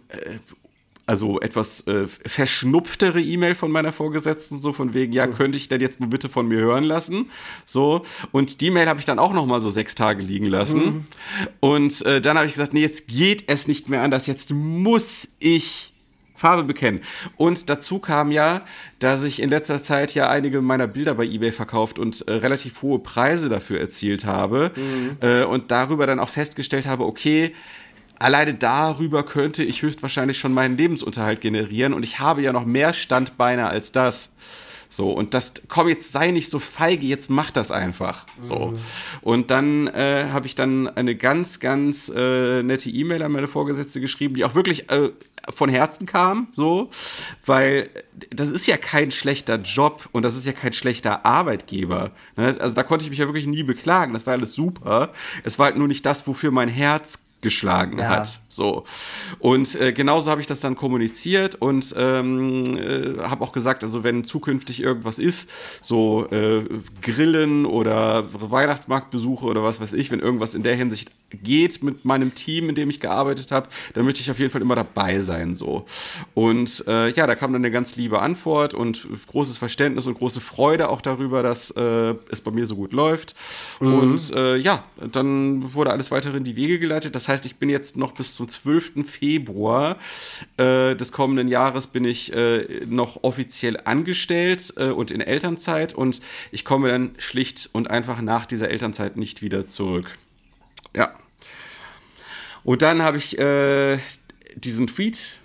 also 1.08 1.40
etwas 1.40 1.86
äh, 1.86 2.06
verschnupftere 2.06 3.20
E-Mail 3.20 3.54
von 3.54 3.70
meiner 3.70 3.92
Vorgesetzten, 3.92 4.60
so 4.60 4.74
von 4.74 4.92
wegen, 4.92 5.12
ja, 5.12 5.24
hm. 5.24 5.34
könnte 5.34 5.56
ich 5.56 5.68
denn 5.68 5.80
jetzt 5.80 6.00
mal 6.00 6.06
bitte 6.06 6.28
von 6.28 6.46
mir 6.46 6.58
hören 6.58 6.84
lassen? 6.84 7.30
So. 7.64 8.02
Und 8.30 8.60
die 8.60 8.70
Mail 8.70 8.88
habe 8.88 9.00
ich 9.00 9.06
dann 9.06 9.18
auch 9.18 9.32
noch 9.32 9.46
mal 9.46 9.60
so 9.60 9.70
sechs 9.70 9.94
Tage 9.94 10.22
liegen 10.22 10.46
lassen. 10.46 10.84
Mhm. 10.84 11.06
Und 11.60 12.02
äh, 12.04 12.20
dann 12.20 12.36
habe 12.36 12.46
ich 12.46 12.52
gesagt, 12.52 12.74
nee, 12.74 12.82
jetzt 12.82 13.08
geht 13.08 13.44
es 13.46 13.66
nicht 13.66 13.88
mehr 13.88 14.02
anders, 14.02 14.26
jetzt 14.26 14.52
muss 14.52 15.28
ich 15.38 15.94
Farbe 16.34 16.64
bekennen. 16.64 17.00
Und 17.36 17.68
dazu 17.68 17.98
kam 17.98 18.30
ja, 18.30 18.62
dass 18.98 19.22
ich 19.24 19.42
in 19.42 19.50
letzter 19.50 19.82
Zeit 19.82 20.14
ja 20.14 20.28
einige 20.28 20.60
meiner 20.60 20.86
Bilder 20.86 21.14
bei 21.14 21.24
eBay 21.24 21.52
verkauft 21.52 21.98
und 21.98 22.26
äh, 22.28 22.32
relativ 22.32 22.82
hohe 22.82 23.00
Preise 23.00 23.48
dafür 23.48 23.80
erzielt 23.80 24.24
habe. 24.24 24.72
Mhm. 24.76 25.16
Äh, 25.20 25.44
und 25.44 25.70
darüber 25.70 26.06
dann 26.06 26.20
auch 26.20 26.28
festgestellt 26.28 26.86
habe, 26.86 27.04
okay, 27.04 27.54
alleine 28.18 28.54
darüber 28.54 29.22
könnte 29.24 29.62
ich 29.62 29.82
höchstwahrscheinlich 29.82 30.38
schon 30.38 30.54
meinen 30.54 30.76
Lebensunterhalt 30.76 31.40
generieren 31.40 31.92
und 31.92 32.02
ich 32.02 32.18
habe 32.18 32.42
ja 32.42 32.52
noch 32.52 32.64
mehr 32.64 32.92
Standbeine 32.92 33.68
als 33.68 33.92
das. 33.92 34.32
So, 34.90 35.12
und 35.12 35.34
das, 35.34 35.52
komm, 35.68 35.88
jetzt 35.88 36.12
sei 36.12 36.30
nicht 36.30 36.48
so 36.48 36.58
feige, 36.58 37.06
jetzt 37.06 37.28
mach 37.28 37.50
das 37.50 37.70
einfach. 37.70 38.26
So. 38.40 38.68
Mhm. 38.68 38.78
Und 39.20 39.50
dann 39.50 39.86
äh, 39.88 40.28
habe 40.32 40.46
ich 40.46 40.54
dann 40.54 40.88
eine 40.88 41.14
ganz, 41.14 41.60
ganz 41.60 42.10
äh, 42.14 42.62
nette 42.62 42.88
E-Mail 42.88 43.22
an 43.22 43.32
meine 43.32 43.48
Vorgesetzte 43.48 44.00
geschrieben, 44.00 44.34
die 44.34 44.46
auch 44.46 44.54
wirklich 44.54 44.90
äh, 44.90 45.10
von 45.54 45.68
Herzen 45.68 46.06
kam, 46.06 46.48
so, 46.52 46.90
weil 47.44 47.88
das 48.30 48.48
ist 48.48 48.66
ja 48.66 48.76
kein 48.76 49.10
schlechter 49.10 49.56
Job 49.56 50.08
und 50.12 50.22
das 50.22 50.36
ist 50.36 50.46
ja 50.46 50.52
kein 50.52 50.72
schlechter 50.72 51.24
Arbeitgeber. 51.24 52.12
Ne? 52.36 52.56
Also 52.58 52.74
da 52.74 52.82
konnte 52.82 53.04
ich 53.04 53.10
mich 53.10 53.18
ja 53.18 53.26
wirklich 53.26 53.46
nie 53.46 53.62
beklagen, 53.62 54.14
das 54.14 54.26
war 54.26 54.34
alles 54.34 54.54
super. 54.54 55.12
Es 55.44 55.58
war 55.58 55.66
halt 55.66 55.76
nur 55.76 55.88
nicht 55.88 56.04
das, 56.04 56.26
wofür 56.26 56.50
mein 56.50 56.68
Herz 56.68 57.20
geschlagen 57.40 57.98
ja. 57.98 58.08
hat. 58.08 58.40
So. 58.48 58.84
Und 59.38 59.80
äh, 59.80 59.92
genauso 59.92 60.30
habe 60.30 60.40
ich 60.40 60.46
das 60.46 60.60
dann 60.60 60.74
kommuniziert 60.74 61.54
und 61.56 61.94
ähm, 61.96 62.76
äh, 62.76 63.22
habe 63.22 63.44
auch 63.44 63.52
gesagt, 63.52 63.84
also 63.84 64.02
wenn 64.02 64.24
zukünftig 64.24 64.82
irgendwas 64.82 65.18
ist, 65.18 65.48
so 65.80 66.26
äh, 66.30 66.64
Grillen 67.00 67.64
oder 67.64 68.26
Weihnachtsmarktbesuche 68.32 69.46
oder 69.46 69.62
was 69.62 69.80
weiß 69.80 69.92
ich, 69.92 70.10
wenn 70.10 70.20
irgendwas 70.20 70.54
in 70.54 70.62
der 70.62 70.74
Hinsicht 70.74 71.12
geht 71.30 71.82
mit 71.82 72.04
meinem 72.04 72.34
Team, 72.34 72.68
in 72.68 72.74
dem 72.74 72.88
ich 72.90 73.00
gearbeitet 73.00 73.52
habe, 73.52 73.68
dann 73.94 74.04
möchte 74.04 74.20
ich 74.20 74.30
auf 74.30 74.38
jeden 74.38 74.50
Fall 74.50 74.62
immer 74.62 74.76
dabei 74.76 75.20
sein. 75.20 75.54
so. 75.54 75.84
Und 76.34 76.84
äh, 76.86 77.10
ja, 77.10 77.26
da 77.26 77.34
kam 77.34 77.52
dann 77.52 77.62
eine 77.62 77.70
ganz 77.70 77.96
liebe 77.96 78.20
Antwort 78.20 78.74
und 78.74 79.06
großes 79.26 79.58
Verständnis 79.58 80.06
und 80.06 80.14
große 80.18 80.40
Freude 80.40 80.88
auch 80.88 81.00
darüber, 81.00 81.42
dass 81.42 81.70
äh, 81.72 82.14
es 82.30 82.40
bei 82.40 82.50
mir 82.50 82.66
so 82.66 82.76
gut 82.76 82.92
läuft. 82.92 83.34
Mhm. 83.80 83.94
Und 83.94 84.34
äh, 84.34 84.56
ja, 84.56 84.84
dann 85.12 85.74
wurde 85.74 85.90
alles 85.90 86.10
weitere 86.10 86.36
in 86.38 86.44
die 86.44 86.56
Wege 86.56 86.78
geleitet. 86.78 87.14
Das 87.14 87.28
heißt, 87.28 87.44
ich 87.46 87.56
bin 87.56 87.68
jetzt 87.68 87.96
noch 87.96 88.12
bis 88.12 88.34
zum 88.34 88.48
12. 88.48 89.06
Februar 89.06 89.96
äh, 90.56 90.94
des 90.94 91.12
kommenden 91.12 91.48
Jahres 91.48 91.88
bin 91.88 92.04
ich 92.04 92.32
äh, 92.32 92.86
noch 92.86 93.22
offiziell 93.22 93.78
angestellt 93.84 94.72
äh, 94.76 94.90
und 94.90 95.10
in 95.10 95.20
Elternzeit 95.20 95.94
und 95.94 96.20
ich 96.52 96.64
komme 96.64 96.88
dann 96.88 97.10
schlicht 97.18 97.68
und 97.72 97.90
einfach 97.90 98.20
nach 98.22 98.46
dieser 98.46 98.70
Elternzeit 98.70 99.16
nicht 99.16 99.42
wieder 99.42 99.66
zurück. 99.66 100.18
Ja. 100.94 101.14
Und 102.64 102.82
dann 102.82 103.02
habe 103.02 103.16
ich 103.16 103.38
äh, 103.38 103.98
diesen 104.54 104.86
Tweet 104.88 105.38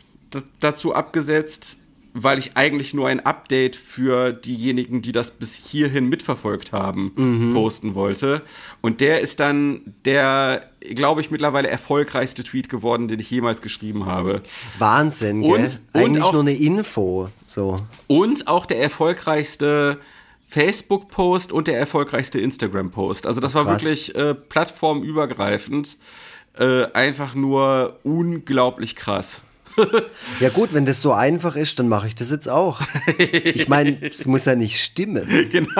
dazu 0.60 0.96
abgesetzt, 0.96 1.78
weil 2.14 2.38
ich 2.38 2.56
eigentlich 2.56 2.94
nur 2.94 3.08
ein 3.08 3.26
Update 3.26 3.76
für 3.76 4.34
diejenigen, 4.34 5.02
die 5.02 5.12
das 5.12 5.32
bis 5.32 5.56
hierhin 5.56 6.08
mitverfolgt 6.10 6.72
haben, 6.72 7.12
mhm. 7.16 7.54
posten 7.54 7.96
wollte. 7.96 8.44
Und 8.82 9.02
der 9.02 9.22
ist 9.22 9.40
dann 9.40 9.96
der, 10.06 10.70
glaube 10.82 11.22
ich, 11.22 11.32
mittlerweile 11.32 11.70
erfolgreichste 11.70 12.44
Tweet 12.44 12.70
geworden, 12.70 13.08
den 13.08 13.20
ich 13.20 13.32
jemals 13.32 13.62
geschrieben 13.62 14.06
habe. 14.06 14.42
Wahnsinn, 14.78 15.42
gell? 15.42 15.52
Und, 15.52 15.82
eigentlich 15.94 16.24
auch, 16.24 16.34
nur 16.34 16.42
eine 16.42 16.56
Info. 16.56 17.30
So. 17.48 17.78
Und 18.08 18.48
auch 18.48 18.68
der 18.68 18.80
erfolgreichste 18.80 20.00
Facebook-Post 20.54 21.52
und 21.52 21.68
der 21.68 21.78
erfolgreichste 21.80 22.40
Instagram-Post. 22.40 23.26
Also 23.26 23.42
das 23.42 23.56
war 23.56 23.66
Krass. 23.66 23.82
wirklich 23.82 24.16
äh, 24.16 24.36
plattformübergreifend. 24.36 25.98
Äh, 26.56 26.84
einfach 26.94 27.34
nur 27.34 27.98
unglaublich 28.04 28.96
krass. 28.96 29.42
ja 30.40 30.50
gut, 30.50 30.76
wenn 30.76 30.86
das 30.86 31.02
so 31.02 31.12
einfach 31.12 31.56
ist, 31.56 31.80
dann 31.80 31.90
mache 31.90 32.06
ich 32.06 32.14
das 32.14 32.30
jetzt 32.30 32.48
auch. 32.48 32.82
Ich 33.18 33.68
meine, 33.68 33.98
es 34.00 34.28
muss 34.28 34.46
ja 34.46 34.54
nicht 34.54 34.80
stimmen. 34.80 35.50
Genau. 35.50 35.72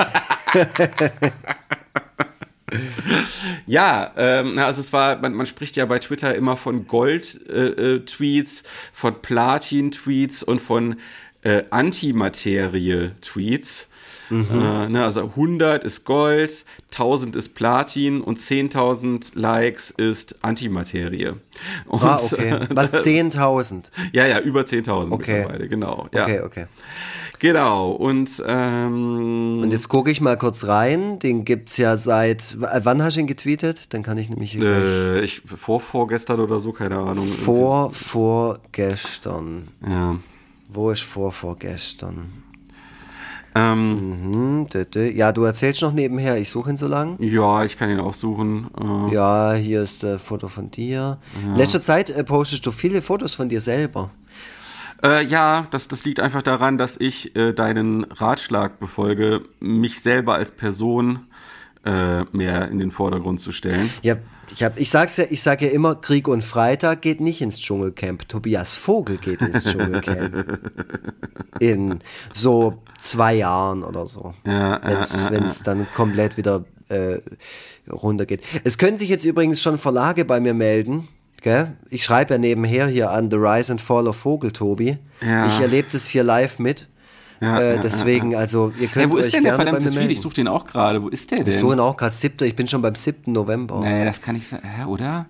ja, 3.66 4.12
ähm, 4.16 4.58
also 4.58 4.80
es 4.80 4.92
war, 4.92 5.20
man, 5.20 5.34
man, 5.34 5.46
spricht 5.46 5.76
ja 5.76 5.86
bei 5.86 6.00
Twitter 6.00 6.34
immer 6.34 6.56
von 6.56 6.88
Gold-Tweets, 6.88 8.60
äh, 8.60 8.64
äh 8.64 8.68
von 8.92 9.22
Platin-Tweets 9.22 10.42
und 10.42 10.60
von 10.60 10.96
äh, 11.42 11.62
Antimaterie-Tweets. 11.70 13.86
Mhm. 14.30 14.46
Äh, 14.50 14.88
ne, 14.88 15.04
also 15.04 15.20
100 15.20 15.84
ist 15.84 16.04
Gold, 16.04 16.64
1000 16.92 17.36
ist 17.36 17.54
Platin 17.54 18.20
und 18.20 18.38
10.000 18.38 19.32
Likes 19.34 19.90
ist 19.90 20.36
Antimaterie. 20.42 21.32
Und, 21.86 22.02
ah, 22.02 22.18
okay. 22.22 22.60
Was, 22.70 22.92
10.000? 22.92 23.90
ja, 24.12 24.26
ja, 24.26 24.40
über 24.40 24.62
10.000 24.62 25.10
okay. 25.10 25.38
mittlerweile, 25.38 25.68
genau. 25.68 26.08
Ja. 26.12 26.24
Okay, 26.24 26.40
okay. 26.40 26.66
Genau, 27.40 27.90
und 27.90 28.42
ähm, 28.46 29.60
Und 29.62 29.70
jetzt 29.70 29.88
gucke 29.88 30.10
ich 30.10 30.20
mal 30.20 30.38
kurz 30.38 30.66
rein. 30.66 31.18
Den 31.18 31.44
gibt 31.44 31.68
es 31.68 31.76
ja 31.76 31.96
seit. 31.96 32.56
Wann 32.58 33.02
hast 33.02 33.16
du 33.16 33.20
ihn 33.20 33.26
getweetet? 33.26 33.92
Dann 33.92 34.02
kann 34.02 34.16
ich 34.16 34.30
nämlich. 34.30 34.58
Äh, 34.58 35.20
ich, 35.20 35.42
vor, 35.44 35.80
vorgestern 35.80 36.40
oder 36.40 36.60
so, 36.60 36.72
keine 36.72 36.96
Ahnung. 36.96 37.26
Vor, 37.26 37.92
vorgestern. 37.92 39.68
Ja. 39.86 40.16
Wo 40.68 40.90
ist 40.90 41.02
vor, 41.02 41.32
vorgestern? 41.32 42.43
Ähm, 43.56 44.30
mhm, 44.30 44.66
ja, 45.14 45.30
du 45.30 45.44
erzählst 45.44 45.82
noch 45.82 45.92
nebenher, 45.92 46.38
ich 46.38 46.50
suche 46.50 46.70
ihn 46.70 46.76
so 46.76 46.88
lang. 46.88 47.16
Ja, 47.20 47.64
ich 47.64 47.78
kann 47.78 47.88
ihn 47.88 48.00
auch 48.00 48.14
suchen. 48.14 48.68
Äh, 48.80 49.14
ja, 49.14 49.52
hier 49.52 49.82
ist 49.82 50.04
ein 50.04 50.18
Foto 50.18 50.48
von 50.48 50.70
dir. 50.70 50.88
Ja. 50.96 51.18
In 51.44 51.56
letzter 51.56 51.80
Zeit 51.80 52.10
äh, 52.10 52.24
postest 52.24 52.66
du 52.66 52.72
viele 52.72 53.00
Fotos 53.00 53.34
von 53.34 53.48
dir 53.48 53.60
selber. 53.60 54.10
Äh, 55.04 55.24
ja, 55.26 55.68
das, 55.70 55.86
das 55.86 56.04
liegt 56.04 56.18
einfach 56.18 56.42
daran, 56.42 56.78
dass 56.78 56.96
ich 56.98 57.36
äh, 57.36 57.52
deinen 57.52 58.04
Ratschlag 58.04 58.80
befolge, 58.80 59.42
mich 59.60 60.00
selber 60.00 60.34
als 60.34 60.50
Person 60.50 61.26
äh, 61.84 62.24
mehr 62.32 62.68
in 62.68 62.78
den 62.78 62.90
Vordergrund 62.90 63.40
zu 63.40 63.52
stellen. 63.52 63.90
Ja, 64.02 64.16
ich, 64.54 64.62
hab, 64.62 64.78
ich 64.78 64.90
sag's 64.90 65.16
ja, 65.16 65.24
ich 65.28 65.42
sag 65.42 65.62
ja 65.62 65.68
immer, 65.68 65.96
Krieg 65.96 66.28
und 66.28 66.42
Freitag 66.42 67.02
geht 67.02 67.20
nicht 67.20 67.40
ins 67.40 67.58
Dschungelcamp. 67.58 68.28
Tobias 68.28 68.74
Vogel 68.74 69.16
geht 69.18 69.40
ins 69.40 69.64
Dschungelcamp. 69.64 70.60
in 71.60 72.00
so 72.32 72.82
zwei 72.98 73.34
Jahren 73.34 73.82
oder 73.82 74.06
so. 74.06 74.34
Ja, 74.46 74.80
wenn 74.84 74.98
es 74.98 75.24
ja, 75.24 75.32
ja, 75.32 75.52
dann 75.64 75.86
komplett 75.94 76.36
wieder 76.36 76.64
äh, 76.88 77.18
runtergeht. 77.90 78.42
Es 78.62 78.78
können 78.78 78.98
sich 78.98 79.08
jetzt 79.08 79.24
übrigens 79.24 79.60
schon 79.60 79.78
Verlage 79.78 80.24
bei 80.24 80.40
mir 80.40 80.54
melden. 80.54 81.08
Gell? 81.42 81.76
Ich 81.90 82.04
schreibe 82.04 82.34
ja 82.34 82.38
nebenher 82.38 82.86
hier 82.86 83.10
an 83.10 83.30
The 83.30 83.36
Rise 83.36 83.72
and 83.72 83.80
Fall 83.80 84.08
of 84.08 84.16
Vogel, 84.16 84.50
Tobi. 84.50 84.98
Ja. 85.20 85.46
Ich 85.46 85.60
erlebe 85.60 85.88
das 85.92 86.06
hier 86.06 86.22
live 86.24 86.58
mit. 86.58 86.88
Ja, 87.40 87.60
äh, 87.60 87.80
deswegen, 87.80 88.32
ja, 88.32 88.38
also 88.38 88.72
ihr 88.78 88.88
könnt. 88.88 89.06
Ja, 89.06 89.10
wo 89.10 89.16
ist 89.16 89.32
denn 89.32 89.44
der 89.44 89.56
verdammte 89.56 89.90
Tweet? 89.90 90.10
Ich 90.10 90.20
suche 90.20 90.34
den 90.34 90.48
auch 90.48 90.66
gerade. 90.66 91.02
Wo 91.02 91.08
ist 91.08 91.30
der 91.30 91.38
denn? 91.38 91.48
Ich 91.48 91.58
suche 91.58 91.74
ihn 91.74 91.80
auch 91.80 91.96
gerade. 91.96 92.14
Siebter. 92.14 92.44
Ich 92.46 92.56
bin 92.56 92.68
schon 92.68 92.82
beim 92.82 92.94
7. 92.94 93.32
November. 93.32 93.80
Nee, 93.80 94.04
das 94.04 94.22
kann 94.22 94.36
ich 94.36 94.46
sagen. 94.46 94.66
Hä, 94.66 94.84
oder? 94.84 95.26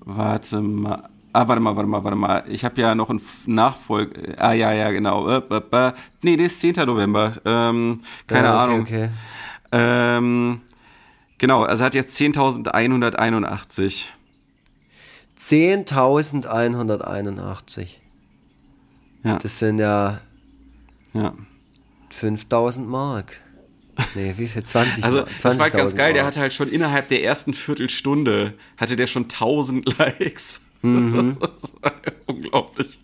Warte 0.00 0.60
mal. 0.60 1.08
Ah, 1.32 1.46
warte 1.46 1.60
mal, 1.60 1.76
warte 1.76 1.88
mal, 1.88 2.02
warte 2.02 2.16
mal. 2.16 2.42
Ich 2.48 2.64
habe 2.64 2.80
ja 2.80 2.96
noch 2.96 3.08
einen 3.08 3.20
Nachfolg. 3.46 4.18
Ah, 4.38 4.52
ja, 4.52 4.72
ja, 4.72 4.90
genau. 4.90 5.28
Äh, 5.28 5.40
äh, 5.48 5.62
äh. 5.70 5.92
Nee, 6.22 6.36
der 6.36 6.46
ist 6.46 6.58
10. 6.58 6.72
November. 6.86 7.34
Ähm, 7.44 8.00
keine 8.26 8.48
ja, 8.48 8.54
okay, 8.54 8.72
Ahnung. 8.72 8.80
Okay. 8.80 9.10
Ähm, 9.70 10.60
genau, 11.38 11.62
also 11.62 11.84
hat 11.84 11.94
jetzt 11.94 12.18
10.181. 12.18 14.06
10.181. 15.38 17.86
Ja. 19.22 19.38
Das 19.38 19.58
sind 19.58 19.78
ja 19.78 20.18
ja. 21.12 21.34
5000 22.10 22.88
Mark. 22.88 23.38
Nee, 24.14 24.34
wie 24.36 24.48
viel? 24.48 24.62
20 24.64 25.04
Also, 25.04 25.24
das 25.42 25.58
war 25.58 25.70
ganz 25.70 25.94
geil. 25.94 26.08
Mark. 26.08 26.14
Der 26.14 26.26
hatte 26.26 26.40
halt 26.40 26.54
schon 26.54 26.68
innerhalb 26.68 27.08
der 27.08 27.22
ersten 27.22 27.54
Viertelstunde, 27.54 28.54
hatte 28.76 28.96
der 28.96 29.06
schon 29.06 29.24
1000 29.24 29.98
Likes. 29.98 30.60
Mhm. 30.82 31.36
Das 31.40 31.72
war 31.82 31.92
unglaublich. 32.26 33.00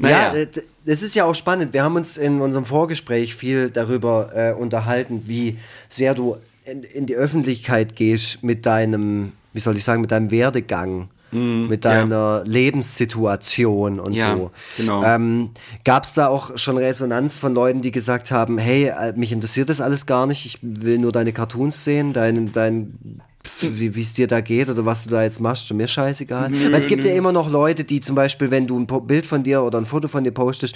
Naja. 0.00 0.34
Ja, 0.34 0.46
das 0.84 1.02
ist 1.02 1.14
ja 1.14 1.24
auch 1.24 1.34
spannend. 1.34 1.72
Wir 1.72 1.84
haben 1.84 1.96
uns 1.96 2.16
in 2.16 2.40
unserem 2.40 2.64
Vorgespräch 2.64 3.34
viel 3.34 3.70
darüber 3.70 4.30
äh, 4.34 4.52
unterhalten, 4.52 5.22
wie 5.26 5.58
sehr 5.88 6.14
du 6.14 6.38
in, 6.64 6.82
in, 6.82 7.06
die 7.06 7.14
Öffentlichkeit 7.14 7.94
gehst 7.94 8.42
mit 8.42 8.66
deinem, 8.66 9.32
wie 9.52 9.60
soll 9.60 9.76
ich 9.76 9.84
sagen, 9.84 10.00
mit 10.00 10.10
deinem 10.10 10.30
Werdegang 10.30 11.08
mm, 11.34 11.68
mit 11.68 11.84
deiner 11.84 12.38
ja. 12.38 12.42
Lebenssituation 12.44 14.00
und 14.00 14.14
ja, 14.14 14.36
so. 14.36 14.50
Genau. 14.76 15.04
Ähm, 15.04 15.50
Gab 15.84 16.04
es 16.04 16.12
da 16.12 16.28
auch 16.28 16.56
schon 16.56 16.78
Resonanz 16.78 17.38
von 17.38 17.54
Leuten, 17.54 17.82
die 17.82 17.90
gesagt 17.90 18.30
haben, 18.30 18.58
hey, 18.58 18.88
äh, 18.88 19.12
mich 19.14 19.32
interessiert 19.32 19.68
das 19.68 19.80
alles 19.80 20.06
gar 20.06 20.26
nicht, 20.26 20.46
ich 20.46 20.58
will 20.62 20.98
nur 20.98 21.12
deine 21.12 21.32
Cartoons 21.32 21.84
sehen, 21.84 22.12
dein, 22.12 22.52
dein 22.52 23.20
wie 23.60 24.00
es 24.00 24.14
dir 24.14 24.26
da 24.26 24.40
geht 24.40 24.68
oder 24.68 24.86
was 24.86 25.04
du 25.04 25.10
da 25.10 25.22
jetzt 25.22 25.40
machst, 25.40 25.72
mir 25.72 25.86
scheißegal. 25.86 26.50
Nö, 26.50 26.72
Weil 26.72 26.74
es 26.74 26.86
gibt 26.86 27.04
nö. 27.04 27.10
ja 27.10 27.14
immer 27.14 27.32
noch 27.32 27.50
Leute, 27.50 27.84
die 27.84 28.00
zum 28.00 28.14
Beispiel, 28.14 28.50
wenn 28.50 28.66
du 28.66 28.78
ein 28.78 28.86
Bild 29.06 29.26
von 29.26 29.42
dir 29.42 29.62
oder 29.62 29.78
ein 29.78 29.86
Foto 29.86 30.08
von 30.08 30.24
dir 30.24 30.32
postest, 30.32 30.74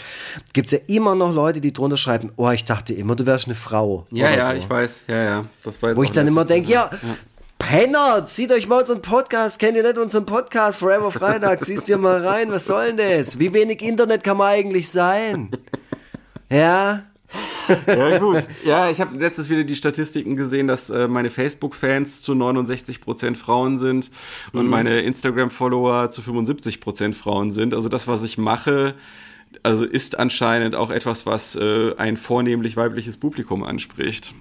gibt 0.52 0.66
es 0.66 0.72
ja 0.72 0.78
immer 0.86 1.14
noch 1.14 1.34
Leute, 1.34 1.60
die 1.60 1.72
drunter 1.72 1.96
schreiben, 1.96 2.30
oh, 2.36 2.50
ich 2.50 2.64
dachte 2.64 2.92
immer, 2.92 3.16
du 3.16 3.26
wärst 3.26 3.46
eine 3.46 3.54
Frau. 3.54 4.06
Ja, 4.10 4.30
ja, 4.30 4.46
so. 4.48 4.52
ich 4.52 4.68
weiß, 4.68 5.04
ja, 5.08 5.24
ja. 5.24 5.44
Das 5.62 5.82
war 5.82 5.96
Wo 5.96 6.02
ich 6.02 6.12
dann 6.12 6.26
immer 6.26 6.44
denke, 6.44 6.70
ja, 6.70 6.90
ja, 6.92 7.16
Penner, 7.58 8.26
zieht 8.26 8.52
euch 8.52 8.68
mal 8.68 8.80
unseren 8.80 9.02
Podcast. 9.02 9.58
Kennt 9.58 9.76
ihr 9.76 9.82
nicht 9.82 9.98
unseren 9.98 10.24
Podcast 10.26 10.78
Forever 10.78 11.10
Freitag? 11.10 11.64
Ziehst 11.64 11.88
dir 11.88 11.98
mal 11.98 12.24
rein. 12.24 12.50
Was 12.50 12.66
soll 12.66 12.94
denn 12.94 12.96
das? 12.96 13.38
Wie 13.38 13.52
wenig 13.52 13.82
Internet 13.82 14.24
kann 14.24 14.36
man 14.36 14.48
eigentlich 14.48 14.88
sein? 14.88 15.50
Ja? 16.50 17.02
ja, 17.86 18.18
gut. 18.18 18.48
Ja, 18.64 18.90
ich 18.90 19.02
habe 19.02 19.18
letztens 19.18 19.50
wieder 19.50 19.64
die 19.64 19.76
Statistiken 19.76 20.34
gesehen, 20.34 20.66
dass 20.66 20.88
äh, 20.88 21.08
meine 21.08 21.28
Facebook-Fans 21.28 22.22
zu 22.22 22.32
69% 22.32 23.36
Frauen 23.36 23.76
sind 23.76 24.10
und 24.52 24.64
mhm. 24.64 24.70
meine 24.70 25.00
Instagram-Follower 25.02 26.08
zu 26.08 26.22
75% 26.22 27.12
Frauen 27.12 27.52
sind. 27.52 27.74
Also 27.74 27.90
das, 27.90 28.08
was 28.08 28.22
ich 28.22 28.38
mache, 28.38 28.94
also 29.62 29.84
ist 29.84 30.18
anscheinend 30.18 30.74
auch 30.74 30.90
etwas, 30.90 31.26
was 31.26 31.54
äh, 31.56 31.94
ein 31.96 32.16
vornehmlich 32.16 32.76
weibliches 32.76 33.18
Publikum 33.18 33.62
anspricht. 33.62 34.32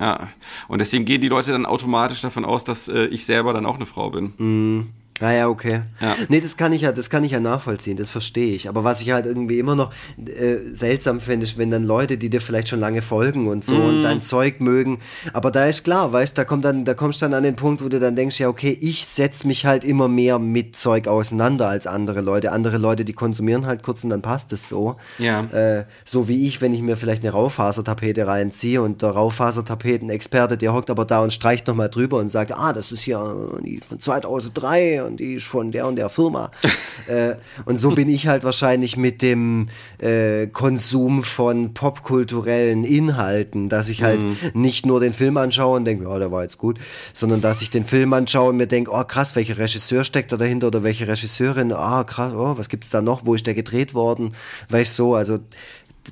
Ja, 0.00 0.30
und 0.68 0.80
deswegen 0.80 1.04
gehen 1.04 1.20
die 1.20 1.28
Leute 1.28 1.52
dann 1.52 1.66
automatisch 1.66 2.20
davon 2.22 2.44
aus, 2.44 2.64
dass 2.64 2.88
äh, 2.88 3.06
ich 3.06 3.24
selber 3.24 3.52
dann 3.52 3.66
auch 3.66 3.76
eine 3.76 3.86
Frau 3.86 4.10
bin. 4.10 4.32
Mhm. 4.38 4.88
Ah 5.22 5.32
ja, 5.32 5.48
okay. 5.48 5.82
Ja. 6.00 6.16
Nee, 6.28 6.40
das 6.40 6.56
kann 6.56 6.72
ich 6.72 6.82
ja, 6.82 6.92
das 6.92 7.08
kann 7.08 7.22
ich 7.22 7.32
ja 7.32 7.40
nachvollziehen, 7.40 7.96
das 7.96 8.10
verstehe 8.10 8.54
ich. 8.54 8.68
Aber 8.68 8.82
was 8.82 9.00
ich 9.00 9.12
halt 9.12 9.26
irgendwie 9.26 9.58
immer 9.58 9.76
noch 9.76 9.92
äh, 10.18 10.56
seltsam 10.72 11.20
finde, 11.20 11.44
ist, 11.44 11.58
wenn 11.58 11.70
dann 11.70 11.84
Leute, 11.84 12.18
die 12.18 12.28
dir 12.28 12.40
vielleicht 12.40 12.68
schon 12.68 12.80
lange 12.80 13.02
folgen 13.02 13.46
und 13.46 13.64
so 13.64 13.74
mm. 13.74 13.88
und 13.88 14.02
dein 14.02 14.22
Zeug 14.22 14.60
mögen, 14.60 14.98
aber 15.32 15.50
da 15.50 15.66
ist 15.66 15.84
klar, 15.84 16.12
weißt, 16.12 16.36
da 16.36 16.44
kommt 16.44 16.64
dann, 16.64 16.84
da 16.84 16.94
kommst 16.94 17.22
du 17.22 17.26
dann 17.26 17.34
an 17.34 17.44
den 17.44 17.54
Punkt, 17.54 17.84
wo 17.84 17.88
du 17.88 18.00
dann 18.00 18.16
denkst, 18.16 18.40
ja, 18.40 18.48
okay, 18.48 18.76
ich 18.80 19.06
setze 19.06 19.46
mich 19.46 19.64
halt 19.64 19.84
immer 19.84 20.08
mehr 20.08 20.38
mit 20.38 20.74
Zeug 20.76 21.06
auseinander 21.06 21.68
als 21.68 21.86
andere 21.86 22.20
Leute. 22.20 22.50
Andere 22.50 22.78
Leute, 22.78 23.04
die 23.04 23.12
konsumieren 23.12 23.66
halt 23.66 23.82
kurz 23.82 24.02
und 24.02 24.10
dann 24.10 24.22
passt 24.22 24.52
es 24.52 24.68
so. 24.68 24.96
Ja. 25.18 25.44
Äh, 25.52 25.84
so 26.04 26.28
wie 26.28 26.48
ich, 26.48 26.60
wenn 26.60 26.74
ich 26.74 26.82
mir 26.82 26.96
vielleicht 26.96 27.22
eine 27.22 27.32
Raufasertapete 27.32 28.26
reinziehe 28.26 28.82
und 28.82 29.02
der 29.02 29.10
Raufasertapeten-Experte, 29.10 30.56
der 30.56 30.74
hockt 30.74 30.90
aber 30.90 31.04
da 31.04 31.20
und 31.20 31.32
streicht 31.32 31.68
nochmal 31.68 31.90
drüber 31.90 32.18
und 32.18 32.28
sagt, 32.28 32.52
ah, 32.52 32.72
das 32.72 32.90
ist 32.90 33.06
ja 33.06 33.22
die 33.64 33.80
von 33.86 34.00
2003 34.00 35.11
und 35.12 35.20
die 35.20 35.34
ist 35.34 35.46
von 35.46 35.72
der 35.72 35.86
und 35.86 35.96
der 35.96 36.08
Firma. 36.08 36.50
äh, 37.06 37.34
und 37.64 37.78
so 37.78 37.90
bin 37.90 38.08
ich 38.08 38.26
halt 38.26 38.44
wahrscheinlich 38.44 38.96
mit 38.96 39.22
dem 39.22 39.68
äh, 39.98 40.46
Konsum 40.46 41.22
von 41.22 41.74
popkulturellen 41.74 42.84
Inhalten, 42.84 43.68
dass 43.68 43.88
ich 43.88 44.02
halt 44.02 44.22
mhm. 44.22 44.36
nicht 44.54 44.86
nur 44.86 45.00
den 45.00 45.12
Film 45.12 45.36
anschaue 45.36 45.76
und 45.76 45.84
denke, 45.84 46.04
ja, 46.04 46.18
der 46.18 46.32
war 46.32 46.42
jetzt 46.42 46.58
gut, 46.58 46.78
sondern 47.12 47.40
dass 47.40 47.62
ich 47.62 47.70
den 47.70 47.84
Film 47.84 48.12
anschaue 48.12 48.50
und 48.50 48.56
mir 48.56 48.66
denke, 48.66 48.90
oh 48.92 49.04
krass, 49.04 49.36
welcher 49.36 49.58
Regisseur 49.58 50.04
steckt 50.04 50.32
da 50.32 50.36
dahinter 50.36 50.68
oder 50.68 50.82
welche 50.82 51.06
Regisseurin, 51.06 51.72
ah 51.72 52.00
oh, 52.00 52.04
krass, 52.04 52.32
oh, 52.34 52.56
was 52.56 52.68
gibt's 52.68 52.90
da 52.90 53.02
noch, 53.02 53.26
wo 53.26 53.34
ist 53.34 53.46
der 53.46 53.54
gedreht 53.54 53.94
worden, 53.94 54.34
weißt 54.70 54.96
so, 54.96 55.14
also 55.14 55.38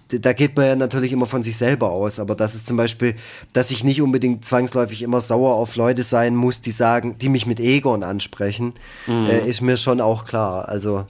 da 0.08 0.32
geht 0.32 0.56
man 0.56 0.66
ja 0.66 0.76
natürlich 0.76 1.12
immer 1.12 1.26
von 1.26 1.42
sich 1.42 1.56
selber 1.56 1.90
aus, 1.90 2.20
aber 2.20 2.34
das 2.34 2.54
ist 2.54 2.66
zum 2.66 2.76
Beispiel, 2.76 3.16
dass 3.52 3.70
ich 3.70 3.82
nicht 3.82 4.00
unbedingt 4.00 4.44
zwangsläufig 4.44 5.02
immer 5.02 5.20
sauer 5.20 5.54
auf 5.54 5.76
Leute 5.76 6.02
sein 6.02 6.36
muss, 6.36 6.60
die 6.60 6.70
sagen, 6.70 7.18
die 7.18 7.28
mich 7.28 7.46
mit 7.46 7.58
Egon 7.58 8.04
ansprechen, 8.04 8.74
mhm. 9.06 9.26
äh, 9.26 9.46
ist 9.46 9.60
mir 9.60 9.76
schon 9.76 10.00
auch 10.00 10.24
klar. 10.24 10.68
Also 10.68 11.06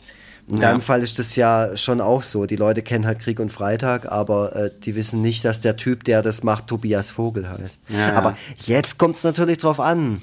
in 0.48 0.56
ja. 0.56 0.62
deinem 0.70 0.80
Fall 0.80 1.02
ist 1.02 1.18
das 1.18 1.36
ja 1.36 1.76
schon 1.76 2.00
auch 2.00 2.22
so. 2.22 2.46
Die 2.46 2.56
Leute 2.56 2.82
kennen 2.82 3.06
halt 3.06 3.20
Krieg 3.20 3.38
und 3.38 3.52
Freitag, 3.52 4.10
aber 4.10 4.56
äh, 4.56 4.70
die 4.84 4.96
wissen 4.96 5.20
nicht, 5.22 5.44
dass 5.44 5.60
der 5.60 5.76
Typ, 5.76 6.04
der 6.04 6.22
das 6.22 6.42
macht, 6.42 6.66
Tobias 6.66 7.10
Vogel 7.10 7.48
heißt. 7.48 7.80
Ja. 7.88 8.14
Aber 8.14 8.36
jetzt 8.64 8.98
kommt 8.98 9.16
es 9.16 9.24
natürlich 9.24 9.58
drauf 9.58 9.78
an. 9.78 10.22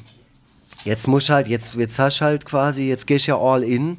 Jetzt 0.83 1.07
muss 1.07 1.29
halt, 1.29 1.47
jetzt, 1.47 1.75
jetzt 1.75 1.97
hast 1.99 2.21
halt 2.21 2.45
quasi, 2.45 2.87
jetzt 2.89 3.07
gehst 3.07 3.27
du 3.27 3.31
ja 3.31 3.37
all 3.37 3.63
in. 3.63 3.97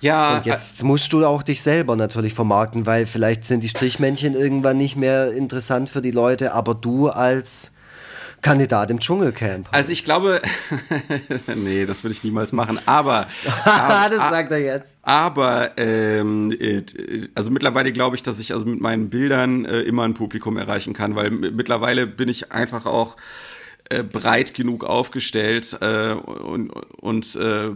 Ja. 0.00 0.36
Und 0.38 0.46
jetzt 0.46 0.82
musst 0.82 1.12
du 1.12 1.24
auch 1.24 1.42
dich 1.42 1.62
selber 1.62 1.96
natürlich 1.96 2.34
vermarkten, 2.34 2.86
weil 2.86 3.06
vielleicht 3.06 3.44
sind 3.44 3.62
die 3.62 3.68
Strichmännchen 3.68 4.34
irgendwann 4.34 4.78
nicht 4.78 4.96
mehr 4.96 5.32
interessant 5.32 5.90
für 5.90 6.02
die 6.02 6.10
Leute, 6.10 6.52
aber 6.52 6.74
du 6.74 7.08
als 7.08 7.74
Kandidat 8.40 8.90
im 8.90 9.00
Dschungelcamp. 9.00 9.68
Also 9.72 9.90
ich 9.90 10.04
glaube, 10.04 10.40
nee, 11.56 11.86
das 11.86 12.04
würde 12.04 12.12
ich 12.12 12.22
niemals 12.22 12.52
machen. 12.52 12.78
Aber, 12.86 13.26
aber 13.64 14.16
das 14.16 14.30
sagt 14.30 14.52
er 14.52 14.60
jetzt. 14.60 14.96
Aber 15.02 15.72
ähm, 15.76 16.52
äh, 16.52 16.82
also 17.34 17.50
mittlerweile 17.50 17.92
glaube 17.92 18.16
ich, 18.16 18.22
dass 18.22 18.38
ich 18.38 18.52
also 18.52 18.64
mit 18.66 18.80
meinen 18.80 19.10
Bildern 19.10 19.64
äh, 19.64 19.80
immer 19.80 20.04
ein 20.04 20.14
Publikum 20.14 20.56
erreichen 20.56 20.94
kann, 20.94 21.16
weil 21.16 21.30
mittlerweile 21.30 22.06
bin 22.06 22.28
ich 22.28 22.52
einfach 22.52 22.86
auch 22.86 23.16
äh, 23.90 24.02
breit 24.02 24.54
genug 24.54 24.84
aufgestellt 24.84 25.78
äh, 25.80 26.12
und, 26.12 26.70
und 26.70 27.36
äh, 27.36 27.70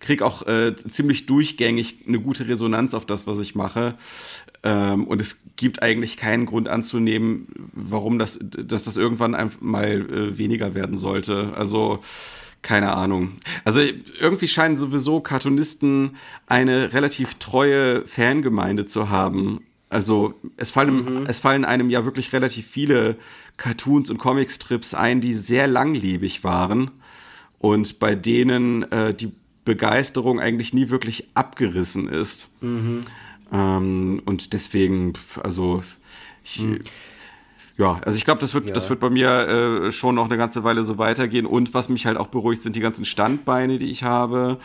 kriege 0.00 0.24
auch 0.24 0.46
äh, 0.46 0.76
ziemlich 0.76 1.26
durchgängig 1.26 2.04
eine 2.06 2.20
gute 2.20 2.46
Resonanz 2.48 2.94
auf 2.94 3.06
das, 3.06 3.26
was 3.26 3.38
ich 3.40 3.54
mache. 3.54 3.96
Ähm, 4.62 5.06
und 5.06 5.20
es 5.20 5.40
gibt 5.56 5.82
eigentlich 5.82 6.16
keinen 6.16 6.46
Grund 6.46 6.68
anzunehmen, 6.68 7.48
warum 7.72 8.18
das, 8.18 8.38
dass 8.40 8.84
das 8.84 8.96
irgendwann 8.96 9.50
mal 9.60 9.88
äh, 9.88 10.38
weniger 10.38 10.74
werden 10.74 10.98
sollte. 10.98 11.52
Also 11.56 12.00
keine 12.62 12.94
Ahnung. 12.94 13.38
Also 13.64 13.80
irgendwie 14.20 14.46
scheinen 14.46 14.76
sowieso 14.76 15.20
Cartoonisten 15.20 16.16
eine 16.46 16.92
relativ 16.92 17.34
treue 17.34 18.06
Fangemeinde 18.06 18.86
zu 18.86 19.10
haben. 19.10 19.64
Also 19.92 20.34
es 20.56 20.70
fallen, 20.70 21.20
mhm. 21.20 21.24
es 21.26 21.38
fallen 21.38 21.64
einem 21.64 21.90
ja 21.90 22.04
wirklich 22.04 22.32
relativ 22.32 22.66
viele 22.66 23.16
Cartoons 23.56 24.10
und 24.10 24.18
Comicstrips 24.18 24.94
ein, 24.94 25.20
die 25.20 25.34
sehr 25.34 25.66
langlebig 25.66 26.44
waren 26.44 26.90
und 27.58 27.98
bei 27.98 28.14
denen 28.14 28.90
äh, 28.90 29.14
die 29.14 29.32
Begeisterung 29.64 30.40
eigentlich 30.40 30.74
nie 30.74 30.88
wirklich 30.88 31.28
abgerissen 31.34 32.08
ist. 32.08 32.48
Mhm. 32.60 33.02
Ähm, 33.52 34.22
und 34.24 34.52
deswegen, 34.54 35.12
also 35.42 35.82
ich, 36.42 36.56
hm. 36.56 36.80
Ja, 37.78 38.00
also 38.04 38.16
ich 38.16 38.24
glaube, 38.24 38.40
das 38.40 38.54
wird, 38.54 38.68
ja. 38.68 38.72
das 38.72 38.90
wird 38.90 39.00
bei 39.00 39.10
mir 39.10 39.28
äh, 39.86 39.92
schon 39.92 40.14
noch 40.14 40.26
eine 40.26 40.36
ganze 40.36 40.62
Weile 40.62 40.84
so 40.84 40.98
weitergehen. 40.98 41.46
Und 41.46 41.72
was 41.74 41.88
mich 41.88 42.06
halt 42.06 42.18
auch 42.18 42.28
beruhigt, 42.28 42.62
sind 42.62 42.76
die 42.76 42.80
ganzen 42.80 43.04
Standbeine, 43.04 43.78
die 43.78 43.90
ich 43.90 44.02
habe. 44.02 44.58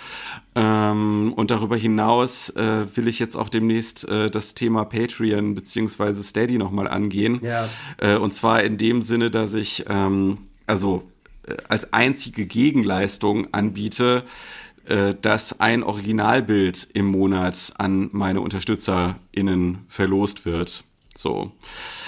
Ähm, 0.56 1.34
und 1.36 1.50
darüber 1.52 1.78
hinaus 1.78 2.50
äh, 2.52 2.86
will 2.96 3.08
ich 3.08 3.20
jetzt 3.20 3.36
auch 3.36 3.50
demnächst 3.50 4.08
äh, 4.08 4.30
das 4.30 4.56
Thema 4.56 4.84
Patreon 4.84 5.56
beziehungsweise 5.56 6.22
Steady 6.22 6.58
nochmal 6.58 6.88
angehen. 6.88 7.40
Ja. 7.42 7.70
Äh, 7.98 8.18
und 8.18 8.34
zwar 8.34 8.64
in 8.64 8.78
dem 8.78 9.02
Sinne, 9.02 9.32
dass 9.32 9.54
ich 9.54 9.86
ähm, 9.88 10.40
also 10.66 11.04
äh, 11.48 11.56
als 11.70 11.94
einzige 11.94 12.46
Gegenleistung 12.46 13.54
anbiete, 13.54 14.24
äh, 14.86 15.16
dass 15.22 15.60
ein 15.60 15.84
Originalbild 15.84 16.90
im 16.94 17.06
Monat 17.06 17.74
an 17.78 18.10
meine 18.12 18.42
UnterstützerInnen 18.42 19.80
verlost 19.88 20.46
wird. 20.46 20.84
So. 21.18 21.52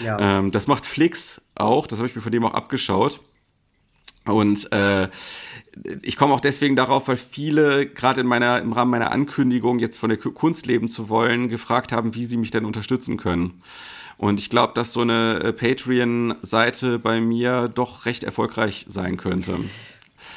Ja. 0.03 0.39
Ähm, 0.39 0.51
das 0.51 0.67
macht 0.67 0.85
Flix 0.85 1.41
auch, 1.55 1.87
das 1.87 1.99
habe 1.99 2.07
ich 2.07 2.15
mir 2.15 2.21
von 2.21 2.31
dem 2.31 2.45
auch 2.45 2.53
abgeschaut. 2.53 3.19
Und 4.25 4.71
äh, 4.71 5.09
ich 6.03 6.15
komme 6.15 6.33
auch 6.33 6.41
deswegen 6.41 6.75
darauf, 6.75 7.07
weil 7.07 7.17
viele 7.17 7.87
gerade 7.87 8.21
in 8.21 8.27
meiner 8.27 8.61
im 8.61 8.73
Rahmen 8.73 8.91
meiner 8.91 9.11
Ankündigung 9.11 9.79
jetzt 9.79 9.97
von 9.97 10.09
der 10.09 10.19
Kunst 10.19 10.67
leben 10.67 10.89
zu 10.89 11.09
wollen 11.09 11.49
gefragt 11.49 11.91
haben, 11.91 12.13
wie 12.15 12.25
sie 12.25 12.37
mich 12.37 12.51
denn 12.51 12.65
unterstützen 12.65 13.17
können. 13.17 13.63
Und 14.17 14.39
ich 14.39 14.49
glaube, 14.49 14.73
dass 14.73 14.93
so 14.93 15.01
eine 15.01 15.39
äh, 15.41 15.53
Patreon-Seite 15.53 16.99
bei 16.99 17.21
mir 17.21 17.69
doch 17.69 18.05
recht 18.05 18.23
erfolgreich 18.23 18.85
sein 18.89 19.17
könnte. 19.17 19.57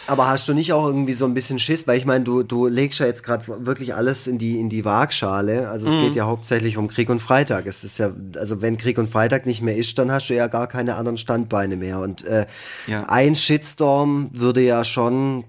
Aber 0.07 0.29
hast 0.29 0.49
du 0.49 0.55
nicht 0.55 0.73
auch 0.73 0.87
irgendwie 0.87 1.13
so 1.13 1.25
ein 1.25 1.35
bisschen 1.35 1.59
Schiss? 1.59 1.87
Weil 1.87 1.99
ich 1.99 2.05
meine, 2.05 2.25
du, 2.25 2.43
du 2.43 2.67
legst 2.67 2.99
ja 2.99 3.07
jetzt 3.07 3.23
gerade 3.23 3.45
wirklich 3.67 3.95
alles 3.95 4.27
in 4.27 4.39
die, 4.39 4.59
in 4.59 4.69
die 4.69 4.85
Waagschale. 4.85 5.69
Also 5.69 5.89
es 5.89 5.95
mhm. 5.95 6.03
geht 6.03 6.15
ja 6.15 6.27
hauptsächlich 6.27 6.77
um 6.77 6.89
Krieg 6.89 7.09
und 7.09 7.21
Freitag. 7.21 7.67
Es 7.67 7.85
ist 7.85 7.99
ja, 7.99 8.11
also 8.37 8.63
wenn 8.63 8.77
Krieg 8.77 8.99
und 8.99 9.09
Freitag 9.09 9.47
nicht 9.47 9.63
mehr 9.63 9.77
ist, 9.77 9.99
dann 9.99 10.11
hast 10.11 10.29
du 10.29 10.35
ja 10.35 10.49
gar 10.49 10.67
keine 10.67 10.97
anderen 10.97 11.19
Standbeine 11.19 11.77
mehr. 11.77 12.01
Und 12.01 12.25
äh, 12.25 12.47
ja. 12.87 13.05
ein 13.09 13.37
Shitstorm 13.37 14.31
würde 14.33 14.61
ja 14.61 14.85
schon 14.85 15.45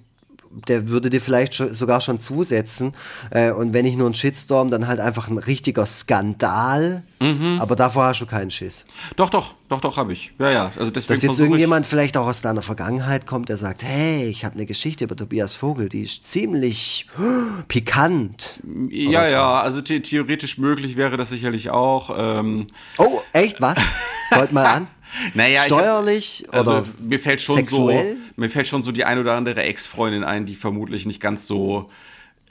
der 0.68 0.90
würde 0.90 1.10
dir 1.10 1.22
vielleicht 1.22 1.54
sogar 1.54 2.02
schon 2.02 2.20
zusetzen. 2.20 2.94
Äh, 3.32 3.52
und 3.52 3.74
wenn 3.74 3.86
nicht 3.86 3.98
nur 3.98 4.10
ein 4.10 4.14
Shitstorm, 4.14 4.70
dann 4.70 4.88
halt 4.88 5.00
einfach 5.00 5.28
ein 5.28 5.38
richtiger 5.38 5.86
Skandal. 5.86 7.04
Mhm. 7.20 7.60
Aber 7.60 7.76
davor 7.76 8.06
hast 8.06 8.22
du 8.22 8.26
keinen 8.26 8.52
Schiss. 8.52 8.86
Doch, 9.16 9.30
doch, 9.30 9.54
doch, 9.70 9.82
doch, 9.82 9.98
habe 9.98 10.14
ich. 10.14 10.32
Ja, 10.40 10.52
ja. 10.52 10.72
Also 10.78 10.92
deswegen 10.92 11.16
Dass 11.16 11.24
jetzt 11.24 11.40
irgendjemand 11.40 11.88
vielleicht 11.88 12.18
auch 12.18 12.28
aus 12.28 12.42
deiner 12.42 12.62
Vergangenheit 12.62 13.26
kommt, 13.26 13.50
der 13.50 13.58
sagt, 13.58 13.84
hey, 13.84 14.26
ich 14.28 14.46
habe 14.46 14.56
eine 14.56 14.66
Geschichte 14.66 15.06
über 15.06 15.16
Tobias 15.16 15.56
Vogel, 15.56 15.90
die 15.90 16.04
ist 16.04 16.30
ziemlich 16.30 17.08
pikant. 17.68 18.60
Ja, 18.90 19.28
ja, 19.28 19.60
also 19.60 19.82
the 19.84 20.02
theoretisch 20.02 20.58
möglich 20.58 20.96
wäre 20.96 21.18
das 21.18 21.30
sicherlich 21.30 21.70
auch. 21.70 22.16
Ähm 22.18 22.68
oh, 22.98 23.22
echt, 23.34 23.62
was? 23.62 23.78
Wollt 24.32 24.52
mal 24.52 24.66
an. 24.66 24.88
Naja, 25.34 25.64
steuerlich 25.66 26.46
hab, 26.48 26.56
also 26.56 26.72
oder 26.72 26.86
mir 27.00 27.20
fällt 27.20 27.42
schon 27.42 27.58
sexuell? 27.58 28.16
so 28.16 28.42
mir 28.42 28.50
fällt 28.50 28.68
schon 28.68 28.84
so 28.84 28.92
die 28.92 29.06
ein 29.06 29.20
oder 29.20 29.34
andere 29.34 29.62
Ex-Freundin 29.64 30.24
ein, 30.24 30.46
die 30.46 30.56
vermutlich 30.56 31.06
nicht 31.06 31.22
ganz 31.22 31.48
so 31.48 31.90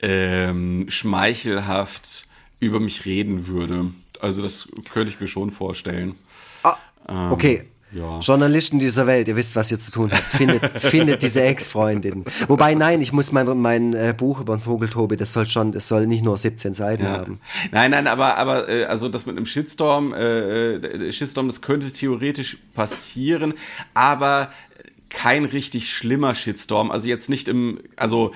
ähm, 0.00 0.86
schmeichelhaft 0.88 2.26
über 2.60 2.80
mich 2.80 3.04
reden 3.04 3.46
würde. 3.46 3.90
Also 4.20 4.42
das 4.42 4.68
könnte 4.92 5.10
ich 5.10 5.20
mir 5.20 5.28
schon 5.28 5.50
vorstellen. 5.50 6.14
Ah, 6.62 7.30
okay, 7.32 7.64
ja. 7.92 8.20
Journalisten 8.20 8.78
dieser 8.78 9.06
Welt, 9.06 9.28
ihr 9.28 9.36
wisst, 9.36 9.54
was 9.54 9.70
ihr 9.70 9.78
zu 9.78 9.90
tun 9.90 10.10
habt. 10.10 10.22
Findet, 10.22 10.64
findet 10.80 11.22
diese 11.22 11.42
Ex-Freundin. 11.42 12.24
Wobei, 12.48 12.74
nein, 12.74 13.00
ich 13.00 13.12
muss 13.12 13.32
mein, 13.32 13.46
mein 13.58 13.94
äh, 13.94 14.14
Buch 14.16 14.40
über 14.40 14.56
den 14.56 14.62
Vogeltobi, 14.62 15.16
das 15.16 15.32
soll 15.32 15.46
schon, 15.46 15.72
das 15.72 15.88
soll 15.88 16.06
nicht 16.06 16.24
nur 16.24 16.36
17 16.36 16.74
Seiten 16.74 17.04
ja. 17.04 17.10
haben. 17.10 17.40
Nein, 17.70 17.90
nein, 17.90 18.06
aber, 18.06 18.38
aber 18.38 18.68
äh, 18.68 18.84
also 18.84 19.08
das 19.08 19.26
mit 19.26 19.36
einem 19.36 19.46
Shitstorm, 19.46 20.12
äh, 20.14 20.74
äh, 20.76 21.12
Shitstorm, 21.12 21.46
das 21.46 21.60
könnte 21.60 21.92
theoretisch 21.92 22.58
passieren, 22.74 23.54
aber 23.94 24.50
kein 25.12 25.44
richtig 25.44 25.94
schlimmer 25.94 26.34
Shitstorm. 26.34 26.90
Also 26.90 27.08
jetzt 27.08 27.28
nicht 27.28 27.48
im, 27.48 27.80
also 27.96 28.32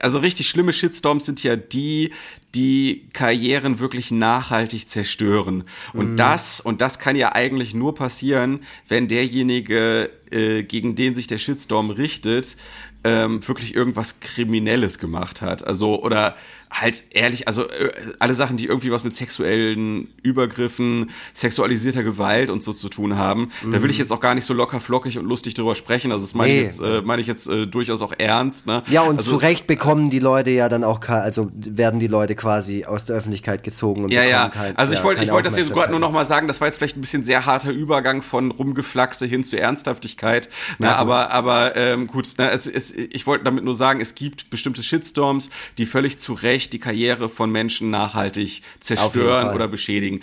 also 0.00 0.18
richtig 0.18 0.48
schlimme 0.48 0.72
Shitstorms 0.72 1.26
sind 1.26 1.42
ja 1.42 1.56
die, 1.56 2.12
die 2.54 3.08
Karrieren 3.12 3.78
wirklich 3.78 4.10
nachhaltig 4.10 4.88
zerstören. 4.88 5.64
Und 5.92 6.12
mhm. 6.12 6.16
das, 6.16 6.60
und 6.60 6.80
das 6.80 6.98
kann 6.98 7.16
ja 7.16 7.32
eigentlich 7.34 7.74
nur 7.74 7.94
passieren, 7.94 8.60
wenn 8.88 9.08
derjenige, 9.08 10.10
äh, 10.30 10.62
gegen 10.62 10.94
den 10.96 11.14
sich 11.14 11.26
der 11.26 11.38
Shitstorm 11.38 11.90
richtet, 11.90 12.56
ähm, 13.04 13.46
wirklich 13.46 13.74
irgendwas 13.74 14.20
Kriminelles 14.20 14.98
gemacht 14.98 15.40
hat. 15.40 15.64
Also, 15.66 16.02
oder 16.02 16.36
halt 16.70 17.04
ehrlich, 17.10 17.48
also 17.48 17.62
äh, 17.62 17.90
alle 18.18 18.34
Sachen, 18.34 18.56
die 18.56 18.66
irgendwie 18.66 18.90
was 18.90 19.04
mit 19.04 19.16
sexuellen 19.16 20.08
Übergriffen, 20.22 21.10
sexualisierter 21.32 22.02
Gewalt 22.02 22.50
und 22.50 22.62
so 22.62 22.72
zu 22.72 22.88
tun 22.88 23.16
haben, 23.16 23.50
mhm. 23.62 23.72
da 23.72 23.82
will 23.82 23.90
ich 23.90 23.98
mhm. 23.98 24.02
jetzt 24.02 24.12
auch 24.12 24.20
gar 24.20 24.34
nicht 24.34 24.44
so 24.44 24.54
locker 24.54 24.80
flockig 24.80 25.18
und 25.18 25.26
lustig 25.26 25.54
drüber 25.54 25.74
sprechen. 25.74 26.12
Also 26.12 26.24
das 26.24 26.34
meine 26.34 26.52
nee. 26.52 26.58
ich 26.58 26.64
jetzt, 26.64 26.80
äh, 26.80 27.02
meine 27.02 27.22
ich 27.22 27.28
jetzt 27.28 27.48
äh, 27.48 27.66
durchaus 27.66 28.02
auch 28.02 28.12
ernst. 28.18 28.66
Ne? 28.66 28.82
Ja, 28.88 29.02
und 29.02 29.18
also, 29.18 29.32
zu 29.32 29.36
Recht 29.36 29.66
bekommen 29.66 30.10
die 30.10 30.18
Leute 30.18 30.50
ja 30.50 30.68
dann 30.68 30.84
auch, 30.84 31.00
also 31.08 31.50
werden 31.54 32.00
die 32.00 32.08
Leute 32.08 32.34
quasi 32.34 32.84
aus 32.84 33.04
der 33.04 33.16
Öffentlichkeit 33.16 33.62
gezogen 33.62 34.04
und 34.04 34.10
ja, 34.10 34.24
ja. 34.24 34.48
Kein, 34.48 34.76
also 34.76 34.92
ich 34.92 35.02
wollte, 35.02 35.22
ich 35.22 35.30
wollte 35.30 35.48
das 35.48 35.56
jetzt 35.56 35.72
gerade 35.72 35.90
nur 35.90 36.00
noch 36.00 36.12
mal 36.12 36.26
sagen. 36.26 36.48
Das 36.48 36.60
war 36.60 36.68
jetzt 36.68 36.76
vielleicht 36.76 36.96
ein 36.96 37.00
bisschen 37.00 37.22
sehr 37.22 37.46
harter 37.46 37.70
Übergang 37.70 38.22
von 38.22 38.50
Rumgeflaxe 38.50 39.26
hin 39.26 39.44
zu 39.44 39.58
Ernsthaftigkeit. 39.58 40.48
Ne? 40.78 40.88
Ja, 40.88 40.96
aber, 40.96 41.30
aber 41.30 41.76
ähm, 41.76 42.06
gut, 42.06 42.38
ne, 42.38 42.50
es, 42.50 42.66
es, 42.66 42.92
ich 42.92 43.26
wollte 43.26 43.44
damit 43.44 43.64
nur 43.64 43.74
sagen, 43.74 44.00
es 44.00 44.14
gibt 44.14 44.50
bestimmte 44.50 44.82
Shitstorms, 44.82 45.50
die 45.78 45.86
völlig 45.86 46.18
zu 46.18 46.32
Recht 46.34 46.55
Recht 46.56 46.72
die 46.72 46.78
Karriere 46.78 47.28
von 47.28 47.50
Menschen 47.50 47.90
nachhaltig 47.90 48.62
zerstören 48.80 49.54
oder 49.54 49.68
beschädigen. 49.68 50.20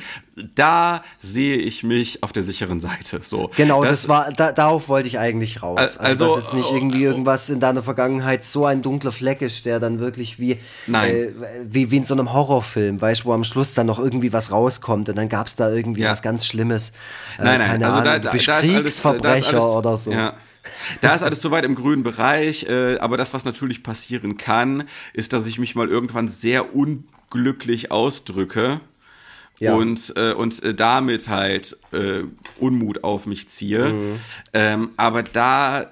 Da 0.55 1.03
sehe 1.19 1.57
ich 1.57 1.83
mich 1.83 2.23
auf 2.23 2.33
der 2.33 2.41
sicheren 2.41 2.79
Seite. 2.79 3.19
So. 3.21 3.51
Genau, 3.55 3.83
das, 3.83 4.01
das 4.01 4.07
war, 4.07 4.33
da, 4.33 4.51
darauf 4.51 4.89
wollte 4.89 5.07
ich 5.07 5.19
eigentlich 5.19 5.61
raus. 5.61 5.77
Also, 5.77 5.99
also 5.99 6.25
dass 6.25 6.45
jetzt 6.45 6.53
nicht 6.55 6.71
oh, 6.71 6.75
irgendwie 6.75 7.05
oh. 7.05 7.11
irgendwas 7.11 7.51
in 7.51 7.59
deiner 7.59 7.83
Vergangenheit 7.83 8.45
so 8.45 8.65
ein 8.65 8.81
dunkler 8.81 9.11
Fleck 9.11 9.43
ist, 9.43 9.67
der 9.67 9.79
dann 9.79 9.99
wirklich 9.99 10.39
wie, 10.39 10.53
äh, 10.91 11.27
wie, 11.65 11.91
wie 11.91 11.97
in 11.97 12.03
so 12.03 12.15
einem 12.15 12.33
Horrorfilm, 12.33 12.99
weißt 12.99 13.21
du, 13.21 13.25
wo 13.25 13.33
am 13.33 13.43
Schluss 13.43 13.75
dann 13.75 13.85
noch 13.85 13.99
irgendwie 13.99 14.33
was 14.33 14.51
rauskommt 14.51 15.09
und 15.09 15.15
dann 15.15 15.29
gab 15.29 15.45
es 15.45 15.55
da 15.55 15.69
irgendwie 15.69 16.01
ja. 16.01 16.11
was 16.11 16.23
ganz 16.23 16.47
Schlimmes. 16.47 16.93
Äh, 17.37 17.43
nein, 17.43 17.59
nein, 17.59 17.69
keine 17.69 17.85
also 17.85 17.97
Ahnung, 17.99 18.11
da, 18.11 18.19
da, 18.19 18.31
du 18.31 18.37
bist 18.37 18.47
Kriegsverbrecher 18.47 19.61
alles, 19.61 19.63
oder 19.63 19.97
so. 19.97 20.11
Ja. 20.11 20.33
Da 21.01 21.13
ist 21.13 21.23
alles 21.23 21.41
soweit 21.41 21.65
im 21.65 21.75
grünen 21.75 22.03
Bereich, 22.03 22.63
äh, 22.63 22.97
aber 22.97 23.17
das, 23.17 23.33
was 23.33 23.45
natürlich 23.45 23.83
passieren 23.83 24.37
kann, 24.37 24.85
ist, 25.13 25.33
dass 25.33 25.47
ich 25.47 25.59
mich 25.59 25.75
mal 25.75 25.89
irgendwann 25.89 26.27
sehr 26.27 26.75
unglücklich 26.75 27.91
ausdrücke 27.91 28.81
ja. 29.59 29.75
und, 29.75 30.13
äh, 30.15 30.33
und 30.33 30.63
äh, 30.63 30.73
damit 30.73 31.29
halt 31.29 31.77
äh, 31.91 32.23
Unmut 32.59 33.03
auf 33.03 33.25
mich 33.25 33.49
ziehe. 33.49 33.93
Mhm. 33.93 34.15
Ähm, 34.53 34.89
aber 34.97 35.23
da 35.23 35.83
äh, 35.83 35.85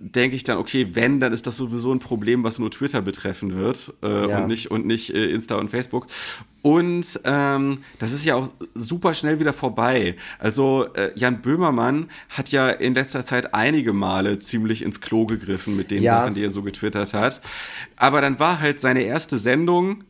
denke 0.00 0.36
ich 0.36 0.44
dann, 0.44 0.58
okay, 0.58 0.88
wenn, 0.92 1.20
dann 1.20 1.32
ist 1.32 1.46
das 1.46 1.56
sowieso 1.56 1.92
ein 1.92 1.98
Problem, 1.98 2.44
was 2.44 2.58
nur 2.58 2.70
Twitter 2.70 3.02
betreffen 3.02 3.56
wird 3.56 3.92
äh, 4.02 4.28
ja. 4.28 4.38
und 4.38 4.48
nicht, 4.48 4.70
und 4.70 4.86
nicht 4.86 5.14
äh, 5.14 5.26
Insta 5.30 5.56
und 5.56 5.70
Facebook. 5.70 6.06
Und 6.62 7.20
ähm, 7.24 7.78
das 7.98 8.12
ist 8.12 8.24
ja 8.24 8.34
auch 8.34 8.50
super 8.74 9.14
schnell 9.14 9.40
wieder 9.40 9.54
vorbei. 9.54 10.16
Also 10.38 10.86
äh, 10.94 11.10
Jan 11.14 11.40
Böhmermann 11.40 12.10
hat 12.28 12.50
ja 12.50 12.68
in 12.68 12.94
letzter 12.94 13.24
Zeit 13.24 13.54
einige 13.54 13.92
Male 13.92 14.38
ziemlich 14.38 14.82
ins 14.82 15.00
Klo 15.00 15.24
gegriffen 15.24 15.76
mit 15.76 15.90
den 15.90 16.02
ja. 16.02 16.20
Sachen, 16.20 16.34
die 16.34 16.44
er 16.44 16.50
so 16.50 16.62
getwittert 16.62 17.14
hat. 17.14 17.40
Aber 17.96 18.20
dann 18.20 18.38
war 18.38 18.60
halt 18.60 18.78
seine 18.80 19.02
erste 19.02 19.38
Sendung 19.38 20.04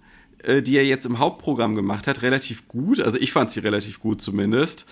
die 0.63 0.77
er 0.77 0.85
jetzt 0.85 1.07
im 1.07 1.19
Hauptprogramm 1.19 1.75
gemacht 1.75 2.07
hat, 2.07 2.23
relativ 2.23 2.69
gut. 2.69 3.01
Also 3.01 3.19
ich 3.19 3.33
fand 3.33 3.51
sie 3.51 3.61
relativ 3.61 4.01
gut 4.01 4.23
zumindest. 4.23 4.87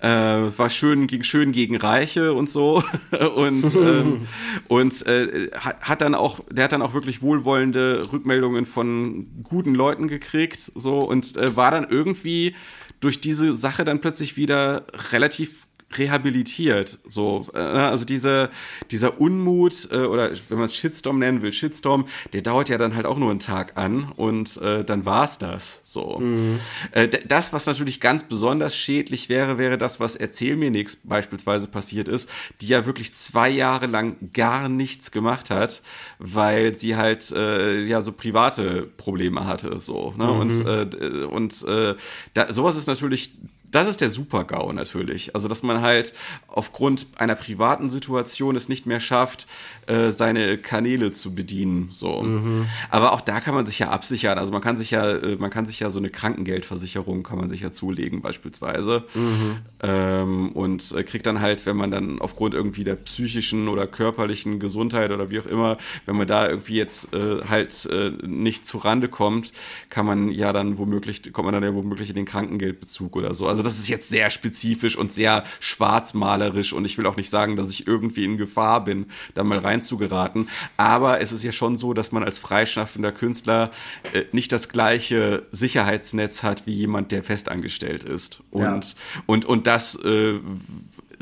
Äh, 0.00 0.08
war 0.08 0.70
schön, 0.70 1.06
ging 1.06 1.22
schön 1.22 1.52
gegen 1.52 1.76
Reiche 1.76 2.32
und 2.32 2.48
so. 2.48 2.82
und 3.36 3.74
ähm, 3.74 4.26
und 4.68 5.06
äh, 5.06 5.50
hat 5.52 6.00
dann 6.00 6.14
auch, 6.14 6.40
der 6.50 6.64
hat 6.64 6.72
dann 6.72 6.82
auch 6.82 6.94
wirklich 6.94 7.22
wohlwollende 7.22 8.02
Rückmeldungen 8.12 8.66
von 8.66 9.26
guten 9.42 9.74
Leuten 9.74 10.08
gekriegt. 10.08 10.58
So 10.74 10.98
und 10.98 11.36
äh, 11.36 11.56
war 11.56 11.70
dann 11.70 11.86
irgendwie 11.88 12.54
durch 13.00 13.20
diese 13.20 13.56
Sache 13.56 13.84
dann 13.84 14.00
plötzlich 14.00 14.36
wieder 14.36 14.86
relativ 15.12 15.63
rehabilitiert. 15.98 16.98
So, 17.08 17.46
äh, 17.54 17.58
also 17.58 18.04
diese, 18.04 18.50
dieser 18.90 19.20
Unmut 19.20 19.88
äh, 19.90 19.98
oder 19.98 20.30
wenn 20.48 20.58
man 20.58 20.66
es 20.66 20.74
Shitstorm 20.74 21.18
nennen 21.18 21.42
will, 21.42 21.52
Shitstorm, 21.52 22.06
der 22.32 22.42
dauert 22.42 22.68
ja 22.68 22.78
dann 22.78 22.94
halt 22.94 23.06
auch 23.06 23.18
nur 23.18 23.30
einen 23.30 23.40
Tag 23.40 23.76
an 23.76 24.12
und 24.16 24.56
äh, 24.58 24.84
dann 24.84 25.04
war's 25.04 25.38
das. 25.38 25.80
So, 25.84 26.18
mhm. 26.18 26.60
äh, 26.92 27.08
das, 27.08 27.52
was 27.52 27.66
natürlich 27.66 28.00
ganz 28.00 28.24
besonders 28.24 28.76
schädlich 28.76 29.28
wäre, 29.28 29.58
wäre 29.58 29.78
das, 29.78 30.00
was 30.00 30.16
Erzähl 30.16 30.56
mir 30.56 30.70
nichts 30.70 30.98
beispielsweise 31.04 31.68
passiert 31.68 32.08
ist, 32.08 32.28
die 32.60 32.66
ja 32.68 32.86
wirklich 32.86 33.14
zwei 33.14 33.50
Jahre 33.50 33.86
lang 33.86 34.16
gar 34.32 34.68
nichts 34.68 35.10
gemacht 35.10 35.50
hat, 35.50 35.82
weil 36.18 36.74
sie 36.74 36.96
halt 36.96 37.30
äh, 37.32 37.80
ja 37.84 38.02
so 38.02 38.12
private 38.12 38.88
Probleme 38.96 39.46
hatte. 39.46 39.80
So, 39.80 40.12
ne? 40.16 40.24
Mhm. 40.24 40.40
und 40.40 40.66
äh, 40.66 41.24
und 41.24 41.62
äh, 41.64 41.94
da, 42.34 42.52
sowas 42.52 42.76
ist 42.76 42.86
natürlich 42.86 43.32
das 43.74 43.88
ist 43.88 44.00
der 44.00 44.10
Super-GAU 44.10 44.72
natürlich. 44.72 45.34
Also, 45.34 45.48
dass 45.48 45.62
man 45.62 45.80
halt 45.80 46.14
aufgrund 46.48 47.06
einer 47.16 47.34
privaten 47.34 47.90
Situation 47.90 48.54
es 48.54 48.68
nicht 48.68 48.86
mehr 48.86 49.00
schafft, 49.00 49.46
äh, 49.86 50.10
seine 50.10 50.58
Kanäle 50.58 51.10
zu 51.10 51.34
bedienen. 51.34 51.90
So. 51.92 52.22
Mhm. 52.22 52.66
Aber 52.90 53.12
auch 53.12 53.20
da 53.20 53.40
kann 53.40 53.54
man 53.54 53.66
sich 53.66 53.80
ja 53.80 53.90
absichern. 53.90 54.38
Also 54.38 54.52
man 54.52 54.62
kann 54.62 54.76
sich 54.76 54.92
ja, 54.92 55.10
äh, 55.10 55.36
man 55.36 55.50
kann 55.50 55.66
sich 55.66 55.80
ja 55.80 55.90
so 55.90 55.98
eine 55.98 56.10
Krankengeldversicherung 56.10 57.22
kann 57.22 57.38
man 57.38 57.48
sich 57.48 57.60
ja 57.60 57.70
zulegen, 57.70 58.22
beispielsweise. 58.22 59.04
Mhm. 59.14 59.58
Ähm, 59.82 60.52
und 60.52 60.92
äh, 60.92 61.02
kriegt 61.02 61.26
dann 61.26 61.40
halt, 61.40 61.66
wenn 61.66 61.76
man 61.76 61.90
dann 61.90 62.20
aufgrund 62.20 62.54
irgendwie 62.54 62.84
der 62.84 62.94
psychischen 62.96 63.68
oder 63.68 63.86
körperlichen 63.86 64.60
Gesundheit 64.60 65.10
oder 65.10 65.30
wie 65.30 65.40
auch 65.40 65.46
immer, 65.46 65.78
wenn 66.06 66.16
man 66.16 66.28
da 66.28 66.48
irgendwie 66.48 66.76
jetzt 66.76 67.12
äh, 67.12 67.42
halt 67.48 67.86
äh, 67.86 68.12
nicht 68.24 68.66
zu 68.66 68.78
Rande 68.78 69.08
kommt, 69.08 69.52
kann 69.90 70.06
man 70.06 70.30
ja 70.30 70.52
dann 70.52 70.78
womöglich, 70.78 71.32
kommt 71.32 71.46
man 71.46 71.54
dann 71.54 71.64
ja 71.64 71.74
womöglich 71.74 72.08
in 72.10 72.16
den 72.16 72.24
Krankengeldbezug 72.24 73.16
oder 73.16 73.34
so. 73.34 73.48
Also 73.48 73.63
das 73.64 73.78
ist 73.78 73.88
jetzt 73.88 74.08
sehr 74.08 74.30
spezifisch 74.30 74.96
und 74.96 75.12
sehr 75.12 75.44
schwarzmalerisch 75.60 76.72
und 76.72 76.84
ich 76.84 76.98
will 76.98 77.06
auch 77.06 77.16
nicht 77.16 77.30
sagen, 77.30 77.56
dass 77.56 77.70
ich 77.70 77.86
irgendwie 77.86 78.24
in 78.24 78.36
Gefahr 78.36 78.84
bin, 78.84 79.06
da 79.34 79.44
mal 79.44 79.58
reinzugeraten. 79.58 80.48
Aber 80.76 81.20
es 81.20 81.32
ist 81.32 81.44
ja 81.44 81.52
schon 81.52 81.76
so, 81.76 81.94
dass 81.94 82.12
man 82.12 82.22
als 82.24 82.38
freischaffender 82.38 83.12
Künstler 83.12 83.70
äh, 84.12 84.24
nicht 84.32 84.52
das 84.52 84.68
gleiche 84.68 85.46
Sicherheitsnetz 85.52 86.42
hat 86.42 86.66
wie 86.66 86.74
jemand, 86.74 87.12
der 87.12 87.22
festangestellt 87.22 88.04
ist. 88.04 88.42
Und, 88.50 88.62
ja. 88.64 89.22
und, 89.26 89.44
und 89.44 89.66
das 89.66 89.96
äh, 89.96 90.40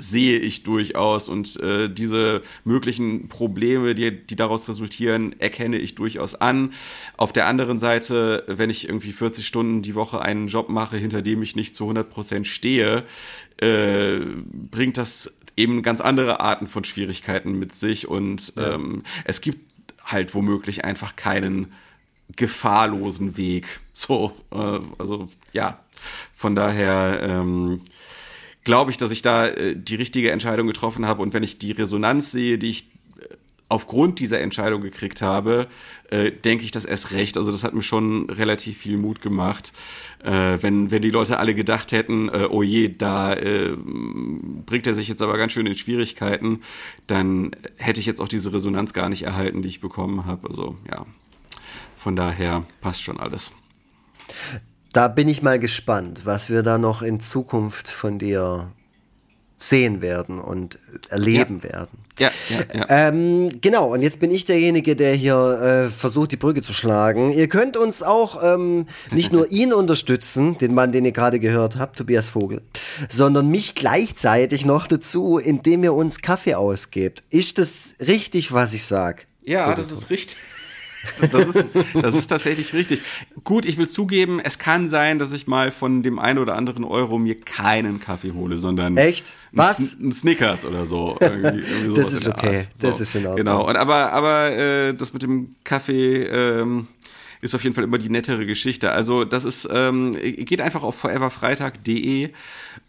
sehe 0.03 0.39
ich 0.39 0.65
durchaus 0.65 1.29
und 1.29 1.59
äh, 1.61 1.89
diese 1.89 2.43
möglichen 2.65 3.29
Probleme, 3.29 3.95
die, 3.95 4.11
die 4.11 4.37
daraus 4.37 4.69
resultieren, 4.69 5.39
erkenne 5.39 5.79
ich 5.79 5.95
durchaus 5.95 6.35
an. 6.35 6.75
Auf 7.17 7.33
der 7.33 7.47
anderen 7.47 7.79
Seite, 7.79 8.45
wenn 8.49 8.69
ich 8.69 8.89
irgendwie 8.89 9.13
40 9.13 9.47
Stunden 9.47 9.83
die 9.83 9.95
Woche 9.95 10.21
einen 10.21 10.49
Job 10.49 10.69
mache, 10.69 10.97
hinter 10.97 11.23
dem 11.23 11.43
ich 11.43 11.55
nicht 11.55 11.77
zu 11.77 11.85
100 11.85 12.11
Prozent 12.11 12.47
stehe, 12.47 13.05
äh, 13.59 14.19
bringt 14.53 14.99
das 14.99 15.33
eben 15.57 15.83
ganz 15.83 16.01
andere 16.01 16.41
Arten 16.41 16.67
von 16.67 16.83
Schwierigkeiten 16.83 17.59
mit 17.59 17.73
sich 17.73 18.09
und 18.09 18.55
ja. 18.57 18.75
ähm, 18.75 19.05
es 19.25 19.41
gibt 19.41 19.73
halt 20.05 20.35
womöglich 20.35 20.85
einfach 20.85 21.15
keinen 21.15 21.73
gefahrlosen 22.35 23.37
Weg. 23.37 23.81
So, 23.93 24.33
äh, 24.51 24.81
also 24.99 25.29
ja, 25.53 25.79
von 26.35 26.57
daher 26.57 27.21
ähm, 27.23 27.83
glaube 28.65 28.91
ich, 28.91 28.97
dass 28.97 29.11
ich 29.11 29.23
da 29.23 29.47
äh, 29.47 29.77
die 29.77 29.97
richtige 29.97 30.31
Entscheidung 30.31 30.67
getroffen 30.67 31.07
habe. 31.07 31.23
Und 31.23 31.35
wenn 31.35 31.43
ich 31.43 31.59
die 31.59 31.73
Resonanz 31.73 32.31
sehe, 32.31 32.59
die 32.59 32.71
ich 32.71 32.91
äh, 33.19 33.35
aufgrund 33.69 34.19
dieser 34.19 34.41
Entscheidung 34.41 34.83
gekriegt 34.83 35.23
habe, 35.23 35.69
äh, 36.11 36.31
denke 36.31 36.65
ich 36.65 36.71
das 36.71 36.85
erst 36.85 37.13
recht. 37.13 37.37
Also 37.37 37.51
das 37.51 37.65
hat 37.65 37.75
mir 37.75 37.83
schon 37.83 38.31
relativ 38.31 38.79
viel 38.79 38.97
Mut 38.97 39.21
gemacht. 39.21 39.73
Äh, 40.23 40.59
wenn, 40.61 40.91
wenn 40.91 41.03
die 41.03 41.11
Leute 41.11 41.39
alle 41.39 41.55
gedacht 41.55 41.93
hätten, 41.93 42.29
äh, 42.29 42.47
oh 42.51 42.63
je, 42.63 42.95
da 42.97 43.35
äh, 43.35 43.77
bringt 43.77 44.87
er 44.87 44.95
sich 44.95 45.09
jetzt 45.09 45.23
aber 45.23 45.37
ganz 45.39 45.53
schön 45.53 45.67
in 45.67 45.77
Schwierigkeiten, 45.77 46.61
dann 47.07 47.51
hätte 47.77 48.01
ich 48.01 48.07
jetzt 48.07 48.21
auch 48.21 48.29
diese 48.29 48.53
Resonanz 48.53 48.93
gar 48.93 49.09
nicht 49.09 49.23
erhalten, 49.23 49.63
die 49.63 49.69
ich 49.69 49.81
bekommen 49.81 50.27
habe. 50.27 50.49
Also 50.49 50.77
ja, 50.89 51.07
von 51.97 52.15
daher 52.15 52.65
passt 52.81 53.03
schon 53.03 53.19
alles 53.19 53.53
da 54.93 55.09
bin 55.09 55.29
ich 55.29 55.43
mal 55.43 55.59
gespannt, 55.59 56.23
was 56.25 56.51
wir 56.51 56.63
da 56.63 56.79
noch 56.79 57.03
in 57.03 57.21
Zukunft 57.21 57.89
von 57.89 58.19
dir 58.19 58.71
sehen 59.57 60.03
werden 60.03 60.41
und 60.41 60.79
erleben 61.09 61.59
ja. 61.59 61.71
werden. 61.71 61.99
Ja, 62.19 62.31
ja, 62.51 62.59
ja. 62.75 62.87
Ähm, 62.89 63.49
genau, 63.61 63.93
und 63.95 64.03
jetzt 64.03 64.21
bin 64.21 64.31
ich 64.31 64.45
derjenige, 64.45 64.95
der 64.97 65.15
hier 65.15 65.87
äh, 65.87 65.91
versucht, 65.91 66.33
die 66.33 66.37
Brücke 66.37 66.61
zu 66.61 66.75
schlagen. 66.75 67.33
Ihr 67.33 67.49
könnt 67.49 67.77
uns 67.77 68.03
auch 68.03 68.43
ähm, 68.43 68.87
nicht 69.13 69.33
nur 69.33 69.51
ihn 69.51 69.73
unterstützen, 69.73 70.59
den 70.59 70.75
Mann, 70.75 70.93
den 70.93 71.07
ihr 71.07 71.13
gerade 71.13 71.41
gehört 71.41 71.77
habt, 71.77 71.97
Tobias 71.97 72.29
Vogel, 72.29 72.61
sondern 73.09 73.49
mich 73.49 73.75
gleichzeitig 73.75 74.67
noch 74.67 74.87
dazu, 74.87 75.39
indem 75.39 75.85
ihr 75.85 75.95
uns 75.95 76.21
Kaffee 76.21 76.55
ausgebt. 76.55 77.23
Ist 77.31 77.59
das 77.59 77.95
richtig, 77.99 78.53
was 78.53 78.75
ich 78.75 78.85
sage? 78.85 79.23
Ja, 79.45 79.75
das 79.75 79.91
ist 79.91 80.11
richtig. 80.11 80.37
Das 81.31 81.47
ist, 81.47 81.65
das 81.95 82.15
ist 82.15 82.27
tatsächlich 82.29 82.73
richtig. 82.75 83.03
Gut, 83.45 83.67
ich 83.67 83.77
will 83.77 83.89
zugeben, 83.89 84.41
es 84.41 84.59
kann 84.59 84.89
sein, 84.89 85.19
dass 85.19 85.33
ich 85.33 85.47
mal 85.47 85.71
von 85.71 86.03
dem 86.03 86.19
einen 86.19 86.39
oder 86.39 86.57
anderen 86.57 86.85
Euro 86.85 87.19
mir 87.19 87.41
keinen 87.41 88.01
Kaffee 88.01 88.33
hole, 88.33 88.59
sondern 88.59 88.97
echt 88.97 89.35
was 89.53 89.99
ein, 89.99 90.13
Snickers 90.13 90.65
oder 90.65 90.87
so. 90.87 91.17
Irgendwie, 91.21 91.61
irgendwie 91.61 92.01
das 92.01 92.13
ist 92.13 92.29
okay, 92.29 92.67
so. 92.77 92.89
das 92.89 93.01
ist 93.01 93.15
in 93.15 93.27
Ordnung. 93.27 93.37
Genau. 93.37 93.69
Und 93.69 93.77
aber 93.77 94.13
aber 94.13 94.53
äh, 94.53 94.95
das 94.95 95.13
mit 95.13 95.23
dem 95.23 95.55
Kaffee. 95.65 96.25
Ähm, 96.25 96.89
ist 97.43 97.55
auf 97.55 97.63
jeden 97.65 97.75
Fall 97.75 97.85
immer 97.85 97.99
die 97.99 98.09
nettere 98.09 98.47
Geschichte. 98.47 98.93
Also 98.93 99.25
das 99.25 99.45
ist, 99.45 99.69
ähm, 99.71 100.15
geht 100.15 100.61
einfach 100.61 100.85
auf 100.85 100.95
foreverfreitag.de. 100.95 102.31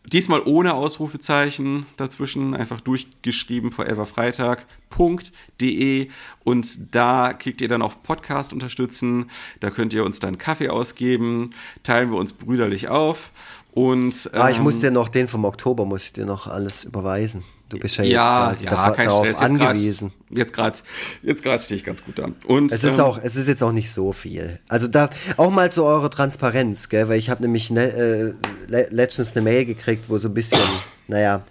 Diesmal 0.06 0.43
ohne 0.45 0.76
Ausrufezeichen 0.76 1.88
dazwischen, 1.97 2.56
einfach 2.56 2.80
durchgeschrieben 2.80 3.72
foreverfreitag.de 3.72 6.10
und 6.43 6.95
da 6.95 7.34
klickt 7.34 7.62
ihr 7.62 7.68
dann 7.68 7.82
auf 7.82 8.04
Podcast 8.04 8.54
unterstützen. 8.54 9.32
Da 9.60 9.72
könnt 9.72 9.91
ihr 9.91 10.06
uns 10.06 10.20
dann 10.20 10.38
Kaffee 10.38 10.70
ausgeben, 10.70 11.49
teilen 11.82 12.12
wir 12.12 12.20
uns 12.20 12.34
brüderlich 12.34 12.89
auf 12.89 13.32
und 13.72 14.30
ähm, 14.34 14.41
ah, 14.41 14.51
ich 14.51 14.60
muss 14.60 14.76
ähm, 14.76 14.82
dir 14.82 14.91
noch 14.91 15.10
den 15.10 15.28
vom 15.28 15.45
Oktober 15.45 15.86
muss 15.86 16.04
ich 16.04 16.14
dir 16.14 16.28
noch 16.28 16.45
alles 16.45 16.84
überweisen. 16.84 17.43
Du 17.74 17.80
bist 17.80 17.97
ja, 17.97 18.03
ja 18.03 18.51
jetzt 18.51 18.65
ja, 18.65 18.69
darauf, 18.69 18.95
darauf 18.95 19.26
Stress, 19.26 19.41
angewiesen. 19.41 20.13
Jetzt 20.30 20.53
gerade 20.53 20.78
jetzt 21.24 21.41
stehe 21.41 21.76
ich 21.76 21.84
ganz 21.84 22.03
gut 22.03 22.19
da. 22.19 22.30
Und 22.45 22.71
es 22.71 22.84
ist 22.84 22.99
ähm, 22.99 23.05
auch 23.05 23.19
es 23.21 23.36
ist 23.36 23.47
jetzt 23.47 23.63
auch 23.63 23.71
nicht 23.71 23.91
so 23.91 24.13
viel. 24.13 24.59
Also 24.67 24.88
da 24.88 25.09
auch 25.38 25.49
mal 25.49 25.71
zu 25.71 25.84
eurer 25.84 26.11
Transparenz, 26.11 26.89
gell, 26.89 27.09
weil 27.09 27.17
ich 27.17 27.32
habe 27.32 27.41
nämlich 27.41 27.71
ne, 27.71 28.36
äh, 28.69 28.86
letztens 28.91 29.36
eine 29.36 29.41
Mail 29.41 29.65
gekriegt, 29.65 30.05
wo 30.07 30.19
so 30.19 30.28
ein 30.28 30.36
bisschen, 30.36 30.61
naja, 31.07 31.43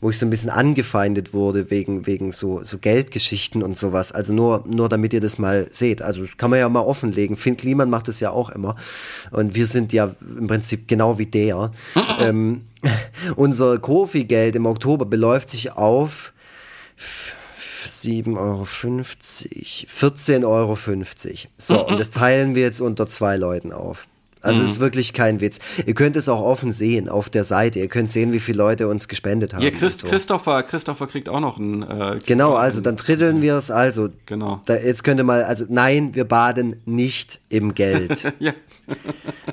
wo 0.00 0.10
ich 0.10 0.18
so 0.18 0.26
ein 0.26 0.30
bisschen 0.30 0.50
angefeindet 0.50 1.34
wurde 1.34 1.70
wegen, 1.70 2.06
wegen 2.06 2.32
so, 2.32 2.62
so 2.62 2.78
Geldgeschichten 2.78 3.62
und 3.62 3.76
sowas. 3.76 4.12
Also 4.12 4.32
nur, 4.32 4.64
nur 4.66 4.88
damit 4.88 5.12
ihr 5.12 5.20
das 5.20 5.38
mal 5.38 5.68
seht. 5.72 6.02
Also 6.02 6.24
kann 6.36 6.50
man 6.50 6.60
ja 6.60 6.68
mal 6.68 6.80
offenlegen. 6.80 7.36
Finn 7.36 7.56
Kliman 7.56 7.90
macht 7.90 8.06
das 8.06 8.20
ja 8.20 8.30
auch 8.30 8.50
immer. 8.50 8.76
Und 9.32 9.54
wir 9.56 9.66
sind 9.66 9.92
ja 9.92 10.14
im 10.20 10.46
Prinzip 10.46 10.86
genau 10.86 11.18
wie 11.18 11.26
der. 11.26 11.72
ähm, 12.20 12.62
unser 13.36 13.78
Kofi-Geld 13.78 14.56
im 14.56 14.66
Oktober 14.66 15.04
beläuft 15.04 15.50
sich 15.50 15.72
auf 15.72 16.32
7,50 17.86 18.36
Euro, 18.36 18.62
14,50 18.62 20.44
Euro. 20.44 20.76
So, 21.58 21.86
und 21.88 21.98
das 21.98 22.10
teilen 22.10 22.54
wir 22.54 22.62
jetzt 22.62 22.80
unter 22.80 23.06
zwei 23.06 23.36
Leuten 23.36 23.72
auf. 23.72 24.06
Also 24.48 24.60
mhm. 24.60 24.66
es 24.66 24.72
ist 24.72 24.80
wirklich 24.80 25.12
kein 25.12 25.40
Witz. 25.42 25.58
Ihr 25.84 25.94
könnt 25.94 26.16
es 26.16 26.28
auch 26.28 26.40
offen 26.40 26.72
sehen 26.72 27.08
auf 27.08 27.28
der 27.28 27.44
Seite. 27.44 27.80
Ihr 27.80 27.88
könnt 27.88 28.08
sehen, 28.08 28.32
wie 28.32 28.40
viele 28.40 28.58
Leute 28.58 28.88
uns 28.88 29.06
gespendet 29.06 29.52
haben. 29.52 29.62
Ja, 29.62 29.70
Christ, 29.70 30.00
so. 30.00 30.08
Christopher, 30.08 30.62
Christopher 30.62 31.06
kriegt 31.06 31.28
auch 31.28 31.40
noch 31.40 31.58
ein. 31.58 31.82
Äh, 31.82 32.18
genau, 32.24 32.54
also 32.54 32.80
dann 32.80 32.96
dritteln 32.96 33.42
wir 33.42 33.56
es. 33.56 33.70
Also 33.70 34.08
genau. 34.24 34.62
Da, 34.64 34.76
jetzt 34.76 35.04
könnte 35.04 35.22
mal, 35.22 35.44
also 35.44 35.66
nein, 35.68 36.14
wir 36.14 36.24
baden 36.24 36.76
nicht 36.86 37.40
im 37.50 37.74
Geld. 37.74 38.32
ja. 38.38 38.52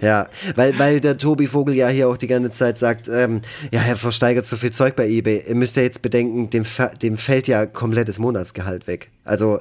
ja, 0.02 0.30
weil, 0.56 0.80
weil 0.80 1.02
der 1.02 1.18
Tobi 1.18 1.48
Vogel 1.48 1.76
ja 1.76 1.90
hier 1.90 2.08
auch 2.08 2.16
die 2.16 2.28
ganze 2.28 2.52
Zeit 2.52 2.78
sagt, 2.78 3.10
ähm, 3.10 3.42
ja, 3.74 3.82
er 3.82 3.98
versteigert 3.98 4.46
so 4.46 4.56
viel 4.56 4.72
Zeug 4.72 4.96
bei 4.96 5.10
eBay. 5.10 5.44
Ihr 5.46 5.56
müsst 5.56 5.76
ja 5.76 5.84
jetzt 5.84 6.02
bedenken, 6.02 6.50
dem, 6.50 6.64
dem 7.02 7.18
fällt 7.18 7.50
ja 7.50 7.66
komplettes 7.66 8.18
Monatsgehalt 8.18 8.88
weg. 8.88 9.10
Also 9.26 9.60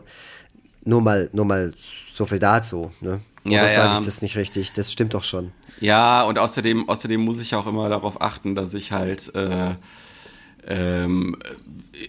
nur 0.85 1.01
mal, 1.01 1.28
nur 1.32 1.45
mal 1.45 1.72
so 2.12 2.24
viel 2.24 2.39
dazu. 2.39 2.93
Ne? 3.01 3.20
Oder 3.45 3.69
ja, 3.69 3.75
sage 3.75 4.01
ich 4.01 4.07
das 4.07 4.23
nicht 4.23 4.37
richtig? 4.37 4.73
Das 4.73 4.91
stimmt 4.91 5.15
doch 5.15 5.23
schon. 5.23 5.53
Ja, 5.81 6.23
und 6.23 6.39
außerdem, 6.39 6.89
außerdem 6.89 7.21
muss 7.21 7.41
ich 7.41 7.55
auch 7.55 7.67
immer 7.67 7.89
darauf 7.89 8.21
achten, 8.23 8.55
dass 8.55 8.73
ich 8.75 8.93
halt 8.93 9.35
äh, 9.35 9.75
ähm, 10.69 11.37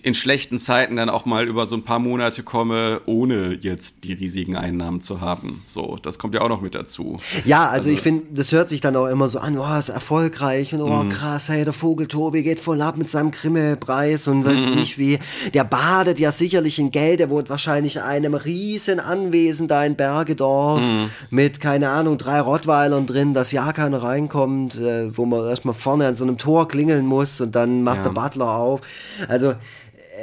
in 0.04 0.14
schlechten 0.14 0.58
Zeiten 0.58 0.96
dann 0.96 1.10
auch 1.10 1.26
mal 1.26 1.48
über 1.48 1.66
so 1.66 1.76
ein 1.76 1.84
paar 1.84 2.00
Monate 2.00 2.44
komme, 2.44 3.02
ohne 3.06 3.54
jetzt 3.54 4.04
die 4.04 4.14
riesigen 4.14 4.56
Einnahmen 4.56 5.02
zu 5.02 5.22
haben. 5.22 5.64
So, 5.68 5.98
das 6.02 6.20
kommt 6.20 6.36
ja 6.36 6.42
auch 6.42 6.50
noch 6.50 6.62
mit 6.62 6.76
dazu. 6.76 7.18
Ja, 7.44 7.64
also, 7.64 7.76
also 7.76 7.90
ich 7.92 8.02
finde, 8.02 8.26
das 8.32 8.52
hört 8.52 8.70
sich 8.70 8.82
dann 8.82 8.96
auch 8.96 9.08
immer 9.08 9.30
so 9.30 9.40
an, 9.40 9.58
oh, 9.58 9.78
ist 9.78 9.90
erfolgreich 9.90 10.74
und 10.74 10.82
oh, 10.82 11.04
mhm. 11.04 11.10
krass, 11.10 11.50
hey, 11.50 11.64
der 11.64 11.74
Vogel 11.74 12.08
Tobi 12.08 12.44
geht 12.44 12.60
voll 12.60 12.82
ab 12.82 12.98
mit 12.98 13.10
seinem 13.10 13.32
Grimme-Preis 13.32 14.28
und 14.28 14.46
weiß 14.46 14.72
mhm. 14.72 14.76
nicht 14.76 14.98
wie. 14.98 15.20
Der 15.54 15.64
badet 15.64 16.20
ja 16.20 16.32
sicherlich 16.32 16.80
in 16.80 16.92
Geld, 16.92 17.20
der 17.20 17.30
wohnt 17.30 17.50
wahrscheinlich 17.50 17.98
in 17.98 18.02
einem 18.02 18.34
riesen 18.34 19.00
Anwesen 19.00 19.68
da 19.68 19.84
in 19.84 19.96
Bergedorf 19.96 20.82
mhm. 20.82 21.10
mit, 21.30 21.62
keine 21.62 21.90
Ahnung, 21.90 22.18
drei 22.18 22.42
Rottweilern 22.42 23.06
drin, 23.06 23.34
dass 23.34 23.52
ja 23.52 23.72
keiner 23.74 24.02
reinkommt, 24.02 24.78
äh, 24.78 25.16
wo 25.16 25.26
man 25.26 25.48
erstmal 25.48 25.74
vorne 25.74 26.08
an 26.08 26.16
so 26.16 26.24
einem 26.24 26.38
Tor 26.38 26.68
klingeln 26.68 27.06
muss 27.06 27.42
und 27.42 27.56
dann 27.56 27.84
macht 27.84 27.98
ja. 27.98 28.04
der 28.04 28.10
Butler 28.10 28.45
auf. 28.48 28.82
Also, 29.28 29.56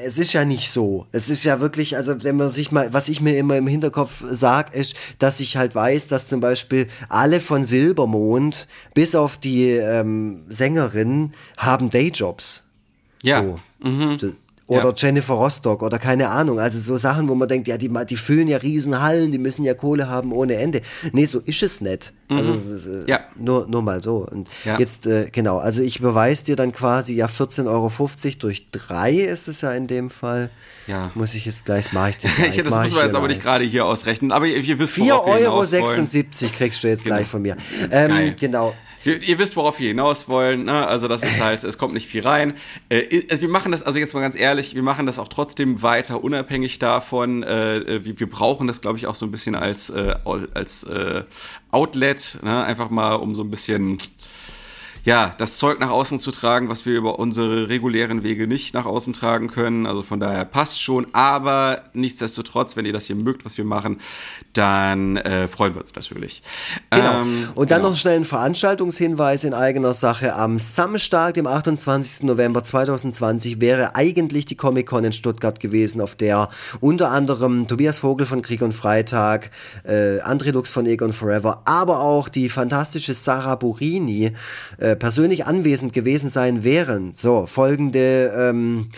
es 0.04 0.18
ist 0.18 0.32
ja 0.32 0.44
nicht 0.44 0.70
so. 0.70 1.06
Es 1.12 1.28
ist 1.28 1.44
ja 1.44 1.60
wirklich, 1.60 1.96
also 1.96 2.24
wenn 2.24 2.36
man 2.36 2.50
sich 2.50 2.72
mal, 2.72 2.92
was 2.92 3.08
ich 3.08 3.20
mir 3.20 3.36
immer 3.36 3.56
im 3.56 3.66
Hinterkopf 3.66 4.24
sage, 4.30 4.76
ist, 4.76 4.96
dass 5.18 5.40
ich 5.40 5.56
halt 5.56 5.74
weiß, 5.74 6.08
dass 6.08 6.28
zum 6.28 6.40
Beispiel 6.40 6.88
alle 7.08 7.40
von 7.40 7.64
Silbermond, 7.64 8.68
bis 8.94 9.14
auf 9.14 9.36
die 9.36 9.70
ähm, 9.70 10.44
Sängerin, 10.48 11.32
haben 11.56 11.90
Dayjobs. 11.90 12.64
Ja. 13.22 13.42
So. 13.42 13.60
Mhm. 13.80 14.36
Oder 14.66 14.90
ja. 14.90 14.94
Jennifer 14.96 15.34
Rostock 15.34 15.82
oder 15.82 15.98
keine 15.98 16.28
Ahnung. 16.28 16.60
Also 16.60 16.78
so 16.78 16.96
Sachen, 16.96 17.28
wo 17.28 17.34
man 17.34 17.48
denkt, 17.48 17.68
ja, 17.68 17.76
die, 17.76 17.90
die 18.08 18.16
füllen 18.16 18.48
ja 18.48 18.58
Riesenhallen, 18.58 19.32
die 19.32 19.38
müssen 19.38 19.64
ja 19.64 19.74
Kohle 19.74 20.08
haben 20.08 20.32
ohne 20.32 20.54
Ende. 20.54 20.82
Nee, 21.12 21.26
so 21.26 21.40
ist 21.40 21.62
es 21.62 21.80
nicht. 21.80 22.12
Mhm. 22.28 22.36
Also 22.36 22.52
äh, 22.52 23.10
ja. 23.10 23.20
nur, 23.36 23.66
nur 23.66 23.82
mal 23.82 24.00
so. 24.02 24.26
Und 24.30 24.48
ja. 24.64 24.78
jetzt, 24.78 25.06
äh, 25.06 25.28
genau, 25.30 25.58
also 25.58 25.82
ich 25.82 25.98
überweise 25.98 26.44
dir 26.44 26.56
dann 26.56 26.72
quasi 26.72 27.14
ja 27.14 27.26
14,50 27.26 27.66
Euro 27.66 27.90
durch 28.38 28.70
drei 28.70 29.12
ist 29.12 29.48
es 29.48 29.60
ja 29.60 29.72
in 29.72 29.86
dem 29.86 30.10
Fall. 30.10 30.50
Ja. 30.86 31.10
Muss 31.14 31.34
ich 31.34 31.46
jetzt 31.46 31.64
gleich, 31.64 31.92
mache 31.92 32.10
ich 32.10 32.16
den 32.18 32.30
gleich. 32.36 32.56
das 32.56 32.64
müssen 32.64 32.96
wir 32.96 33.04
jetzt 33.04 33.14
aber 33.14 33.28
nicht 33.28 33.42
gerade 33.42 33.64
hier 33.64 33.84
ausrechnen. 33.84 34.32
Aber 34.32 34.46
ihr, 34.46 34.58
ihr 34.58 34.78
wisst, 34.78 34.96
4,76 34.96 35.04
Euro 35.44 36.52
kriegst 36.56 36.82
du 36.82 36.88
jetzt 36.88 37.04
genau. 37.04 37.16
gleich 37.16 37.26
von 37.26 37.42
mir. 37.42 37.56
Ähm, 37.90 38.34
genau. 38.38 38.74
Ihr, 39.04 39.20
ihr, 39.22 39.38
wisst, 39.38 39.56
worauf 39.56 39.80
wir 39.80 39.88
hinaus 39.88 40.28
wollen. 40.28 40.64
Ne? 40.64 40.86
Also 40.86 41.08
das 41.08 41.22
ist 41.22 41.40
halt, 41.40 41.62
es 41.64 41.78
kommt 41.78 41.94
nicht 41.94 42.06
viel 42.06 42.22
rein. 42.22 42.54
Äh, 42.88 43.22
wir 43.40 43.48
machen 43.48 43.72
das, 43.72 43.82
also 43.82 43.98
jetzt 43.98 44.14
mal 44.14 44.20
ganz 44.20 44.36
ehrlich, 44.36 44.74
wir 44.74 44.82
machen 44.82 45.06
das 45.06 45.18
auch 45.18 45.28
trotzdem 45.28 45.82
weiter 45.82 46.22
unabhängig 46.22 46.78
davon. 46.78 47.42
Äh, 47.42 48.04
wir, 48.04 48.20
wir, 48.20 48.30
brauchen 48.30 48.68
das, 48.68 48.80
glaube 48.80 48.98
ich, 48.98 49.06
auch 49.06 49.14
so 49.14 49.26
ein 49.26 49.30
bisschen 49.30 49.54
als, 49.54 49.90
äh, 49.90 50.14
als 50.54 50.84
äh, 50.84 51.24
Outlet, 51.70 52.38
ne? 52.42 52.64
einfach 52.64 52.90
mal 52.90 53.14
um 53.14 53.34
so 53.34 53.42
ein 53.42 53.50
bisschen 53.50 53.98
ja, 55.04 55.34
das 55.36 55.56
Zeug 55.56 55.80
nach 55.80 55.90
außen 55.90 56.18
zu 56.18 56.30
tragen, 56.30 56.68
was 56.68 56.86
wir 56.86 56.96
über 56.96 57.18
unsere 57.18 57.68
regulären 57.68 58.22
Wege 58.22 58.46
nicht 58.46 58.72
nach 58.72 58.84
außen 58.84 59.12
tragen 59.12 59.48
können. 59.48 59.86
Also 59.86 60.02
von 60.02 60.20
daher 60.20 60.44
passt 60.44 60.80
schon. 60.80 61.08
Aber 61.12 61.82
nichtsdestotrotz, 61.92 62.76
wenn 62.76 62.86
ihr 62.86 62.92
das 62.92 63.06
hier 63.06 63.16
mögt, 63.16 63.44
was 63.44 63.58
wir 63.58 63.64
machen, 63.64 64.00
dann 64.52 65.16
äh, 65.16 65.48
freuen 65.48 65.74
wir 65.74 65.80
uns 65.80 65.94
natürlich. 65.94 66.42
Genau. 66.90 67.22
Ähm, 67.22 67.48
Und 67.54 67.70
dann 67.72 67.78
genau. 67.78 67.90
noch 67.90 67.96
schnell 67.96 68.16
ein 68.16 68.24
Veranstaltungshinweis 68.24 69.42
in 69.42 69.54
eigener 69.54 69.92
Sache. 69.92 70.34
Am 70.36 70.60
Samstag, 70.60 71.34
dem 71.34 71.48
28. 71.48 72.22
November 72.22 72.62
2020, 72.62 73.60
wäre 73.60 73.96
eigentlich 73.96 74.44
die 74.44 74.56
Comic-Con 74.56 75.04
in 75.04 75.12
Stuttgart 75.12 75.58
gewesen, 75.58 76.00
auf 76.00 76.14
der 76.14 76.48
unter 76.80 77.10
anderem 77.10 77.66
Tobias 77.66 77.98
Vogel 77.98 78.26
von 78.26 78.40
Krieg 78.42 78.62
und 78.62 78.72
Freitag, 78.72 79.50
äh, 79.84 80.20
André 80.20 80.52
Lux 80.52 80.70
von 80.70 80.86
Egon 80.86 81.12
Forever, 81.12 81.62
aber 81.64 82.00
auch 82.00 82.28
die 82.28 82.48
fantastische 82.48 83.14
Sarah 83.14 83.56
Burini 83.56 84.32
äh, 84.78 84.91
persönlich 84.96 85.46
anwesend 85.46 85.92
gewesen 85.92 86.30
sein 86.30 86.64
wären. 86.64 87.12
So, 87.14 87.46
folgende, 87.46 88.32
ähm, 88.36 88.90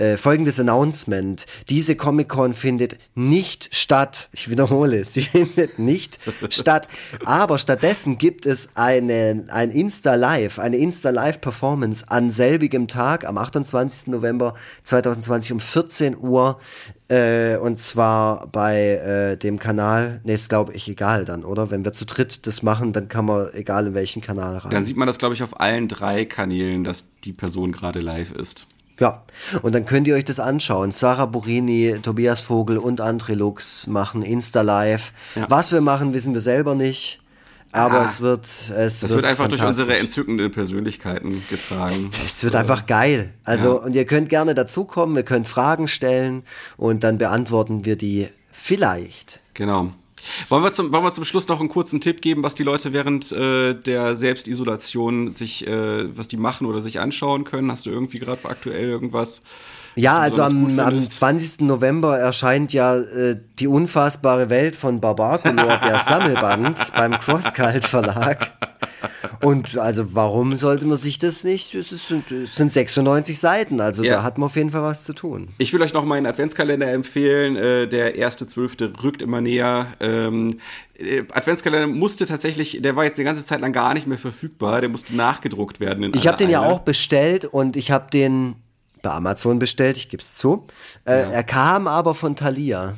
äh, 0.00 0.16
folgendes 0.16 0.58
Announcement. 0.58 1.44
Diese 1.68 1.94
Comic-Con 1.94 2.54
findet 2.54 2.96
nicht 3.14 3.74
statt. 3.74 4.30
Ich 4.32 4.48
wiederhole, 4.48 5.04
sie 5.04 5.22
findet 5.22 5.78
nicht 5.78 6.18
statt. 6.48 6.88
Aber 7.24 7.58
stattdessen 7.58 8.16
gibt 8.18 8.46
es 8.46 8.76
eine, 8.76 9.44
ein 9.48 9.70
Insta-Live, 9.70 10.58
eine 10.58 10.78
Insta-Live-Performance 10.78 12.06
an 12.08 12.30
selbigem 12.30 12.88
Tag, 12.88 13.26
am 13.26 13.36
28. 13.36 14.08
November 14.08 14.54
2020 14.84 15.52
um 15.52 15.60
14 15.60 16.16
Uhr 16.18 16.58
äh, 17.08 17.56
und 17.56 17.80
zwar 17.80 18.46
bei 18.46 18.76
äh, 18.78 19.36
dem 19.36 19.58
Kanal, 19.58 20.20
ne, 20.24 20.32
ist 20.32 20.48
glaube 20.48 20.72
ich 20.74 20.88
egal 20.88 21.24
dann, 21.24 21.44
oder? 21.44 21.70
Wenn 21.70 21.84
wir 21.84 21.92
zu 21.92 22.06
dritt 22.06 22.46
das 22.46 22.62
machen, 22.62 22.92
dann 22.92 23.08
kann 23.08 23.26
man 23.26 23.52
egal 23.52 23.88
in 23.88 23.94
welchen 23.94 24.22
Kanal 24.22 24.56
rein. 24.56 24.70
Dann 24.70 24.84
sieht 24.84 24.96
man 24.96 25.06
das, 25.06 25.18
glaube 25.18 25.34
ich, 25.34 25.42
auf 25.42 25.60
allen 25.60 25.88
drei 25.88 26.24
Kanälen, 26.24 26.84
dass 26.84 27.04
die 27.24 27.32
Person 27.32 27.72
gerade 27.72 28.00
live 28.00 28.32
ist. 28.32 28.66
Ja, 29.00 29.22
und 29.62 29.74
dann 29.74 29.86
könnt 29.86 30.06
ihr 30.06 30.14
euch 30.14 30.26
das 30.26 30.38
anschauen. 30.38 30.92
Sarah 30.92 31.24
Burini, 31.24 31.98
Tobias 32.02 32.40
Vogel 32.40 32.76
und 32.78 33.00
André 33.00 33.34
Lux 33.34 33.86
machen 33.86 34.22
Insta-Live. 34.22 35.12
Ja. 35.34 35.46
Was 35.48 35.72
wir 35.72 35.80
machen, 35.80 36.12
wissen 36.14 36.34
wir 36.34 36.42
selber 36.42 36.74
nicht. 36.74 37.20
Aber 37.72 38.00
ah, 38.00 38.08
es 38.08 38.20
wird. 38.20 38.46
Es 38.76 39.02
wird, 39.02 39.12
wird 39.12 39.24
einfach 39.24 39.48
durch 39.48 39.62
unsere 39.64 39.96
entzückenden 39.96 40.50
Persönlichkeiten 40.50 41.42
getragen. 41.48 42.10
Es 42.24 42.42
wird 42.42 42.56
einfach 42.56 42.86
geil. 42.86 43.32
Also, 43.44 43.78
ja. 43.78 43.84
und 43.84 43.94
ihr 43.94 44.04
könnt 44.06 44.28
gerne 44.28 44.54
dazukommen, 44.54 45.16
ihr 45.16 45.22
könnt 45.22 45.46
Fragen 45.46 45.86
stellen 45.86 46.42
und 46.76 47.04
dann 47.04 47.18
beantworten 47.18 47.84
wir 47.84 47.96
die 47.96 48.28
vielleicht. 48.50 49.40
Genau. 49.54 49.92
Wollen 50.48 50.62
wir, 50.62 50.72
zum, 50.72 50.92
wollen 50.92 51.04
wir 51.04 51.12
zum 51.12 51.24
Schluss 51.24 51.48
noch 51.48 51.60
einen 51.60 51.68
kurzen 51.68 52.00
Tipp 52.00 52.20
geben, 52.20 52.42
was 52.42 52.54
die 52.54 52.62
Leute 52.62 52.92
während 52.92 53.32
äh, 53.32 53.74
der 53.74 54.16
Selbstisolation 54.16 55.30
sich, 55.30 55.66
äh, 55.66 56.16
was 56.16 56.28
die 56.28 56.36
machen 56.36 56.66
oder 56.66 56.80
sich 56.80 57.00
anschauen 57.00 57.44
können? 57.44 57.70
Hast 57.70 57.86
du 57.86 57.90
irgendwie 57.90 58.18
gerade 58.18 58.44
aktuell 58.44 58.88
irgendwas? 58.88 59.42
Ja, 59.96 60.18
also 60.18 60.42
am, 60.42 60.78
am 60.78 61.00
20. 61.00 61.62
November 61.62 62.18
erscheint 62.18 62.72
ja 62.72 62.96
äh, 62.96 63.36
die 63.58 63.66
unfassbare 63.66 64.50
Welt 64.50 64.76
von 64.76 65.00
Barbarcolor, 65.00 65.78
der 65.78 65.98
Sammelband 66.06 66.92
beim 66.94 67.12
Crosscult 67.18 67.84
Verlag. 67.84 68.52
Und 69.42 69.78
also 69.78 70.14
warum 70.14 70.54
sollte 70.56 70.86
man 70.86 70.98
sich 70.98 71.18
das 71.18 71.44
nicht? 71.44 71.74
Es, 71.74 71.92
ist, 71.92 72.10
es 72.10 72.54
sind 72.54 72.72
96 72.72 73.38
Seiten, 73.38 73.80
also 73.80 74.02
ja. 74.02 74.16
da 74.16 74.22
hat 74.22 74.38
man 74.38 74.46
auf 74.46 74.56
jeden 74.56 74.70
Fall 74.70 74.82
was 74.82 75.04
zu 75.04 75.14
tun. 75.14 75.48
Ich 75.58 75.72
will 75.72 75.80
euch 75.82 75.94
noch 75.94 76.04
meinen 76.04 76.26
Adventskalender 76.26 76.90
empfehlen. 76.92 77.56
Äh, 77.56 77.88
der 77.88 78.16
erste 78.16 78.46
Zwölfte 78.46 78.92
rückt 79.02 79.22
immer 79.22 79.40
näher. 79.40 79.86
Ähm, 80.00 80.58
äh, 80.98 81.22
Adventskalender 81.32 81.86
musste 81.86 82.26
tatsächlich, 82.26 82.80
der 82.82 82.96
war 82.96 83.04
jetzt 83.04 83.18
die 83.18 83.24
ganze 83.24 83.44
Zeit 83.44 83.60
lang 83.60 83.72
gar 83.72 83.94
nicht 83.94 84.06
mehr 84.06 84.18
verfügbar. 84.18 84.80
Der 84.80 84.90
musste 84.90 85.16
nachgedruckt 85.16 85.80
werden. 85.80 86.12
ich 86.14 86.26
habe 86.26 86.36
den 86.36 86.50
ja 86.50 86.60
auch 86.60 86.80
bestellt 86.80 87.46
und 87.46 87.76
ich 87.76 87.90
habe 87.90 88.10
den 88.10 88.56
bei 89.02 89.10
Amazon 89.10 89.58
bestellt, 89.58 89.96
ich 89.96 90.08
gebe 90.08 90.22
es 90.22 90.36
zu. 90.36 90.66
Äh, 91.04 91.22
ja. 91.22 91.30
Er 91.30 91.44
kam 91.44 91.86
aber 91.86 92.14
von 92.14 92.36
Thalia. 92.36 92.96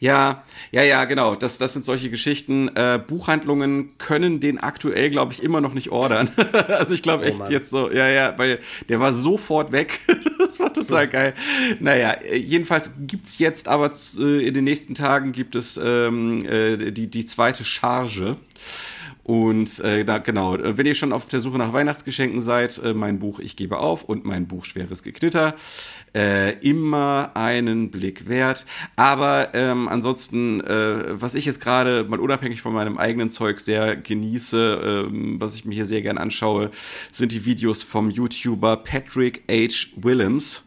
Ja, 0.00 0.42
ja, 0.70 0.82
ja, 0.82 1.04
genau. 1.04 1.34
Das, 1.34 1.58
das 1.58 1.72
sind 1.72 1.84
solche 1.84 2.10
Geschichten. 2.10 2.68
Äh, 2.74 3.00
Buchhandlungen 3.06 3.96
können 3.98 4.40
den 4.40 4.58
aktuell, 4.58 5.10
glaube 5.10 5.32
ich, 5.32 5.42
immer 5.42 5.60
noch 5.60 5.74
nicht 5.74 5.90
ordern. 5.90 6.30
also 6.68 6.94
ich 6.94 7.02
glaube 7.02 7.24
oh, 7.24 7.28
echt 7.28 7.38
Mann. 7.38 7.50
jetzt 7.50 7.70
so, 7.70 7.90
ja, 7.90 8.08
ja, 8.08 8.34
weil 8.36 8.58
der 8.88 9.00
war 9.00 9.12
sofort 9.12 9.72
weg. 9.72 10.00
das 10.38 10.60
war 10.60 10.72
total 10.72 11.08
geil. 11.08 11.34
Naja, 11.80 12.16
jedenfalls 12.32 12.90
gibt's 13.06 13.38
jetzt 13.38 13.68
aber 13.68 13.92
äh, 14.18 14.46
in 14.46 14.54
den 14.54 14.64
nächsten 14.64 14.94
Tagen 14.94 15.32
gibt 15.32 15.54
es 15.54 15.80
ähm, 15.82 16.44
äh, 16.44 16.90
die, 16.90 17.08
die 17.08 17.26
zweite 17.26 17.64
Charge. 17.64 18.36
Und 19.24 19.78
äh, 19.80 20.04
da, 20.04 20.18
genau, 20.18 20.56
wenn 20.60 20.86
ihr 20.86 20.96
schon 20.96 21.12
auf 21.12 21.26
der 21.26 21.40
Suche 21.40 21.58
nach 21.58 21.72
Weihnachtsgeschenken 21.72 22.40
seid, 22.40 22.78
äh, 22.82 22.92
mein 22.92 23.20
Buch 23.20 23.38
Ich 23.38 23.54
gebe 23.54 23.78
auf 23.78 24.02
und 24.02 24.24
mein 24.24 24.48
Buch 24.48 24.64
Schweres 24.64 25.02
Geknitter, 25.02 25.54
äh, 26.14 26.58
immer 26.58 27.30
einen 27.34 27.90
Blick 27.90 28.28
wert. 28.28 28.64
Aber 28.96 29.50
ähm, 29.54 29.88
ansonsten, 29.88 30.60
äh, 30.62 31.20
was 31.20 31.34
ich 31.34 31.44
jetzt 31.44 31.60
gerade 31.60 32.04
mal 32.04 32.18
unabhängig 32.18 32.62
von 32.62 32.74
meinem 32.74 32.98
eigenen 32.98 33.30
Zeug 33.30 33.60
sehr 33.60 33.96
genieße, 33.96 35.06
ähm, 35.08 35.40
was 35.40 35.54
ich 35.54 35.64
mir 35.64 35.74
hier 35.74 35.86
sehr 35.86 36.02
gern 36.02 36.18
anschaue, 36.18 36.70
sind 37.12 37.30
die 37.30 37.44
Videos 37.44 37.84
vom 37.84 38.10
YouTuber 38.10 38.78
Patrick 38.78 39.44
H. 39.48 39.88
Willems. 39.96 40.64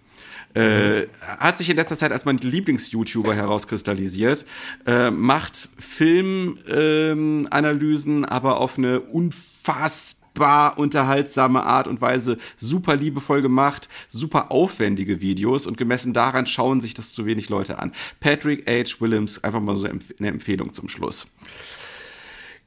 Äh, 0.56 1.08
hat 1.22 1.58
sich 1.58 1.70
in 1.70 1.76
letzter 1.76 1.98
Zeit 1.98 2.14
als 2.14 2.24
mein 2.24 2.38
Lieblings-YouTuber 2.38 3.36
herauskristallisiert, 3.36 4.46
äh, 4.86 5.12
macht 5.12 5.68
Filmanalysen, 5.78 8.18
ähm, 8.20 8.26
aber 8.26 8.62
auf 8.62 8.78
eine 8.78 9.02
unfassbar 9.02 10.78
unterhaltsame 10.78 11.64
Art 11.64 11.90
und 11.90 12.00
Weise, 12.00 12.38
super 12.56 12.96
liebevoll 12.96 13.42
gemacht, 13.42 13.90
super 14.10 14.54
aufwendige 14.54 15.20
Videos 15.20 15.68
und 15.68 15.76
gemessen 15.76 16.14
daran 16.14 16.46
schauen 16.46 16.80
sich 16.80 16.94
das 16.94 17.12
zu 17.12 17.26
wenig 17.26 17.50
Leute 17.50 17.80
an. 17.80 17.92
Patrick 18.22 18.66
H. 18.70 19.02
Williams, 19.02 19.44
einfach 19.44 19.60
mal 19.60 19.76
so 19.76 19.88
eine 19.88 20.30
Empfehlung 20.30 20.72
zum 20.72 20.88
Schluss. 20.88 21.28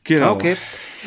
Genau. 0.09 0.32
Okay. 0.32 0.56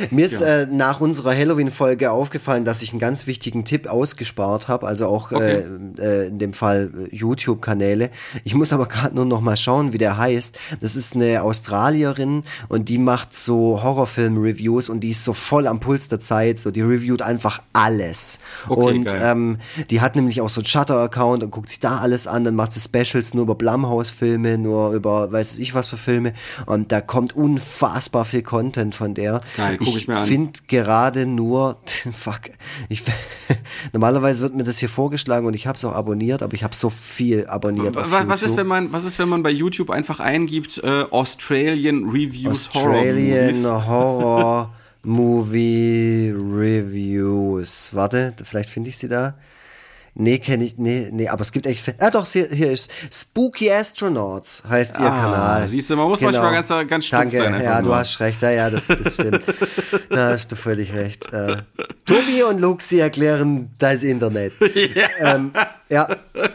Mir 0.09 0.25
ist 0.25 0.39
ja. 0.39 0.61
äh, 0.61 0.65
nach 0.67 1.01
unserer 1.01 1.35
Halloween-Folge 1.35 2.11
aufgefallen, 2.11 2.63
dass 2.63 2.81
ich 2.81 2.91
einen 2.91 2.99
ganz 2.99 3.27
wichtigen 3.27 3.65
Tipp 3.65 3.87
ausgespart 3.87 4.67
habe, 4.67 4.87
also 4.87 5.07
auch 5.07 5.31
okay. 5.31 5.63
äh, 5.97 6.01
äh, 6.01 6.27
in 6.27 6.39
dem 6.39 6.53
Fall 6.53 6.91
äh, 7.11 7.15
YouTube-Kanäle. 7.15 8.09
Ich 8.43 8.55
muss 8.55 8.71
aber 8.71 8.87
gerade 8.87 9.15
nur 9.15 9.25
noch 9.25 9.41
mal 9.41 9.57
schauen, 9.57 9.91
wie 9.91 9.97
der 9.97 10.17
heißt. 10.17 10.57
Das 10.79 10.95
ist 10.95 11.15
eine 11.15 11.43
Australierin 11.43 12.43
und 12.69 12.87
die 12.87 12.97
macht 12.97 13.33
so 13.33 13.83
Horrorfilm-Reviews 13.83 14.87
und 14.87 15.01
die 15.01 15.11
ist 15.11 15.23
so 15.23 15.33
voll 15.33 15.67
am 15.67 15.79
Puls 15.79 16.07
der 16.07 16.19
Zeit. 16.19 16.59
So, 16.59 16.71
die 16.71 16.81
reviewt 16.81 17.21
einfach 17.21 17.61
alles. 17.73 18.39
Okay, 18.67 18.81
und 18.81 19.13
ähm, 19.13 19.57
die 19.89 19.99
hat 19.99 20.15
nämlich 20.15 20.39
auch 20.41 20.49
so 20.49 20.61
einen 20.61 20.67
Shutter-Account 20.67 21.43
und 21.43 21.51
guckt 21.51 21.69
sich 21.69 21.79
da 21.79 21.97
alles 21.97 22.27
an. 22.27 22.45
Dann 22.45 22.55
macht 22.55 22.73
sie 22.73 22.79
Specials 22.79 23.33
nur 23.33 23.43
über 23.43 23.55
Blumhouse-Filme, 23.55 24.57
nur 24.57 24.93
über 24.93 25.31
weiß 25.31 25.57
ich 25.57 25.75
was 25.75 25.87
für 25.87 25.97
Filme. 25.97 26.33
Und 26.65 26.91
da 26.93 27.01
kommt 27.01 27.35
unfassbar 27.35 28.23
viel 28.23 28.41
Content 28.41 28.90
von 28.93 29.13
der. 29.13 29.41
Geil 29.57 29.77
gucke 29.77 29.91
ich, 29.91 29.97
ich 29.97 30.07
mir 30.07 30.17
an. 30.17 30.23
Ich 30.23 30.29
finde 30.29 30.59
gerade 30.67 31.25
nur, 31.25 31.77
fuck, 32.13 32.41
ich, 32.89 33.03
normalerweise 33.93 34.41
wird 34.41 34.55
mir 34.55 34.63
das 34.63 34.79
hier 34.79 34.89
vorgeschlagen 34.89 35.45
und 35.45 35.53
ich 35.53 35.67
habe 35.67 35.77
es 35.77 35.85
auch 35.85 35.93
abonniert, 35.93 36.43
aber 36.43 36.53
ich 36.53 36.63
habe 36.63 36.75
so 36.75 36.89
viel 36.89 37.47
abonniert. 37.47 37.95
Was, 37.95 38.27
was, 38.27 38.41
ist, 38.41 38.57
wenn 38.57 38.67
man, 38.67 38.91
was 38.91 39.03
ist, 39.03 39.19
wenn 39.19 39.29
man 39.29 39.43
bei 39.43 39.51
YouTube 39.51 39.89
einfach 39.89 40.19
eingibt, 40.19 40.79
äh, 40.83 41.03
Australian 41.11 42.09
Reviews 42.09 42.69
Australian 42.69 43.63
Horror, 43.63 43.85
Horror 43.87 44.73
Movie 45.03 46.33
Reviews. 46.35 47.89
Warte, 47.93 48.35
vielleicht 48.43 48.69
finde 48.69 48.89
ich 48.89 48.97
sie 48.97 49.07
da. 49.07 49.35
Nee, 50.13 50.39
kenne 50.39 50.65
ich, 50.65 50.77
nee, 50.77 51.07
nee, 51.11 51.29
aber 51.29 51.41
es 51.41 51.53
gibt 51.53 51.65
echt, 51.65 51.95
ah 51.99 52.09
doch, 52.11 52.27
hier, 52.27 52.49
hier 52.49 52.71
ist 52.71 52.91
Spooky 53.13 53.71
Astronauts, 53.71 54.61
heißt 54.67 54.99
ihr 54.99 55.05
ah, 55.05 55.21
Kanal. 55.21 55.67
Siehst 55.69 55.89
du, 55.89 55.95
man 55.95 56.09
muss 56.09 56.19
genau. 56.19 56.33
manchmal 56.33 56.53
ganz, 56.53 56.89
ganz 56.89 57.05
stumpf 57.05 57.21
Danke, 57.23 57.37
sein. 57.37 57.63
Ja, 57.63 57.81
nur. 57.81 57.91
du 57.91 57.95
hast 57.95 58.19
recht, 58.19 58.41
ja, 58.41 58.51
ja, 58.51 58.69
das, 58.69 58.87
das 58.87 59.13
stimmt. 59.13 59.41
da 60.09 60.31
hast 60.31 60.51
du 60.51 60.57
völlig 60.57 60.93
recht. 60.93 61.31
Äh, 61.31 61.57
Tobi 62.05 62.43
und 62.43 62.59
Luxi 62.59 62.99
erklären 62.99 63.71
das 63.77 64.03
Internet. 64.03 64.53
Ja. 64.95 65.35
Ähm, 65.35 65.51
Ja, 65.91 66.07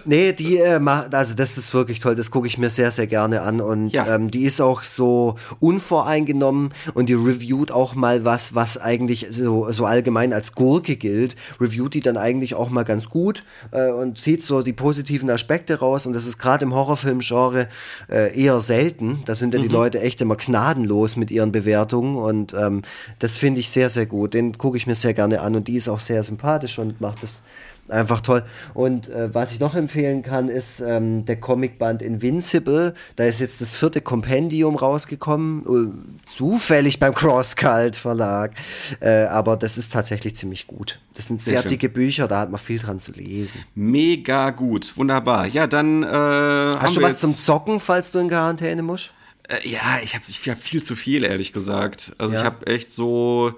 nee, 0.06 0.32
die 0.32 0.56
äh, 0.56 0.80
macht, 0.80 1.14
also 1.14 1.34
das 1.34 1.58
ist 1.58 1.74
wirklich 1.74 1.98
toll, 1.98 2.14
das 2.14 2.30
gucke 2.30 2.46
ich 2.46 2.56
mir 2.56 2.70
sehr, 2.70 2.90
sehr 2.90 3.06
gerne 3.06 3.42
an 3.42 3.60
und 3.60 3.90
ja. 3.90 4.14
ähm, 4.14 4.30
die 4.30 4.44
ist 4.44 4.62
auch 4.62 4.82
so 4.82 5.36
unvoreingenommen 5.60 6.70
und 6.94 7.10
die 7.10 7.14
reviewt 7.14 7.70
auch 7.70 7.94
mal 7.94 8.24
was, 8.24 8.54
was 8.54 8.78
eigentlich 8.78 9.26
so, 9.28 9.70
so 9.72 9.84
allgemein 9.84 10.32
als 10.32 10.54
Gurke 10.54 10.96
gilt, 10.96 11.36
reviewt 11.60 11.92
die 11.92 12.00
dann 12.00 12.16
eigentlich 12.16 12.54
auch 12.54 12.70
mal 12.70 12.84
ganz 12.84 13.10
gut 13.10 13.44
äh, 13.72 13.90
und 13.90 14.16
zieht 14.16 14.42
so 14.42 14.62
die 14.62 14.72
positiven 14.72 15.28
Aspekte 15.28 15.80
raus 15.80 16.06
und 16.06 16.14
das 16.14 16.24
ist 16.24 16.38
gerade 16.38 16.64
im 16.64 16.72
Horrorfilm-Genre 16.72 17.68
äh, 18.08 18.42
eher 18.42 18.62
selten, 18.62 19.20
da 19.26 19.34
sind 19.34 19.52
ja 19.52 19.60
mhm. 19.60 19.64
die 19.64 19.68
Leute 19.68 20.00
echt 20.00 20.22
immer 20.22 20.36
gnadenlos 20.36 21.16
mit 21.16 21.30
ihren 21.30 21.52
Bewertungen 21.52 22.16
und 22.16 22.54
ähm, 22.54 22.80
das 23.18 23.36
finde 23.36 23.60
ich 23.60 23.68
sehr, 23.68 23.90
sehr 23.90 24.06
gut, 24.06 24.32
den 24.32 24.56
gucke 24.56 24.78
ich 24.78 24.86
mir 24.86 24.94
sehr 24.94 25.12
gerne 25.12 25.42
an 25.42 25.54
und 25.56 25.68
die 25.68 25.76
ist 25.76 25.90
auch 25.90 26.00
sehr 26.00 26.22
sympathisch 26.22 26.78
und 26.78 27.02
macht 27.02 27.22
das 27.22 27.42
Einfach 27.88 28.20
toll. 28.20 28.42
Und 28.74 29.08
äh, 29.08 29.32
was 29.32 29.52
ich 29.52 29.60
noch 29.60 29.74
empfehlen 29.74 30.22
kann, 30.22 30.48
ist 30.48 30.80
ähm, 30.80 31.24
der 31.24 31.36
Comicband 31.36 32.02
Invincible. 32.02 32.94
Da 33.14 33.24
ist 33.24 33.40
jetzt 33.40 33.60
das 33.60 33.76
vierte 33.76 34.00
Kompendium 34.00 34.74
rausgekommen. 34.74 35.66
Uh, 35.66 35.92
zufällig 36.26 36.98
beim 36.98 37.14
Crosscult 37.14 37.96
Verlag. 37.96 38.52
Äh, 39.00 39.24
aber 39.24 39.56
das 39.56 39.78
ist 39.78 39.92
tatsächlich 39.92 40.34
ziemlich 40.36 40.66
gut. 40.66 40.98
Das 41.14 41.28
sind 41.28 41.40
sehr, 41.40 41.62
sehr 41.62 41.70
dicke 41.70 41.88
Bücher, 41.88 42.28
da 42.28 42.40
hat 42.40 42.50
man 42.50 42.60
viel 42.60 42.78
dran 42.78 43.00
zu 43.00 43.12
lesen. 43.12 43.64
Mega 43.74 44.50
gut. 44.50 44.96
Wunderbar. 44.96 45.46
Ja, 45.46 45.66
dann. 45.66 46.02
Äh, 46.02 46.06
Hast 46.06 46.96
du 46.96 47.02
was 47.02 47.18
zum 47.18 47.34
Zocken, 47.34 47.80
falls 47.80 48.10
du 48.10 48.18
in 48.18 48.28
Quarantäne 48.28 48.82
musst? 48.82 49.14
Äh, 49.48 49.68
ja, 49.68 50.00
ich 50.02 50.14
habe 50.14 50.24
ich 50.28 50.48
hab 50.48 50.60
viel 50.60 50.82
zu 50.82 50.96
viel, 50.96 51.24
ehrlich 51.24 51.52
gesagt. 51.52 52.12
Also 52.18 52.34
ja. 52.34 52.40
ich 52.40 52.46
habe 52.46 52.66
echt 52.66 52.90
so 52.90 53.54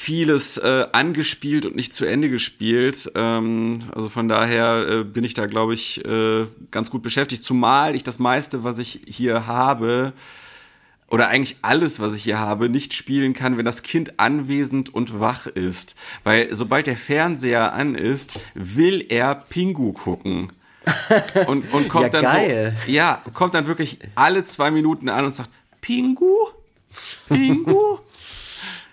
vieles 0.00 0.56
äh, 0.56 0.86
angespielt 0.92 1.66
und 1.66 1.76
nicht 1.76 1.94
zu 1.94 2.06
Ende 2.06 2.30
gespielt. 2.30 3.12
Ähm, 3.14 3.80
also 3.94 4.08
von 4.08 4.28
daher 4.28 4.86
äh, 4.88 5.04
bin 5.04 5.24
ich 5.24 5.34
da, 5.34 5.44
glaube 5.44 5.74
ich, 5.74 6.02
äh, 6.06 6.46
ganz 6.70 6.88
gut 6.88 7.02
beschäftigt. 7.02 7.44
Zumal 7.44 7.94
ich 7.94 8.02
das 8.02 8.18
meiste, 8.18 8.64
was 8.64 8.78
ich 8.78 9.02
hier 9.06 9.46
habe, 9.46 10.14
oder 11.10 11.28
eigentlich 11.28 11.58
alles, 11.60 12.00
was 12.00 12.14
ich 12.14 12.22
hier 12.22 12.38
habe, 12.38 12.70
nicht 12.70 12.94
spielen 12.94 13.34
kann, 13.34 13.58
wenn 13.58 13.66
das 13.66 13.82
Kind 13.82 14.18
anwesend 14.18 14.88
und 14.94 15.20
wach 15.20 15.46
ist. 15.46 15.96
Weil 16.24 16.48
sobald 16.54 16.86
der 16.86 16.96
Fernseher 16.96 17.74
an 17.74 17.94
ist, 17.94 18.40
will 18.54 19.04
er 19.10 19.34
Pingu 19.34 19.92
gucken. 19.92 20.50
Und, 21.46 21.70
und 21.74 21.90
kommt 21.90 22.14
ja, 22.14 22.22
dann 22.22 22.24
geil. 22.24 22.76
so, 22.86 22.90
ja, 22.90 23.22
kommt 23.34 23.52
dann 23.52 23.66
wirklich 23.66 23.98
alle 24.14 24.44
zwei 24.44 24.70
Minuten 24.70 25.10
an 25.10 25.26
und 25.26 25.30
sagt, 25.30 25.50
Pingu? 25.82 26.34
Pingu? 27.28 27.98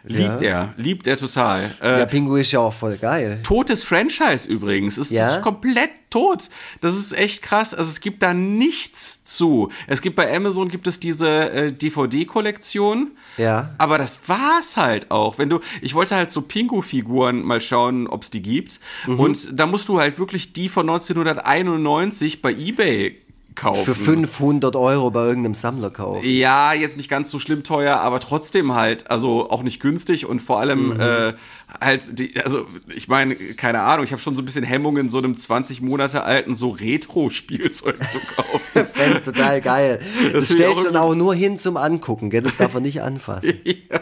Liebt 0.08 0.42
ja. 0.42 0.50
er, 0.50 0.74
liebt 0.78 1.08
er 1.08 1.18
total. 1.18 1.72
Äh, 1.82 2.00
ja, 2.00 2.06
Pingu 2.06 2.36
ist 2.36 2.52
ja 2.52 2.60
auch 2.60 2.74
voll 2.74 2.98
geil. 2.98 3.40
Totes 3.44 3.84
Franchise 3.84 4.48
übrigens. 4.48 4.98
Es 4.98 5.12
ist 5.12 5.18
ja? 5.18 5.40
komplett 5.40 5.90
tot. 6.10 6.50
Das 6.82 6.96
ist 6.96 7.18
echt 7.18 7.42
krass. 7.42 7.74
Also 7.74 7.90
es 7.90 8.00
gibt 8.00 8.24
da 8.24 8.34
nichts 8.34 9.24
zu. 9.24 9.70
Es 9.88 10.02
gibt 10.02 10.16
bei 10.16 10.34
Amazon 10.34 10.70
gibt 10.70 10.88
es 10.88 11.00
diese 11.00 11.52
äh, 11.52 11.72
DVD-Kollektion. 11.72 13.12
Ja. 13.38 13.74
Aber 13.78 13.98
das 13.98 14.22
war's 14.28 14.78
halt 14.78 15.12
auch. 15.12 15.38
Wenn 15.38 15.50
du, 15.50 15.60
ich 15.82 15.94
wollte 15.94 16.16
halt 16.16 16.32
so 16.32 16.42
Pingu-Figuren 16.42 17.44
mal 17.44 17.62
schauen, 17.62 18.08
ob 18.08 18.24
es 18.24 18.30
die 18.30 18.42
gibt. 18.42 18.80
Mhm. 19.06 19.20
Und 19.20 19.60
da 19.60 19.66
musst 19.66 19.90
du 19.90 20.00
halt 20.00 20.18
wirklich 20.20 20.54
die 20.54 20.70
von 20.70 20.90
1991 20.90 22.42
bei 22.42 22.52
eBay 22.52 23.18
kaufen. 23.58 23.84
Für 23.84 23.96
500 23.96 24.76
Euro 24.76 25.12
bei 25.12 25.26
irgendeinem 25.26 25.56
Sammler 25.56 25.90
kaufen. 25.90 26.22
Ja, 26.24 26.74
jetzt 26.74 26.96
nicht 26.96 27.10
ganz 27.10 27.30
so 27.30 27.40
schlimm 27.40 27.64
teuer, 27.64 27.98
aber 27.98 28.22
trotzdem 28.22 28.74
halt, 28.74 29.12
also 29.12 29.50
auch 29.50 29.64
nicht 29.64 29.82
günstig 29.82 30.26
und 30.26 30.42
vor 30.42 30.60
allem 30.60 30.94
mhm. 30.94 31.00
äh, 31.00 31.34
halt, 31.82 32.18
die, 32.18 32.40
also 32.40 32.66
ich 32.96 33.08
meine, 33.08 33.36
keine 33.36 33.82
Ahnung, 33.82 34.06
ich 34.06 34.12
habe 34.12 34.22
schon 34.22 34.36
so 34.36 34.42
ein 34.42 34.46
bisschen 34.46 34.64
Hemmungen, 34.64 35.10
so 35.10 35.18
einem 35.18 35.36
20 35.36 35.82
Monate 35.82 36.24
alten 36.24 36.56
so 36.56 36.70
Retro-Spielzeug 36.70 38.10
zu 38.10 38.20
kaufen. 38.20 38.88
Fände 38.94 39.24
total 39.24 39.62
geil. 39.62 40.00
Das, 40.24 40.34
das 40.34 40.50
stellst 40.50 40.86
du 40.86 40.92
dann 40.92 40.98
auch 40.98 41.16
nur 41.16 41.36
hin 41.36 41.58
zum 41.58 41.78
Angucken, 41.78 42.30
gell? 42.30 42.42
das 42.42 42.58
darf 42.58 42.74
er 42.74 42.80
nicht 42.80 43.02
anfassen. 43.02 43.56
ja, 43.64 44.00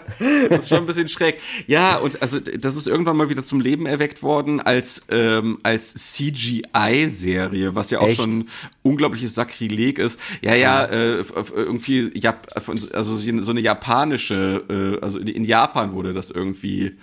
das 0.49 0.63
ist 0.63 0.69
schon 0.69 0.79
ein 0.79 0.85
bisschen 0.85 1.09
schräg. 1.09 1.39
Ja, 1.65 1.97
und 1.97 2.21
also 2.21 2.39
das 2.39 2.75
ist 2.75 2.87
irgendwann 2.87 3.17
mal 3.17 3.29
wieder 3.29 3.43
zum 3.43 3.61
Leben 3.61 3.85
erweckt 3.85 4.21
worden 4.21 4.59
als, 4.59 5.03
ähm, 5.09 5.59
als 5.63 5.93
CGI-Serie, 5.93 7.73
was 7.73 7.89
ja 7.89 7.99
auch 7.99 8.07
Echt? 8.07 8.21
schon 8.21 8.49
unglaubliches 8.83 9.33
Sakrileg 9.45 9.99
ist. 9.99 10.19
Ja, 10.41 10.55
ja, 10.55 10.85
äh, 10.85 11.23
irgendwie, 11.55 12.11
Jap 12.17 12.47
also 12.93 13.17
so 13.17 13.51
eine 13.51 13.61
japanische, 13.61 14.63
äh, 14.69 15.03
also 15.03 15.19
in 15.19 15.43
Japan 15.43 15.93
wurde 15.93 16.13
das 16.13 16.31
irgendwie 16.31 16.97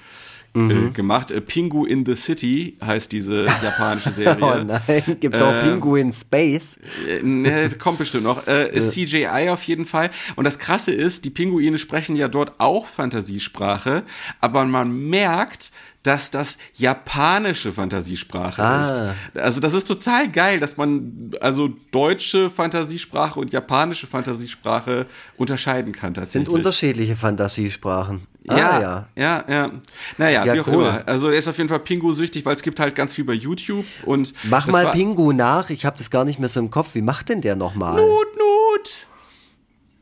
äh, 0.55 0.59
mhm. 0.59 0.93
gemacht. 0.93 1.31
Äh, 1.31 1.41
Pingu 1.41 1.87
in 1.87 2.05
the 2.05 2.15
City 2.15 2.77
heißt 2.85 3.11
diese 3.13 3.45
japanische 3.63 4.13
Serie. 4.13 4.37
oh 4.41 4.63
nein, 4.63 5.17
gibt's 5.21 5.41
auch 5.41 5.53
äh, 5.53 5.63
Pingu 5.63 5.97
in 5.97 6.13
Space? 6.13 6.79
Äh, 7.09 7.23
ne, 7.23 7.71
kommt 7.79 7.99
bestimmt 7.99 8.25
noch. 8.25 8.47
Äh, 8.47 8.71
CGI 8.79 9.49
auf 9.51 9.63
jeden 9.65 9.87
Fall. 9.87 10.11
Und 10.37 10.45
das 10.45 10.59
Krasse 10.59 10.93
ist, 10.93 11.25
die 11.25 11.31
Pinguine 11.31 11.79
sprechen 11.79 12.17
ja 12.17 12.29
dort 12.29 12.53
auch 12.59 12.87
Fantasiesprache, 12.87 14.03
aber 14.41 14.65
man 14.67 15.09
merkt, 15.09 15.73
dass 16.03 16.31
das 16.31 16.59
japanische 16.75 17.73
Fantasiesprache 17.73 18.63
ah. 18.63 18.83
ist. 18.83 19.39
Also 19.39 19.61
das 19.61 19.73
ist 19.73 19.87
total 19.87 20.31
geil, 20.31 20.59
dass 20.59 20.77
man 20.77 21.33
also 21.41 21.71
deutsche 21.93 22.51
Fantasiesprache 22.51 23.39
und 23.39 23.53
japanische 23.53 24.07
Fantasiesprache 24.07 25.07
unterscheiden 25.37 25.93
kann 25.93 26.13
tatsächlich. 26.15 26.49
Sind 26.49 26.55
unterschiedliche 26.55 27.17
Fantasiesprachen. 27.17 28.27
Ah, 28.49 28.57
ja, 28.57 28.81
ja, 28.81 29.07
ja, 29.15 29.45
ja. 29.49 29.71
Naja, 30.19 30.45
ja, 30.45 30.55
wie 30.55 30.61
auch 30.61 30.67
cool. 30.67 30.75
immer. 30.75 31.03
Also 31.07 31.29
er 31.29 31.39
ist 31.39 31.47
auf 31.47 31.59
jeden 31.59 31.69
Fall 31.69 31.79
Pingu-süchtig, 31.79 32.45
weil 32.45 32.55
es 32.55 32.63
gibt 32.63 32.81
halt 32.81 32.95
ganz 32.95 33.15
viel 33.15 33.25
bei 33.25 33.35
YouTube 33.35 33.87
und 34.05 34.35
Mach 34.45 34.67
mal 34.67 34.91
Pingu 34.91 35.33
nach, 35.33 35.71
ich 35.71 35.85
habe 35.85 35.97
das 35.97 36.11
gar 36.11 36.25
nicht 36.25 36.41
mehr 36.41 36.49
so 36.49 36.59
im 36.59 36.71
Kopf. 36.71 36.95
Wie 36.95 37.03
macht 37.03 37.29
denn 37.29 37.41
der 37.41 37.55
nochmal? 37.55 37.97
Nut, 37.97 38.27
Nut. 38.37 39.07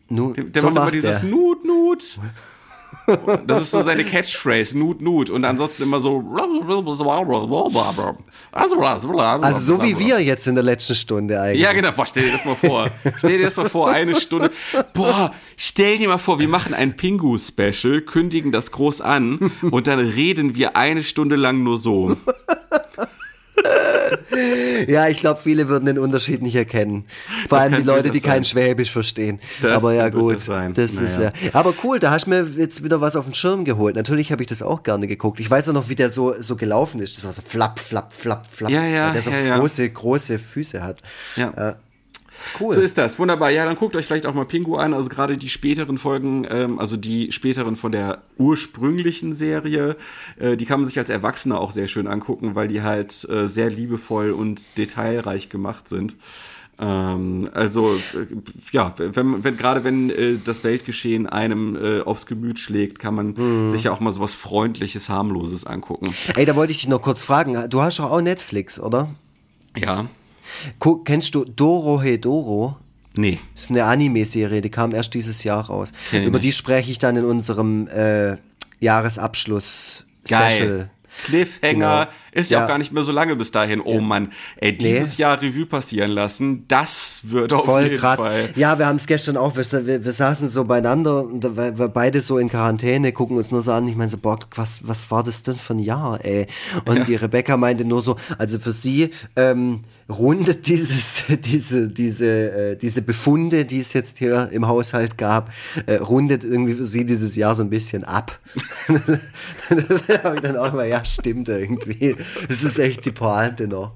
Nut. 0.08 0.36
Der, 0.36 0.44
der 0.44 0.62
so 0.62 0.68
macht 0.68 0.76
immer 0.76 0.90
dieses 0.90 1.22
Nut, 1.22 1.64
Nut. 1.64 2.18
Das 3.46 3.62
ist 3.62 3.70
so 3.70 3.82
seine 3.82 4.04
Catchphrase, 4.04 4.78
Nut, 4.78 5.00
Nut. 5.00 5.30
Und 5.30 5.44
ansonsten 5.44 5.82
immer 5.82 6.00
so. 6.00 6.22
Also 9.44 9.76
so 9.76 9.82
wie 9.82 9.98
wir 9.98 10.20
jetzt 10.20 10.46
in 10.46 10.54
der 10.54 10.64
letzten 10.64 10.94
Stunde 10.94 11.40
eigentlich. 11.40 11.62
Ja, 11.62 11.72
genau. 11.72 11.92
Boah, 11.92 12.06
stell 12.06 12.24
dir 12.24 12.32
das 12.32 12.44
mal 12.44 12.54
vor. 12.54 12.88
Stell 13.16 13.38
dir 13.38 13.44
das 13.44 13.56
mal 13.56 13.68
vor, 13.68 13.90
eine 13.90 14.14
Stunde. 14.14 14.50
Boah, 14.94 15.32
stell 15.56 15.98
dir 15.98 16.08
mal 16.08 16.18
vor, 16.18 16.38
wir 16.38 16.48
machen 16.48 16.74
ein 16.74 16.96
Pingu-Special, 16.96 18.02
kündigen 18.02 18.52
das 18.52 18.72
groß 18.72 19.00
an 19.00 19.52
und 19.70 19.86
dann 19.86 19.98
reden 19.98 20.54
wir 20.54 20.76
eine 20.76 21.02
Stunde 21.02 21.36
lang 21.36 21.62
nur 21.62 21.78
so. 21.78 22.16
ja, 24.88 25.08
ich 25.08 25.20
glaube, 25.20 25.40
viele 25.42 25.68
würden 25.68 25.86
den 25.86 25.98
Unterschied 25.98 26.42
nicht 26.42 26.56
erkennen. 26.56 27.04
Vor 27.48 27.58
das 27.58 27.66
allem 27.66 27.76
die 27.76 27.82
Leute, 27.82 28.10
die 28.10 28.20
sein. 28.20 28.30
kein 28.30 28.44
Schwäbisch 28.44 28.90
verstehen. 28.90 29.40
Das 29.62 29.72
aber 29.72 29.94
ja, 29.94 30.08
gut. 30.08 30.36
Das, 30.36 30.46
das 30.46 30.94
naja. 30.94 31.06
ist 31.06 31.18
ja. 31.18 31.32
Aber 31.52 31.74
cool, 31.84 31.98
da 31.98 32.10
hast 32.10 32.26
du 32.26 32.30
mir 32.30 32.46
jetzt 32.56 32.82
wieder 32.84 33.00
was 33.00 33.16
auf 33.16 33.24
den 33.24 33.34
Schirm 33.34 33.64
geholt. 33.64 33.96
Natürlich 33.96 34.32
habe 34.32 34.42
ich 34.42 34.48
das 34.48 34.62
auch 34.62 34.82
gerne 34.82 35.06
geguckt. 35.06 35.40
Ich 35.40 35.50
weiß 35.50 35.68
auch 35.68 35.74
noch, 35.74 35.88
wie 35.88 35.94
der 35.94 36.10
so, 36.10 36.34
so 36.40 36.56
gelaufen 36.56 37.00
ist. 37.00 37.16
Das 37.16 37.24
war 37.24 37.32
so 37.32 37.42
flapp, 37.42 37.78
flapp, 37.78 38.12
flapp, 38.12 38.46
flapp. 38.50 38.70
Ja, 38.70 38.84
ja. 38.84 39.06
Weil 39.06 39.12
der 39.14 39.22
so 39.22 39.30
ja, 39.30 39.58
große, 39.58 39.88
große 39.88 40.38
Füße 40.38 40.82
hat. 40.82 41.02
Ja. 41.36 41.70
Äh, 41.70 41.74
Cool. 42.58 42.74
So 42.74 42.80
ist 42.80 42.98
das. 42.98 43.18
Wunderbar. 43.18 43.50
Ja, 43.50 43.64
dann 43.64 43.76
guckt 43.76 43.96
euch 43.96 44.06
vielleicht 44.06 44.26
auch 44.26 44.34
mal 44.34 44.44
Pingu 44.44 44.76
an. 44.76 44.94
Also 44.94 45.08
gerade 45.08 45.36
die 45.36 45.48
späteren 45.48 45.98
Folgen, 45.98 46.46
ähm, 46.50 46.78
also 46.78 46.96
die 46.96 47.32
späteren 47.32 47.76
von 47.76 47.92
der 47.92 48.22
ursprünglichen 48.38 49.32
Serie, 49.32 49.96
äh, 50.38 50.56
die 50.56 50.66
kann 50.66 50.80
man 50.80 50.88
sich 50.88 50.98
als 50.98 51.10
Erwachsener 51.10 51.60
auch 51.60 51.70
sehr 51.70 51.88
schön 51.88 52.06
angucken, 52.06 52.54
weil 52.54 52.68
die 52.68 52.82
halt 52.82 53.28
äh, 53.28 53.46
sehr 53.46 53.70
liebevoll 53.70 54.30
und 54.32 54.76
detailreich 54.78 55.48
gemacht 55.48 55.88
sind. 55.88 56.16
Ähm, 56.80 57.48
also 57.52 57.94
äh, 57.94 58.26
ja, 58.72 58.94
wenn, 58.96 59.44
wenn 59.44 59.56
gerade 59.56 59.84
wenn 59.84 60.08
äh, 60.10 60.38
das 60.42 60.64
Weltgeschehen 60.64 61.26
einem 61.26 61.76
äh, 61.76 62.00
aufs 62.00 62.24
Gemüt 62.24 62.58
schlägt, 62.58 62.98
kann 62.98 63.14
man 63.14 63.34
mhm. 63.36 63.70
sich 63.70 63.84
ja 63.84 63.92
auch 63.92 64.00
mal 64.00 64.12
so 64.12 64.20
was 64.20 64.34
Freundliches, 64.34 65.10
harmloses 65.10 65.66
angucken. 65.66 66.14
Ey, 66.36 66.46
da 66.46 66.56
wollte 66.56 66.72
ich 66.72 66.78
dich 66.78 66.88
noch 66.88 67.02
kurz 67.02 67.22
fragen. 67.22 67.68
Du 67.68 67.82
hast 67.82 67.98
doch 67.98 68.10
auch 68.10 68.22
Netflix, 68.22 68.80
oder? 68.80 69.10
Ja. 69.76 70.06
Kennst 71.04 71.34
du 71.34 71.44
Doro 71.44 72.00
Hedoro? 72.00 72.76
Nee. 73.16 73.40
Das 73.54 73.64
ist 73.64 73.70
eine 73.70 73.84
Anime-Serie, 73.84 74.60
die 74.60 74.70
kam 74.70 74.94
erst 74.94 75.14
dieses 75.14 75.42
Jahr 75.44 75.64
raus. 75.66 75.92
Kenn 76.10 76.24
Über 76.24 76.38
die 76.38 76.52
spreche 76.52 76.90
ich 76.90 76.98
dann 76.98 77.16
in 77.16 77.24
unserem 77.24 77.88
äh, 77.88 78.36
Jahresabschluss-Special. 78.80 80.90
Cliffhanger. 81.24 81.72
Genau. 81.72 82.06
Ist 82.32 82.50
ja, 82.50 82.58
ja, 82.58 82.64
auch 82.64 82.68
gar 82.68 82.78
nicht 82.78 82.92
mehr 82.92 83.02
so 83.02 83.12
lange 83.12 83.36
bis 83.36 83.50
dahin. 83.50 83.80
Oh 83.80 83.94
ja. 83.94 84.00
Mann, 84.00 84.32
ey, 84.56 84.76
dieses 84.76 85.18
nee. 85.18 85.22
Jahr 85.22 85.40
Revue 85.40 85.66
passieren 85.66 86.10
lassen, 86.10 86.64
das 86.68 87.22
wird 87.24 87.52
auf 87.52 87.64
Voll 87.64 87.84
jeden 87.84 87.98
krass. 87.98 88.18
Fall. 88.18 88.50
Ja, 88.56 88.78
wir 88.78 88.86
haben 88.86 88.96
es 88.96 89.06
gestern 89.06 89.36
auch, 89.36 89.56
wir, 89.56 89.64
wir, 89.86 90.04
wir, 90.04 90.12
saßen 90.12 90.48
so 90.48 90.64
beieinander, 90.64 91.26
wir, 91.30 91.78
wir 91.78 91.88
beide 91.88 92.20
so 92.20 92.38
in 92.38 92.48
Quarantäne, 92.48 93.12
gucken 93.12 93.36
uns 93.36 93.50
nur 93.50 93.62
so 93.62 93.72
an. 93.72 93.88
Ich 93.88 93.96
meine 93.96 94.10
so, 94.10 94.18
boah, 94.18 94.38
was, 94.54 94.86
was 94.86 95.10
war 95.10 95.22
das 95.22 95.42
denn 95.42 95.56
für 95.56 95.74
ein 95.74 95.78
Jahr, 95.78 96.24
ey? 96.24 96.46
Und 96.84 96.96
ja. 96.96 97.04
die 97.04 97.14
Rebecca 97.16 97.56
meinte 97.56 97.84
nur 97.84 98.02
so, 98.02 98.16
also 98.38 98.58
für 98.58 98.72
sie, 98.72 99.10
ähm, 99.36 99.84
rundet 100.10 100.66
dieses, 100.66 101.24
diese, 101.44 101.88
diese, 101.88 102.26
äh, 102.72 102.76
diese 102.76 103.02
Befunde, 103.02 103.64
die 103.64 103.80
es 103.80 103.92
jetzt 103.92 104.18
hier 104.18 104.50
im 104.52 104.66
Haushalt 104.66 105.16
gab, 105.16 105.50
äh, 105.86 105.96
rundet 105.96 106.44
irgendwie 106.44 106.74
für 106.74 106.84
sie 106.84 107.04
dieses 107.04 107.36
Jahr 107.36 107.54
so 107.54 107.62
ein 107.62 107.70
bisschen 107.70 108.04
ab. 108.04 108.38
das 108.88 110.22
habe 110.24 110.36
ich 110.36 110.42
dann 110.42 110.56
auch 110.56 110.72
mal, 110.72 110.88
ja, 110.88 111.04
stimmt 111.04 111.48
irgendwie. 111.48 112.16
Das 112.48 112.62
ist 112.62 112.78
echt 112.78 113.04
die 113.04 113.12
Pointe 113.12 113.68
noch. 113.68 113.92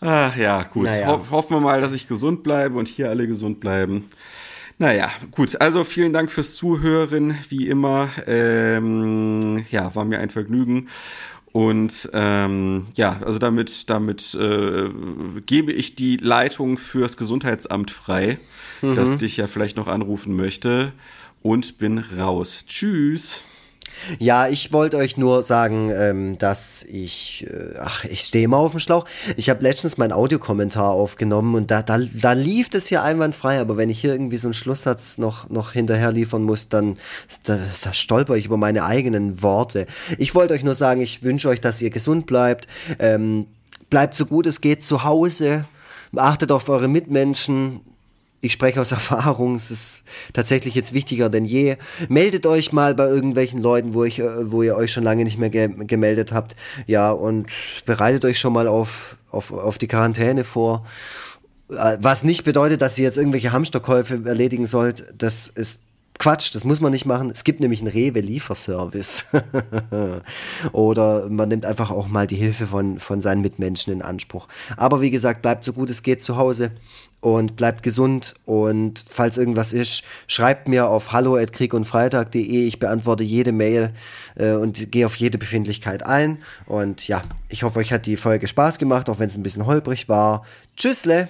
Ach 0.00 0.36
ja, 0.36 0.62
gut. 0.62 0.84
Naja. 0.84 1.08
Ho 1.08 1.26
hoffen 1.30 1.56
wir 1.56 1.60
mal, 1.60 1.80
dass 1.80 1.92
ich 1.92 2.06
gesund 2.06 2.42
bleibe 2.42 2.78
und 2.78 2.88
hier 2.88 3.08
alle 3.08 3.26
gesund 3.26 3.60
bleiben. 3.60 4.04
Naja, 4.78 5.10
gut. 5.30 5.60
Also 5.60 5.84
vielen 5.84 6.12
Dank 6.12 6.30
fürs 6.30 6.54
Zuhören, 6.54 7.38
wie 7.48 7.66
immer. 7.66 8.10
Ähm, 8.26 9.64
ja, 9.70 9.94
war 9.94 10.04
mir 10.04 10.20
ein 10.20 10.30
Vergnügen. 10.30 10.88
Und 11.52 12.10
ähm, 12.12 12.84
ja, 12.94 13.18
also 13.24 13.38
damit, 13.38 13.88
damit 13.88 14.34
äh, 14.34 14.90
gebe 15.46 15.72
ich 15.72 15.96
die 15.96 16.18
Leitung 16.18 16.76
fürs 16.76 17.16
Gesundheitsamt 17.16 17.90
frei, 17.90 18.38
mhm. 18.82 18.94
das 18.94 19.16
dich 19.16 19.38
ja 19.38 19.46
vielleicht 19.46 19.78
noch 19.78 19.88
anrufen 19.88 20.36
möchte. 20.36 20.92
Und 21.42 21.78
bin 21.78 21.98
raus. 21.98 22.64
Tschüss. 22.66 23.42
Ja, 24.18 24.48
ich 24.48 24.72
wollte 24.72 24.96
euch 24.96 25.16
nur 25.16 25.42
sagen, 25.42 25.90
ähm, 25.90 26.38
dass 26.38 26.84
ich, 26.84 27.46
äh, 27.48 27.78
ach, 27.80 28.04
ich 28.04 28.20
stehe 28.20 28.48
mal 28.48 28.58
auf 28.58 28.72
dem 28.72 28.80
Schlauch. 28.80 29.04
Ich 29.36 29.50
habe 29.50 29.62
letztens 29.62 29.98
meinen 29.98 30.12
Audiokommentar 30.12 30.90
aufgenommen 30.90 31.54
und 31.54 31.70
da, 31.70 31.82
da, 31.82 31.98
da 31.98 32.32
lief 32.32 32.70
das 32.70 32.86
hier 32.86 33.02
einwandfrei, 33.02 33.60
aber 33.60 33.76
wenn 33.76 33.90
ich 33.90 34.00
hier 34.00 34.12
irgendwie 34.12 34.36
so 34.36 34.48
einen 34.48 34.54
Schlusssatz 34.54 35.18
noch, 35.18 35.48
noch 35.50 35.72
hinterher 35.72 36.12
liefern 36.12 36.42
muss, 36.42 36.68
dann 36.68 36.98
da, 37.44 37.58
da 37.82 37.92
stolper 37.92 38.36
ich 38.36 38.46
über 38.46 38.56
meine 38.56 38.84
eigenen 38.84 39.42
Worte. 39.42 39.86
Ich 40.18 40.34
wollte 40.34 40.54
euch 40.54 40.64
nur 40.64 40.74
sagen, 40.74 41.00
ich 41.00 41.22
wünsche 41.22 41.48
euch, 41.48 41.60
dass 41.60 41.82
ihr 41.82 41.90
gesund 41.90 42.26
bleibt. 42.26 42.66
Ähm, 42.98 43.46
bleibt 43.90 44.14
so 44.14 44.26
gut 44.26 44.46
es 44.46 44.60
geht 44.60 44.84
zu 44.84 45.04
Hause. 45.04 45.64
Achtet 46.14 46.52
auf 46.52 46.68
eure 46.68 46.88
Mitmenschen 46.88 47.80
ich 48.46 48.52
spreche 48.52 48.80
aus 48.80 48.92
Erfahrung, 48.96 49.56
es 49.56 49.70
ist 49.70 50.04
tatsächlich 50.32 50.74
jetzt 50.74 50.94
wichtiger 50.94 51.28
denn 51.28 51.44
je. 51.44 51.76
Meldet 52.08 52.46
euch 52.46 52.72
mal 52.72 52.94
bei 52.94 53.06
irgendwelchen 53.06 53.60
Leuten, 53.60 53.94
wo, 53.94 54.04
ich, 54.04 54.18
äh, 54.18 54.50
wo 54.50 54.62
ihr 54.62 54.76
euch 54.76 54.92
schon 54.92 55.04
lange 55.04 55.24
nicht 55.24 55.38
mehr 55.38 55.50
ge 55.50 55.68
gemeldet 55.86 56.32
habt. 56.32 56.56
Ja, 56.86 57.10
und 57.10 57.46
bereitet 57.84 58.24
euch 58.24 58.38
schon 58.38 58.52
mal 58.52 58.68
auf, 58.68 59.16
auf, 59.30 59.52
auf 59.52 59.78
die 59.78 59.88
Quarantäne 59.88 60.44
vor. 60.44 60.86
Äh, 61.70 61.98
was 62.00 62.24
nicht 62.24 62.44
bedeutet, 62.44 62.80
dass 62.80 62.98
ihr 62.98 63.04
jetzt 63.04 63.18
irgendwelche 63.18 63.52
Hamsterkäufe 63.52 64.22
erledigen 64.24 64.66
sollt. 64.66 65.04
Das 65.18 65.48
ist 65.48 65.80
Quatsch, 66.18 66.54
das 66.54 66.64
muss 66.64 66.80
man 66.80 66.92
nicht 66.92 67.04
machen. 67.04 67.30
Es 67.30 67.44
gibt 67.44 67.60
nämlich 67.60 67.80
einen 67.80 67.90
Rewe-Lieferservice. 67.90 69.26
Oder 70.72 71.28
man 71.28 71.48
nimmt 71.48 71.64
einfach 71.64 71.90
auch 71.90 72.08
mal 72.08 72.26
die 72.26 72.36
Hilfe 72.36 72.66
von, 72.66 72.98
von 72.98 73.20
seinen 73.20 73.42
Mitmenschen 73.42 73.92
in 73.92 74.02
Anspruch. 74.02 74.48
Aber 74.76 75.00
wie 75.00 75.10
gesagt, 75.10 75.42
bleibt 75.42 75.64
so 75.64 75.72
gut 75.72 75.90
es 75.90 76.02
geht 76.02 76.22
zu 76.22 76.36
Hause 76.36 76.72
und 77.20 77.56
bleibt 77.56 77.82
gesund. 77.82 78.34
Und 78.44 79.04
falls 79.08 79.36
irgendwas 79.36 79.72
ist, 79.72 80.04
schreibt 80.26 80.68
mir 80.68 80.88
auf 80.88 81.12
hallo.kriegundfreitag.de. 81.12 82.66
Ich 82.66 82.78
beantworte 82.78 83.24
jede 83.24 83.52
Mail 83.52 83.92
äh, 84.36 84.52
und 84.52 84.92
gehe 84.92 85.06
auf 85.06 85.16
jede 85.16 85.38
Befindlichkeit 85.38 86.04
ein. 86.04 86.38
Und 86.66 87.08
ja, 87.08 87.22
ich 87.48 87.62
hoffe, 87.62 87.78
euch 87.78 87.92
hat 87.92 88.06
die 88.06 88.16
Folge 88.16 88.48
Spaß 88.48 88.78
gemacht, 88.78 89.08
auch 89.10 89.18
wenn 89.18 89.28
es 89.28 89.36
ein 89.36 89.42
bisschen 89.42 89.66
holprig 89.66 90.08
war. 90.08 90.44
Tschüssle! 90.76 91.28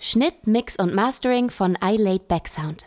Schnitt, 0.00 0.46
Mix 0.46 0.76
und 0.76 0.94
Mastering 0.94 1.50
von 1.50 1.76
iLaid 1.82 2.28
Backsound. 2.28 2.86